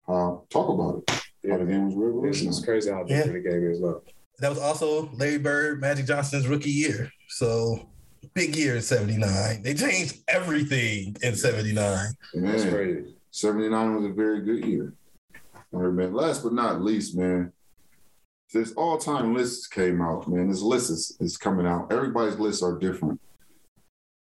[0.07, 1.23] how talk about it.
[1.43, 4.01] Yeah, the game was It's, it's crazy how different the game is now.
[4.39, 7.11] that was also Larry Bird, Magic Johnson's rookie year.
[7.29, 7.89] So
[8.33, 9.61] big year in 79.
[9.61, 12.07] They changed everything in 79.
[12.33, 13.15] That's crazy.
[13.31, 14.93] 79 was a very good year.
[15.73, 16.13] All right, man.
[16.13, 17.51] Last but not least, man,
[18.53, 20.49] this all-time list came out, man.
[20.49, 21.91] This list is, is coming out.
[21.91, 23.19] Everybody's lists are different.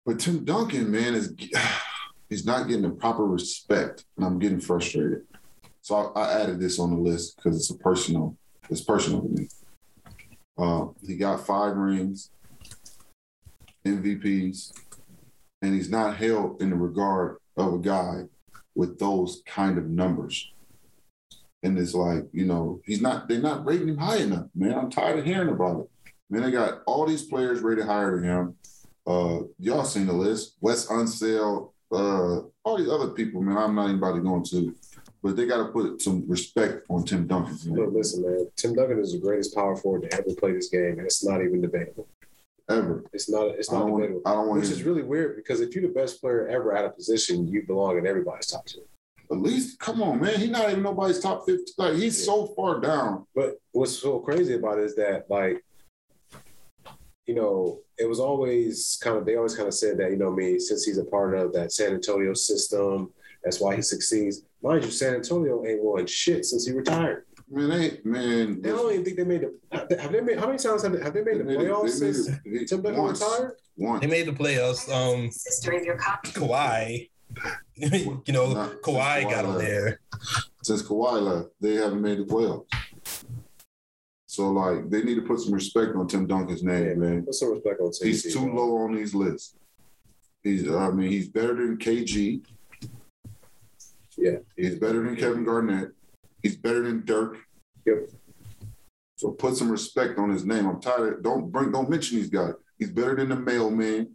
[0.05, 1.35] But Tim Duncan, man, is
[2.29, 5.23] he's not getting the proper respect, and I'm getting frustrated.
[5.81, 8.37] So I, I added this on the list because it's a personal,
[8.69, 9.47] it's personal to me.
[10.57, 12.29] Uh, he got five rings,
[13.85, 14.73] MVPs,
[15.61, 18.23] and he's not held in the regard of a guy
[18.75, 20.51] with those kind of numbers.
[21.63, 24.73] And it's like, you know, he's not, they're not rating him high enough, man.
[24.73, 26.13] I'm tired of hearing about it.
[26.29, 28.55] Man, they got all these players rated higher than him.
[29.05, 30.55] Uh, y'all seen the list.
[30.61, 34.73] Wes Unseld, uh, all these other people, man, I'm not anybody going to.
[35.23, 37.55] But they got to put some respect on Tim Duncan.
[37.93, 38.47] Listen, man.
[38.55, 41.43] Tim Duncan is the greatest power forward to ever play this game, and it's not
[41.43, 42.07] even debatable.
[42.69, 43.03] Ever.
[43.13, 43.49] It's not.
[43.49, 44.03] It's I not want.
[44.03, 44.21] debatable.
[44.25, 44.69] I don't want to.
[44.69, 47.63] Which is really weird because if you're the best player ever at a position, you
[47.67, 48.81] belong in everybody's top ten.
[49.31, 50.39] At least, come on, man.
[50.39, 51.71] He's not even nobody's top fifty.
[51.77, 53.25] Like he's so far down.
[53.35, 55.63] But what's so crazy about it is that, like,
[57.27, 60.31] you know, it was always kind of they always kind of said that, you know,
[60.31, 63.11] me since he's a part of that San Antonio system,
[63.43, 64.43] that's why he succeeds.
[64.63, 67.25] Mind you, San Antonio ain't won shit since he retired.
[67.49, 68.61] Man, they man.
[68.61, 69.97] They don't even think they made the.
[70.01, 70.39] Have they made?
[70.39, 72.15] How many times have they, have they made the They made it- playoffs they made
[72.15, 73.53] since it- Tim Duncan once, retired?
[73.77, 74.01] Once.
[74.01, 74.89] They made the playoffs.
[74.89, 76.29] Um, History of your copy.
[76.29, 77.09] Kawhi,
[78.27, 79.99] you know, Not- Kawhi got him there.
[80.63, 82.65] Since Kawhi left, they haven't made the playoffs.
[84.27, 87.25] So like, they need to put some respect on Tim Duncan's name, Yeah, man.
[87.25, 88.07] Put some respect on Tim.
[88.07, 89.55] He's too low on these lists.
[90.41, 92.41] He's, I mean, he's better than KG.
[94.21, 94.37] Yeah.
[94.55, 95.91] He's better than Kevin Garnett.
[96.43, 97.37] He's better than Dirk.
[97.85, 98.09] Yep.
[99.17, 100.67] So put some respect on his name.
[100.67, 101.15] I'm tired.
[101.17, 101.71] Of, don't bring.
[101.71, 102.53] Don't mention these guys.
[102.79, 104.11] He's better than the mailman.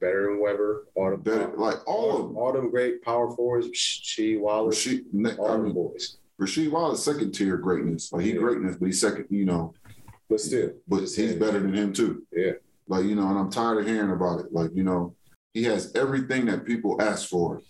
[0.00, 0.86] Better than Webber.
[0.94, 2.36] All Better, like all of them.
[2.36, 3.68] all them great power forwards.
[3.74, 4.86] She Wallace.
[4.86, 6.18] Rasheed, All I mean, boys.
[6.40, 8.12] Rasheed Wallace, second tier greatness.
[8.12, 8.38] Like he Yeah.
[8.38, 9.26] greatness, but he's second.
[9.30, 9.74] You know,
[10.28, 11.38] But still, but he's saying.
[11.38, 12.26] better than him too.
[12.32, 12.52] Yeah.
[12.88, 14.52] Like you know, and I'm tired of hearing about it.
[14.52, 15.14] Like you know,
[15.54, 17.60] he has everything that people ask for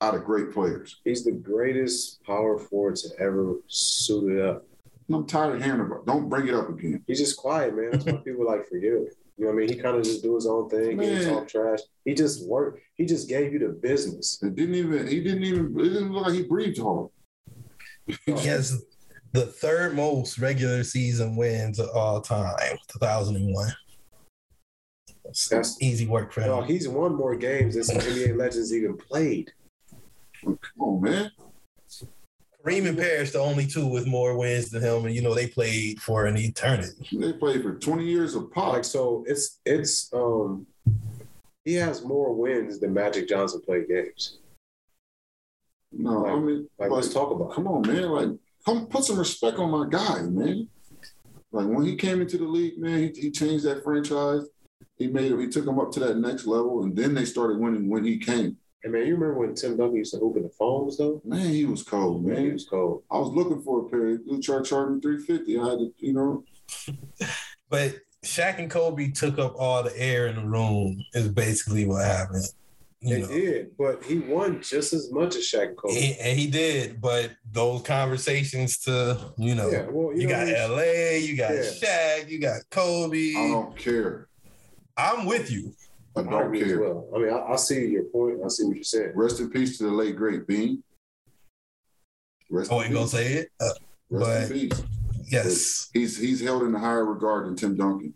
[0.00, 1.00] out of great players.
[1.04, 4.64] He's the greatest power forward to ever suit it up.
[5.10, 6.00] I'm tired of hearing about.
[6.00, 6.06] It.
[6.06, 7.02] Don't bring it up again.
[7.06, 7.90] He's just quiet, man.
[7.92, 9.16] That's why people like forget it.
[9.38, 9.68] You know what I mean?
[9.68, 11.24] He kind of just do his own thing, he Man.
[11.32, 11.78] talk trash.
[12.04, 12.80] He just worked.
[12.96, 14.38] He just gave you the business.
[14.42, 15.06] It didn't even.
[15.06, 15.78] He didn't even.
[15.78, 17.08] It didn't look like he breathed hard.
[18.26, 18.82] He has
[19.32, 23.68] the third most regular season wins of all time, 2001.
[25.24, 26.48] That's That's- easy work for him.
[26.48, 29.52] No, he's won more games than some NBA legends even played.
[30.44, 31.30] Come on, man.
[32.64, 35.46] Kareem and Parish, the only two with more wins than him, and you know they
[35.46, 37.08] played for an eternity.
[37.12, 38.74] They played for 20 years of pop.
[38.74, 40.66] Like so, it's it's um
[41.64, 44.38] he has more wins than Magic Johnson played games.
[45.92, 47.50] no, I mean, Like, like, let's talk about.
[47.50, 47.54] It.
[47.54, 48.10] come on, man.
[48.10, 48.28] Like,
[48.64, 50.68] come put some respect on my guy, man.
[51.52, 54.42] Like when he came into the league, man, he, he changed that franchise.
[54.96, 55.40] He made it.
[55.40, 58.18] He took him up to that next level, and then they started winning when he
[58.18, 58.56] came.
[58.84, 61.20] And man, you remember when Tim Duncan used to hoop in the phones though?
[61.24, 63.02] Man, he was cold, Man, he was cold.
[63.10, 64.18] I was looking for a pair.
[64.24, 65.58] He charged charging three fifty.
[65.58, 66.44] I had to, you know.
[67.70, 71.04] But Shaq and Kobe took up all the air in the room.
[71.12, 72.44] Is basically what happened.
[73.00, 73.28] You They know.
[73.28, 75.94] did, but he won just as much as Shaq and Kobe.
[75.94, 80.46] He, and he did, but those conversations to you know, yeah, well, you, you, know,
[80.46, 81.60] got LA, you got Yeah.
[81.60, 83.34] Shaq, you got Kobe.
[83.36, 84.28] I don't care.
[84.96, 85.74] I'm with you.
[86.18, 86.80] I I don't agree as care.
[86.80, 87.08] well.
[87.14, 88.38] I mean, I, I see your point.
[88.44, 89.12] I see what you're saying.
[89.14, 90.82] Rest in peace to the late great Bean.
[92.50, 93.48] Rest I in wasn't gonna say it.
[93.60, 93.68] Uh,
[94.10, 94.82] Rest but- in peace.
[95.30, 98.14] yes, He's he's held in a higher regard than Tim Duncan,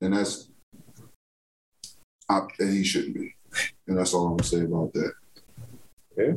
[0.00, 0.48] and that's
[2.28, 3.34] I, and he shouldn't be.
[3.86, 5.12] And that's all I'm gonna say about that.
[6.16, 6.32] Yeah.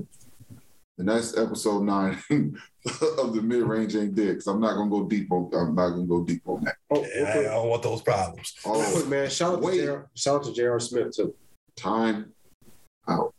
[0.98, 2.18] And that's episode nine
[2.86, 4.28] of the mid range ain't dead.
[4.30, 5.50] Because I'm not gonna go deep on.
[5.54, 6.76] I'm not gonna go deep on that.
[6.90, 8.56] Oh, I, I don't want those problems.
[8.66, 9.30] real Oh, quick, man!
[9.30, 9.78] Shout out Wait.
[9.82, 10.80] to JR, shout out to J.R.
[10.80, 11.36] Smith too.
[11.76, 12.32] time
[13.08, 13.34] out.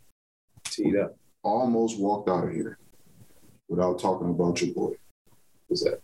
[0.64, 1.16] Teed up.
[1.42, 2.78] Almost walked out of here
[3.68, 4.92] without talking about your boy,
[5.68, 6.00] What's that?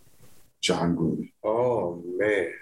[0.63, 1.31] Jon Gruden.
[1.45, 2.53] Oh man,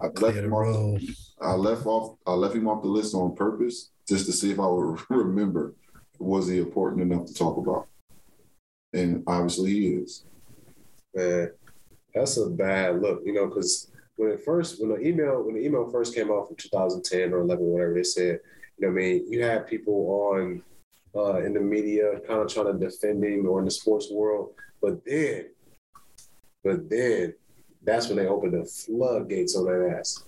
[0.00, 1.00] I left him off.
[1.40, 2.18] I left off.
[2.26, 5.74] I left him off the list on purpose, just to see if I would remember.
[6.18, 7.88] Was he important enough to talk about?
[8.94, 10.24] And obviously, he is.
[11.14, 11.50] man,
[12.14, 13.22] that's a bad look.
[13.24, 16.46] You know, because when it first, when the email, when the email first came out
[16.46, 18.38] from 2010 or 11, whatever they said,
[18.78, 20.62] you know, what I mean, you had people on
[21.16, 24.52] uh, in the media kind of trying to defend him or in the sports world,
[24.80, 25.46] but then,
[26.62, 27.34] but then,
[27.82, 30.24] that's when they opened the floodgates on that ass,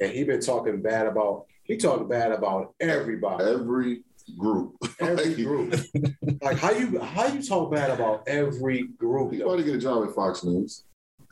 [0.00, 1.46] and he been talking bad about.
[1.64, 3.44] He talked bad about everybody.
[3.44, 4.02] Every
[4.38, 4.74] group.
[5.00, 5.74] every Like, group.
[6.42, 9.32] like how you how you talk bad about every group?
[9.32, 9.46] He though?
[9.46, 10.84] about to get a job at Fox News.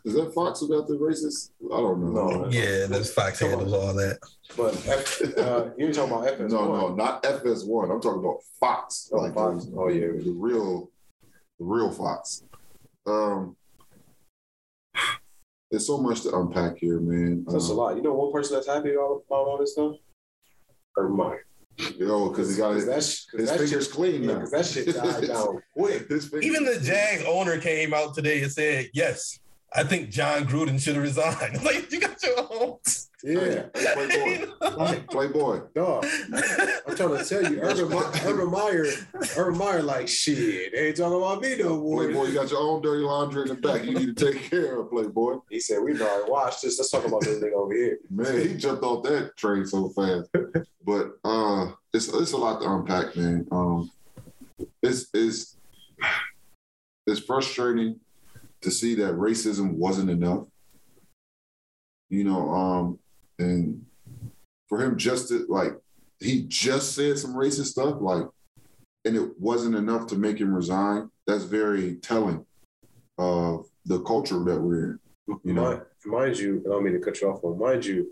[0.05, 1.51] Is that Fox about the racist?
[1.73, 2.29] I don't know.
[2.45, 2.49] No.
[2.51, 4.19] Yeah, that's Fox handles all that.
[4.57, 6.51] But F, uh, you're talking about FS1.
[6.51, 7.91] No, no, not FS1.
[7.93, 9.11] I'm talking about Fox.
[9.13, 9.67] Oh, Fox.
[9.67, 10.07] the- Oh, yeah.
[10.07, 10.91] the real,
[11.59, 12.45] the real Fox.
[13.07, 13.57] Um,
[15.71, 17.45] there's so much to unpack here, man.
[17.47, 17.97] That's a Um, lot.
[17.97, 19.97] You know, one person that's happy about, about all this stuff.
[20.97, 21.17] Urban
[21.79, 22.07] Meyer.
[22.07, 24.35] know, because he got his, that's his fingers clean now.
[24.35, 26.07] because that shit died down quick.
[26.43, 29.39] Even the Jags owner came out today and said, "Yes,
[29.75, 32.79] I think Jon Gruden should have resigned." like you got your own.
[33.29, 35.03] Yeah, Playboy.
[35.11, 35.61] Playboy.
[35.75, 36.07] dog.
[36.87, 38.87] I'm trying to tell you, Urban, Meyer,
[39.37, 40.73] Urban Meyer, like shit.
[40.73, 42.05] They ain't talking about me no more.
[42.05, 43.85] Playboy, you got your own dirty laundry in the back.
[43.85, 45.41] You need to take care of Playboy.
[45.51, 46.79] He said, "We already watched this.
[46.79, 50.31] Let's talk about this thing over here." Man, he jumped off that train so fast.
[50.85, 53.47] But uh it's it's a lot to unpack, man.
[53.53, 53.91] Um
[54.83, 55.57] it's it's
[57.07, 58.01] it's frustrating
[58.61, 60.45] to see that racism wasn't enough.
[62.11, 62.99] You know, um,
[63.39, 63.85] and
[64.69, 65.73] for him just to like
[66.21, 68.25] he just said some racist stuff, like,
[69.05, 71.11] and it wasn't enough to make him resign.
[71.27, 72.45] That's very telling
[73.19, 74.99] of the culture that we're in.
[75.45, 78.11] You know, mind, mind you, I don't mean to cut you off, but mind you,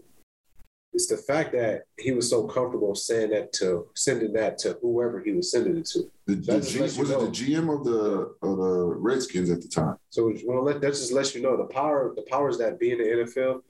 [0.92, 5.22] it's the fact that he was so comfortable saying that to sending that to whoever
[5.22, 6.10] he was sending it to.
[6.26, 9.96] The, the G, was it the GM of the of the Redskins at the time?
[10.10, 13.04] So well, that just lets you know the power, the powers that be in the
[13.04, 13.62] NFL,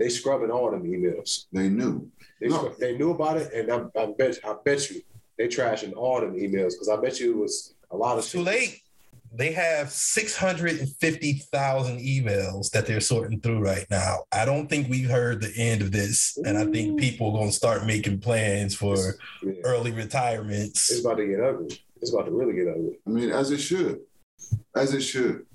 [0.00, 1.44] they scrubbing all them emails.
[1.52, 2.10] They knew.
[2.40, 2.56] They, No.
[2.56, 5.02] scrub- they knew about it, and I, I bet I bet you
[5.38, 8.40] they trashing all them emails because I bet you it was a lot of Too
[8.42, 8.80] late.
[9.32, 14.24] They have 650,000 emails that they're sorting through right now.
[14.32, 16.36] I don't think we've heard the end of this.
[16.44, 18.96] And I think people are going to start making plans for
[19.42, 19.52] Yeah.
[19.64, 20.90] early retirements.
[20.90, 21.80] It's about to get ugly.
[22.00, 22.98] It's about to really get ugly.
[23.06, 24.00] I mean, as it should,
[24.74, 25.46] as it should.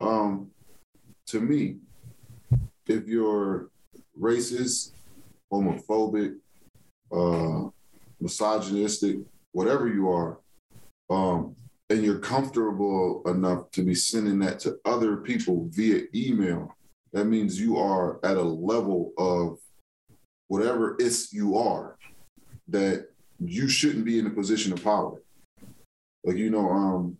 [0.00, 0.50] Um,
[1.26, 1.76] to me,
[2.86, 3.68] if you're
[4.20, 4.92] racist,
[5.52, 6.36] homophobic,
[7.12, 7.70] uh,
[8.20, 9.18] misogynistic,
[9.52, 10.38] whatever you are,
[11.10, 11.54] um,
[11.90, 16.74] and you're comfortable enough to be sending that to other people via email,
[17.12, 19.58] that means you are at a level of
[20.48, 21.96] whatever it's you are
[22.68, 23.08] that
[23.40, 25.22] you shouldn't be in a position of power.
[26.24, 27.16] Like you know, um,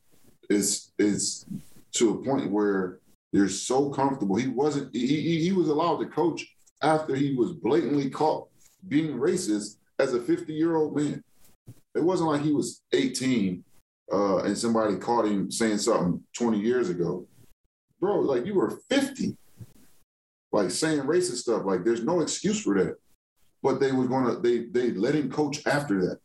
[0.51, 1.47] it's it's
[1.93, 2.99] to a point where
[3.33, 4.37] you're so comfortable.
[4.37, 4.95] He wasn't.
[4.95, 6.47] He he, he was allowed to coach
[6.83, 8.49] after he was blatantly caught
[8.87, 11.23] being racist as a 50 year old man.
[11.95, 13.65] It wasn't like he was 18
[14.13, 17.27] uh, and somebody caught him saying something 20 years ago.
[18.01, 19.37] Bro, like you were 50,
[20.53, 21.65] like saying racist stuff.
[21.65, 22.97] Like there's no excuse for that.
[23.63, 26.19] But they were gonna they they let him coach after that.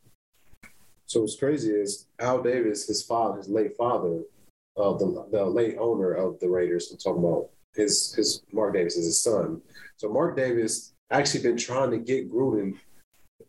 [1.07, 4.21] So what's crazy is Al Davis, his father, his late father,
[4.77, 6.91] uh, the the late owner of the Raiders.
[6.91, 9.61] I'm talking about his his Mark Davis is his son.
[9.97, 12.77] So Mark Davis actually been trying to get Gruden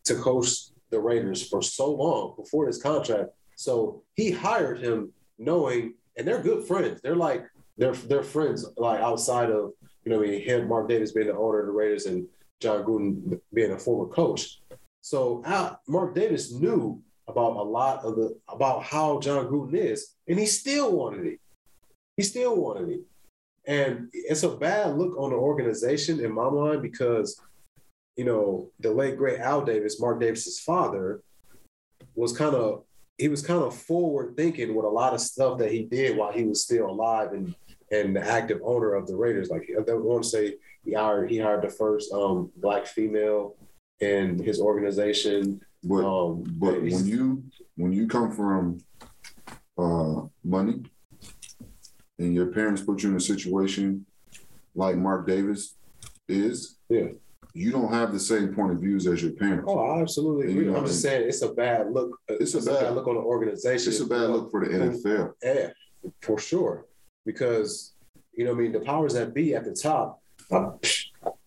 [0.05, 0.49] to coach
[0.91, 3.31] the Raiders for so long before his contract.
[3.57, 7.01] So he hired him knowing, and they're good friends.
[7.03, 7.45] They're like
[7.77, 9.73] they're they're friends like outside of
[10.05, 12.27] you know I mean, him Mark Davis being the owner of the Raiders and
[12.61, 14.61] Jon Gruden being a former coach.
[15.01, 15.43] So
[15.87, 20.47] Mark Davis knew about a lot of the about how Jon Gruden is, and he
[20.47, 21.41] still wanted it.
[22.17, 23.01] He still wanted it.
[23.67, 27.41] And it's a bad look on the organization in my mind because,
[28.17, 31.23] you know, the late great Al Davis, Mark Davis's father,
[32.15, 32.85] was kind of
[33.19, 36.33] he was kind of forward thinking with a lot of stuff that he did while
[36.33, 37.55] he was still alive and
[37.91, 39.51] and the active owner of the Raiders.
[39.51, 43.57] Like I want to say he hired he hired the first um, black female
[44.01, 45.61] in his organization.
[45.83, 47.45] But Um, but when you
[47.77, 48.79] when you come from
[49.79, 50.83] uh, money
[52.19, 54.05] and your parents put you in a situation
[54.75, 55.77] like Mark Davis
[56.29, 57.09] is, Yeah.
[57.53, 59.65] you don't have the same point of views as your parents.
[59.69, 60.65] Oh, I absolutely agree.
[60.65, 62.19] You know, I'm just saying it's a bad look.
[62.29, 63.93] It's a bad- look on the organization.
[63.93, 65.35] It's a bad look for the NFL.
[65.43, 65.71] Yeah,
[66.23, 66.87] for sure.
[67.25, 67.93] Because
[68.33, 70.21] you know, I mean, the powers that be at the top.
[70.51, 70.73] I,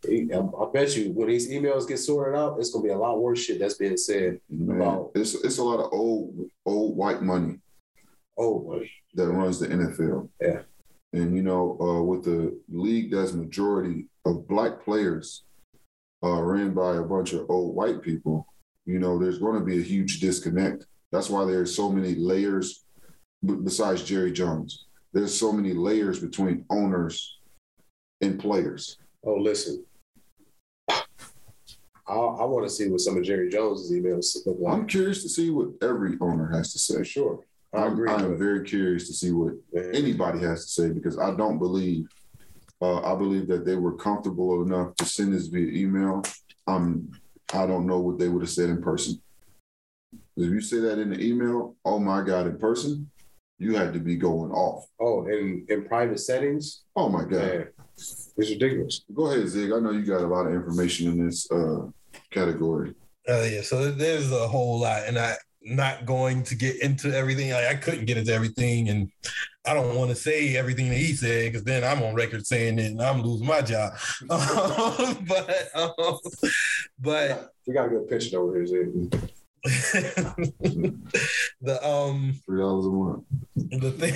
[0.09, 3.39] I, bet you when these emails get sorted out, it's gonna be a lot worse
[3.39, 4.39] shit that's being said.
[4.49, 5.11] Man, Wow.
[5.13, 7.59] it's it's a lot of old old white money
[8.37, 8.81] Oh,
[9.15, 10.29] that runs the NFL.
[10.41, 10.61] Yeah.
[11.13, 15.43] And you know, uh, with the league that's majority of black players
[16.23, 18.45] uh, ran by a bunch of old white people,
[18.85, 20.85] you know, there's going to be a huge disconnect.
[21.11, 22.83] That's why there's so many layers.
[23.43, 27.39] b- Besides Jerry Jones, there's so many layers between owners
[28.21, 28.97] and players.
[29.25, 29.83] oh, listen.
[30.89, 34.73] I, I want to see what some of Jerry Jones's emails look like.
[34.73, 37.03] I'm curious to see what every owner has to say.
[37.03, 37.39] Sure,
[37.73, 38.09] I I'm, agree.
[38.09, 39.53] I'm very curious to see what
[39.93, 42.07] anybody has to say because I don't believe.
[42.81, 46.21] Uh, I believe that they were comfortable enough to send this via email.
[46.67, 47.09] Um,
[47.53, 49.19] I don't know what they would have said in person.
[50.13, 53.09] If you say that in the email, oh my God, in person,
[53.57, 54.85] you had to be going off.
[54.99, 57.31] Oh, in in private settings, Oh my God.
[57.41, 57.63] yeah,
[57.97, 59.03] it's ridiculous.
[59.11, 59.71] Go ahead, Zig.
[59.71, 61.87] I know you got a lot of information in this uh,
[62.29, 62.93] category.
[63.27, 65.33] Uh, yeah, so there's a whole lot, and I
[65.67, 67.51] not going to get into everything.
[67.51, 69.11] Like, I couldn't get into everything, and
[69.65, 72.79] I don't want to say everything that he said because then I'm on record saying
[72.79, 73.93] it, and I'm losing my job.
[74.29, 76.17] Um, but um,
[76.99, 78.91] but We got a good picture over here,
[81.61, 83.23] the um Three dollars a month.
[83.55, 84.13] the thing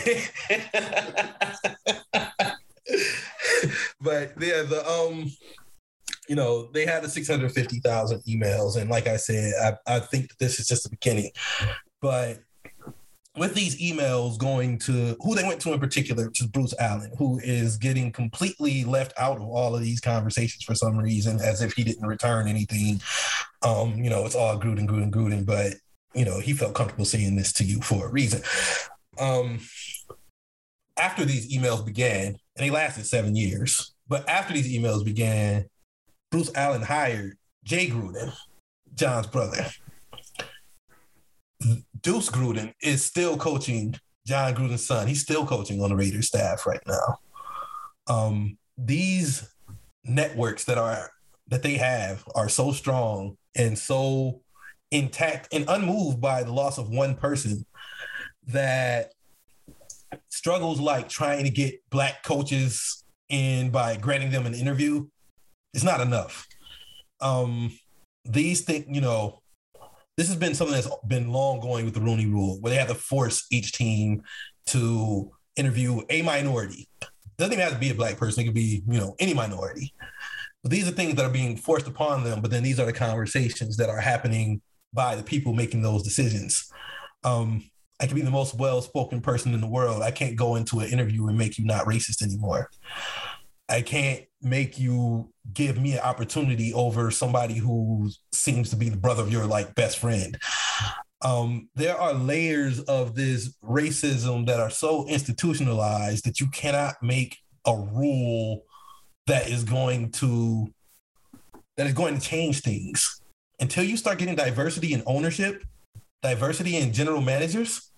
[4.01, 5.29] but yeah the um
[6.31, 10.39] you know they had the 650000 emails and like i said I, I think that
[10.39, 11.29] this is just the beginning
[12.01, 12.39] but
[13.35, 17.13] with these emails going to who they went to in particular, which is Bruce Allen,
[17.17, 21.61] who is getting completely left out of all of these conversations for some reason, as
[21.61, 23.01] if he didn't return anything.
[23.61, 25.75] Um, you know, it's all Gruden, Gruden, Gruden, but
[26.13, 28.41] you know, he felt comfortable saying this to you for a reason.
[29.17, 29.61] Um,
[30.97, 35.69] after these emails began, and they lasted seven years, but after these emails began,
[36.31, 38.33] Bruce Allen hired Jay Gruden,
[38.95, 39.67] Jon's brother.
[42.01, 43.95] Deuce Gruden is still coaching
[44.25, 45.07] Jon Gruden's son.
[45.07, 47.17] He's still coaching on the Raiders staff right now.
[48.07, 49.53] Um, these
[50.03, 51.11] networks that are
[51.49, 54.41] that they have are so strong and so
[54.89, 57.65] intact and unmoved by the loss of one person
[58.47, 59.11] that
[60.29, 65.05] struggles like trying to get black coaches in by granting them an interview
[65.73, 66.47] is not enough.
[67.19, 67.71] Um,
[68.25, 69.41] these things, you know,
[70.17, 72.89] this has been something that's been long going with the Rooney Rule, where they have
[72.89, 74.23] to force each team
[74.67, 76.87] to interview a minority.
[77.37, 79.93] Doesn't even have to be a black person; it could be, you know, any minority.
[80.61, 82.41] But these are things that are being forced upon them.
[82.41, 84.61] But then these are the conversations that are happening
[84.93, 86.71] by the people making those decisions.
[87.23, 87.63] Um,
[87.99, 90.01] I can be the most well-spoken person in the world.
[90.01, 92.69] I can't go into an interview and make you not racist anymore.
[93.71, 98.97] I can't make you give me an opportunity over somebody who seems to be the
[98.97, 100.37] brother of your like best friend.
[101.21, 107.37] Um, there are layers of this racism that are so institutionalized that you cannot make
[107.65, 108.63] a rule
[109.27, 110.67] that is going to
[111.77, 113.21] that is going to change things
[113.59, 115.63] until you start getting diversity in ownership,
[116.21, 117.90] diversity in general managers.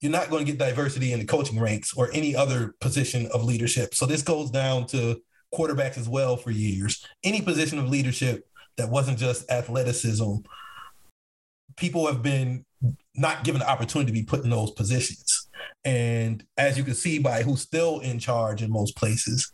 [0.00, 3.44] You're not going to get diversity in the coaching ranks or any other position of
[3.44, 3.94] leadership.
[3.94, 5.20] So this goes down to
[5.54, 7.04] quarterbacks as well for years.
[7.22, 8.46] Any position of leadership
[8.76, 10.36] that wasn't just athleticism,
[11.76, 12.64] people have been
[13.14, 15.48] not given the opportunity to be put in those positions.
[15.84, 19.50] And as you can see by who's still in charge in most places,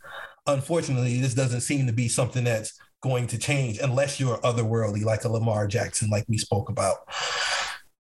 [0.46, 5.24] unfortunately, this doesn't seem to be something that's going to change unless you're otherworldly, like
[5.24, 6.96] a Lamar Jackson, like we spoke about.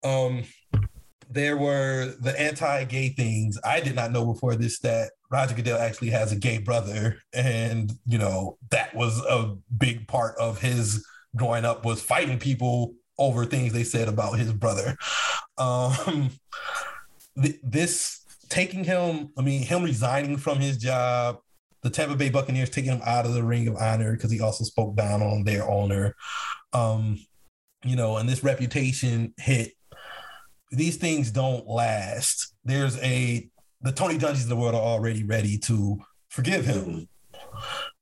[0.03, 0.44] Um,
[1.34, 3.57] there were the anti-gay things.
[3.64, 7.91] I did not know before this that Roger Goodell actually has a gay brother, and
[8.05, 11.05] you know that was a big part of his
[11.35, 14.95] growing up was fighting people over things they said about his brother.
[15.57, 16.30] Um,
[17.41, 21.39] th- this taking him, I mean, him resigning from his job,
[21.81, 24.64] the Tampa Bay Buccaneers taking him out of the Ring of Honor because he also
[24.64, 26.15] spoke down on their owner.
[26.72, 27.19] Um,
[27.84, 29.73] you know, and this reputation hit.
[30.74, 32.54] These things don't last.
[32.66, 33.50] There's a
[33.82, 37.08] the Tony Dungys of the world are already ready to forgive him.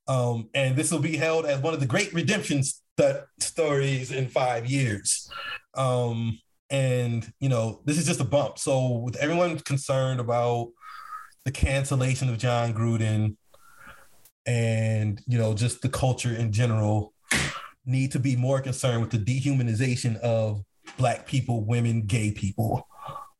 [0.07, 4.27] Um, and this will be held as one of the great redemption st- stories in
[4.27, 5.29] five years.
[5.75, 6.39] Um,
[6.69, 8.59] and you know, this is just a bump.
[8.59, 10.69] So with everyone concerned about
[11.45, 13.35] the cancellation of Jon Gruden
[14.45, 17.13] and you know, just the culture in general,
[17.85, 20.63] need to be more concerned with the dehumanization of
[21.01, 22.87] black people, women, gay people.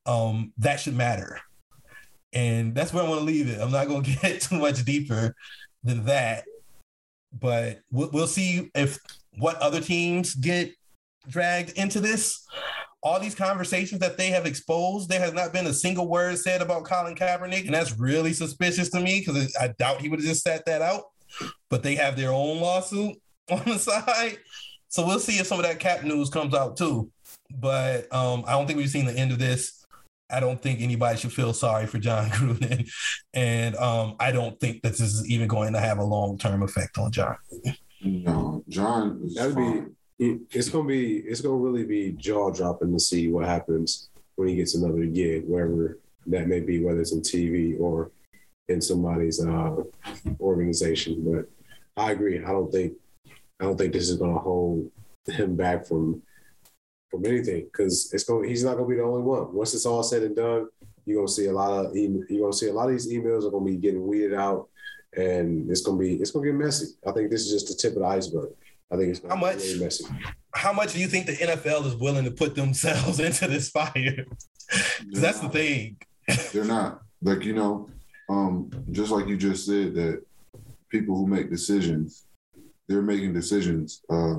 [0.07, 1.39] Um, that should matter.
[2.33, 3.61] And that's where I want to leave it.
[3.61, 5.35] I'm not going to get too much deeper
[5.83, 6.43] than that,
[7.31, 8.97] but we'll, we'll see if
[9.37, 10.71] what other teams get
[11.27, 12.45] dragged into this.
[13.03, 16.61] All these conversations that they have exposed, there has not been a single word said
[16.61, 20.27] about Colin Kaepernick, and that's really suspicious to me because I doubt he would have
[20.27, 21.03] just sat that out.
[21.69, 23.15] But they have their own lawsuit
[23.51, 24.37] on the side,
[24.87, 27.09] so we'll see if some of that cap news comes out too.
[27.59, 29.85] But um, I don't think we've seen the end of this.
[30.29, 32.89] I don't think anybody should feel sorry for Jon Gruden,
[33.33, 36.63] and um, I don't think that this is even going to have a long term
[36.63, 37.35] effect on John.
[38.01, 39.21] No, Jon.
[39.25, 39.83] is That'd fine.
[39.83, 39.89] be
[40.51, 44.55] it's gonna be it's gonna really be jaw dropping to see what happens when he
[44.55, 48.11] gets another gig, wherever that may be, whether it's in TV or
[48.67, 49.75] in somebody's uh,
[50.39, 51.23] organization.
[51.25, 51.49] But
[52.01, 52.37] I agree.
[52.43, 52.93] I don't think
[53.59, 54.91] I don't think this is gonna hold
[55.25, 56.21] him back from
[57.11, 59.53] from anything because it's going he's not gonna be the only one.
[59.53, 60.67] Once it's all said and done,
[61.05, 63.45] you're gonna see a lot of em- you're gonna see a lot of these emails
[63.45, 64.69] are gonna be getting weeded out,
[65.15, 66.87] and it's gonna be it's gonna get messy.
[67.05, 68.49] I think this is just the tip of the iceberg.
[68.91, 69.63] I think it's gonna How be much?
[69.63, 70.05] really messy.
[70.53, 74.25] How much do you think the NFL is willing to put themselves into this fire?
[74.69, 75.97] 'Cause that's the thing.
[76.53, 77.89] They're not like you know,
[78.29, 80.21] um, just like you just said that
[80.89, 82.23] people who make decisions,
[82.87, 84.01] they're making decisions.
[84.09, 84.35] Uh,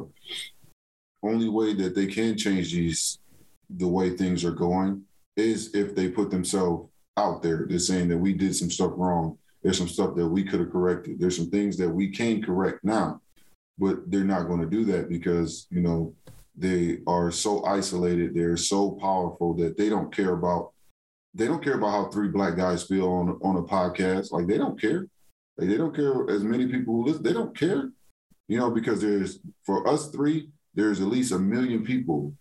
[1.22, 3.18] only way that they can change these,
[3.70, 5.02] the way things are going,
[5.36, 7.66] is if they put themselves out there.
[7.68, 9.38] They're saying that we did some stuff wrong.
[9.62, 11.20] There's some stuff that we could have corrected.
[11.20, 13.20] There's some things that we can correct now,
[13.78, 16.14] but they're not going to do that because you know
[16.56, 18.34] they are so isolated.
[18.34, 20.72] They're so powerful that they don't care about
[21.34, 24.32] they don't care about how three black guys feel on on a podcast.
[24.32, 25.06] Like they don't care.
[25.56, 27.22] Like they don't care as many people who listen.
[27.22, 27.90] They don't care.
[28.48, 32.34] You know, because there's for us three, there's at least a million people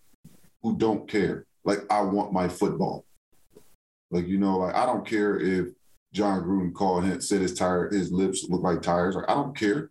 [0.62, 1.46] who don't care.
[1.64, 3.04] Like I want my football.
[4.10, 5.68] Like you know, like I don't care if
[6.12, 9.14] Jon Gruden called him said his tire his lips look like tires.
[9.14, 9.90] Like I don't care.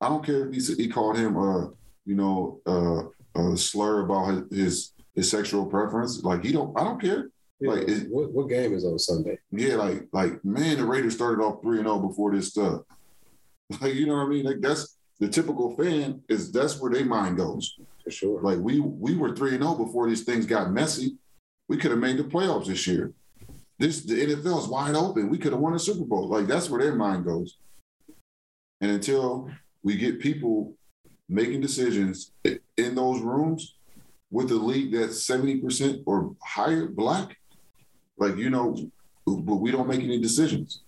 [0.00, 1.68] I don't care if he he called him uh
[2.04, 3.02] you know uh
[3.36, 6.22] a slur about his, his his sexual preference.
[6.22, 6.78] Like he don't.
[6.78, 7.30] I don't care.
[7.60, 9.38] Yeah, Like, it- what, what game is on Sunday?
[9.50, 12.82] Yeah, like like man, the Raiders started off three and zero before this stuff.
[13.80, 14.44] Like you know what I mean?
[14.44, 17.78] Like that's the typical fan is that's where their mind goes.
[18.02, 18.42] For sure.
[18.42, 21.16] Like we we were three and zero before these things got messy.
[21.68, 23.12] We could have made the playoffs this year.
[23.78, 25.30] This the NFL is wide open.
[25.30, 26.28] We could have won a Super Bowl.
[26.28, 27.56] Like that's where their mind goes.
[28.80, 29.50] And until
[29.82, 30.74] we get people
[31.28, 33.76] making decisions in those rooms
[34.30, 37.38] with a league that's seventy percent or higher black,
[38.18, 38.76] like you know,
[39.26, 40.82] but we don't make any decisions.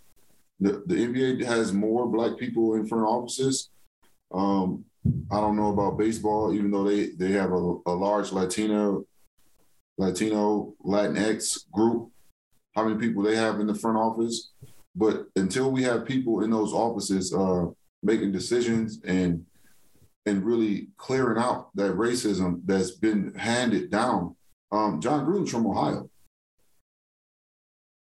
[0.61, 3.71] The, the NBA has more black people in front offices.
[4.33, 4.85] Um,
[5.31, 9.05] I don't know about baseball, even though they they have a, a large Latino,
[9.99, 12.11] Latino Latinx group.
[12.75, 14.51] How many people they have in the front office?
[14.95, 17.67] But until we have people in those offices uh,
[18.03, 19.45] making decisions and
[20.27, 24.35] and really clearing out that racism that's been handed down,
[24.73, 26.11] um, Jon Gruden's from Ohio.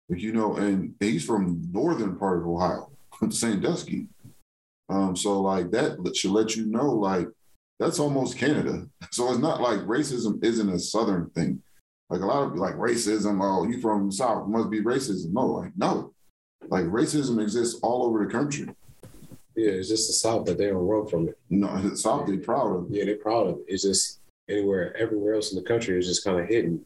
[0.09, 2.91] You know, and he's from northern part of Ohio,
[3.29, 4.07] Sandusky.
[4.91, 7.27] Um, so like that should let you know, like
[7.79, 8.87] that's almost Canada.
[9.11, 11.61] So it's not like racism isn't a southern thing.
[12.09, 15.33] Like a lot of like racism, oh, you from the South, must be racism.
[15.33, 16.13] No, like no.
[16.67, 18.69] Like racism exists all over the country.
[19.55, 21.37] Yeah, it's just the South that they don't run from it.
[21.49, 22.87] No, the South they proud of.
[22.89, 23.65] Yeah, they're proud of it.
[23.67, 24.19] It's just
[24.49, 26.85] anywhere, everywhere else in the country is just kind of hidden.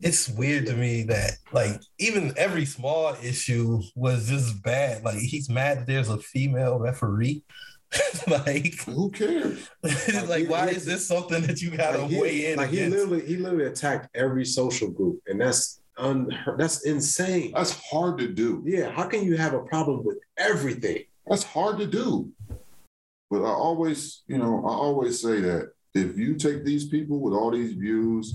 [0.00, 5.02] It's weird to me that like even every small issue was just bad.
[5.04, 7.42] Like he's mad that there's a female referee.
[8.28, 9.68] like Who cares?
[9.82, 12.58] like, Like, he- why he- is this something that you gotta Like, he, weigh in
[12.58, 16.58] like he literally he literally attacked every social group, and that's unheard.
[16.58, 17.52] That's insane.
[17.54, 18.62] That's hard to do.
[18.66, 21.04] Yeah, how can you have a problem with everything?
[21.26, 22.30] That's hard to do.
[23.30, 27.32] But I always, you know, I always say that if you take these people with
[27.34, 28.34] all these views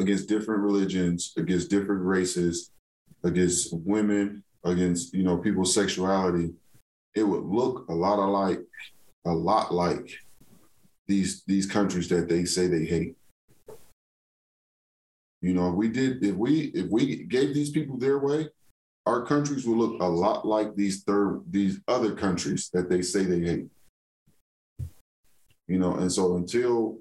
[0.00, 2.70] against different religions, against different races,
[3.22, 6.54] against women, against, you know, people's sexuality,
[7.14, 8.60] it would look a lot like
[9.26, 10.10] a lot like
[11.06, 13.14] these these countries that they say they hate.
[15.42, 18.48] You know, if we did if we if we gave these people their way,
[19.04, 23.24] our countries will look a lot like these third these other countries that they say
[23.24, 23.66] they hate.
[25.68, 27.00] You know, and so until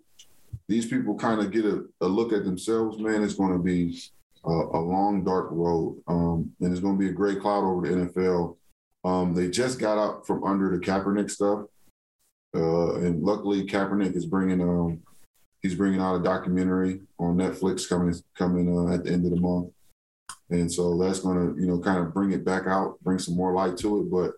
[0.70, 4.00] these people kind of get a, a look at themselves, man, it's going to be
[4.46, 7.82] a, a long dark road, um, and it's going to be a great cloud over
[7.82, 8.56] the NFL.
[9.04, 11.66] Um, they just got out from under the Kaepernick stuff,
[12.56, 15.02] uh, and luckily Kaepernick is bringing um,
[15.64, 19.42] he's bringing out a documentary on Netflix coming coming uh, at the end of the
[19.42, 19.72] month.
[20.52, 23.36] And so that's going to, you know, kind of bring it back out, bring some
[23.36, 24.12] more light to it.
[24.12, 24.32] But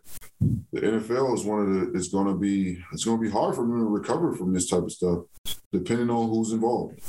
[0.72, 3.56] the NFL is one of the, it's going to be, it's going to be hard
[3.56, 5.20] for them to recover from this type of stuff,
[5.72, 7.00] depending on who's involved.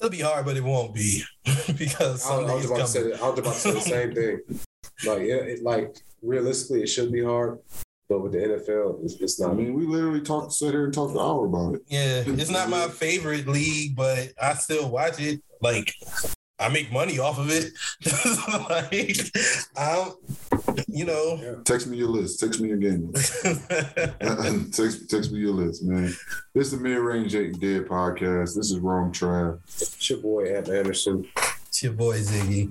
[0.00, 1.22] It'll be hard, but it won't be
[1.76, 3.80] because I, I something was about to say that- I was about to say the
[3.80, 4.40] same thing.
[5.06, 7.58] Like, it, it, like realistically, it should be hard,
[8.08, 9.50] but with the NFL, it's, it's not.
[9.50, 11.82] I mean, we literally talked, sat here and taled an hour about it.
[11.88, 15.42] Yeah, it's not my favorite league, but I still watch it.
[15.60, 15.92] Like
[16.58, 17.72] I make money off of it.
[18.70, 19.16] like
[19.76, 20.12] I'm,
[20.86, 21.60] you know.
[21.64, 22.40] Text me your list.
[22.40, 23.12] Text me your game.
[24.72, 26.12] text, text me your list, man.
[26.54, 28.54] This is the Mid Range Eight Dead podcast.
[28.56, 29.60] This is Wrong Trav.
[29.66, 31.26] It's your boy Ant Anderson.
[31.66, 32.70] it's your boy Ziggy.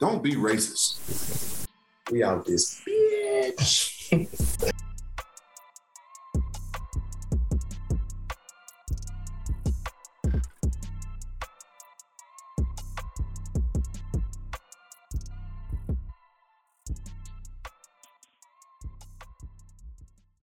[0.00, 1.66] Don't be racist.
[2.10, 4.70] We out this bitch.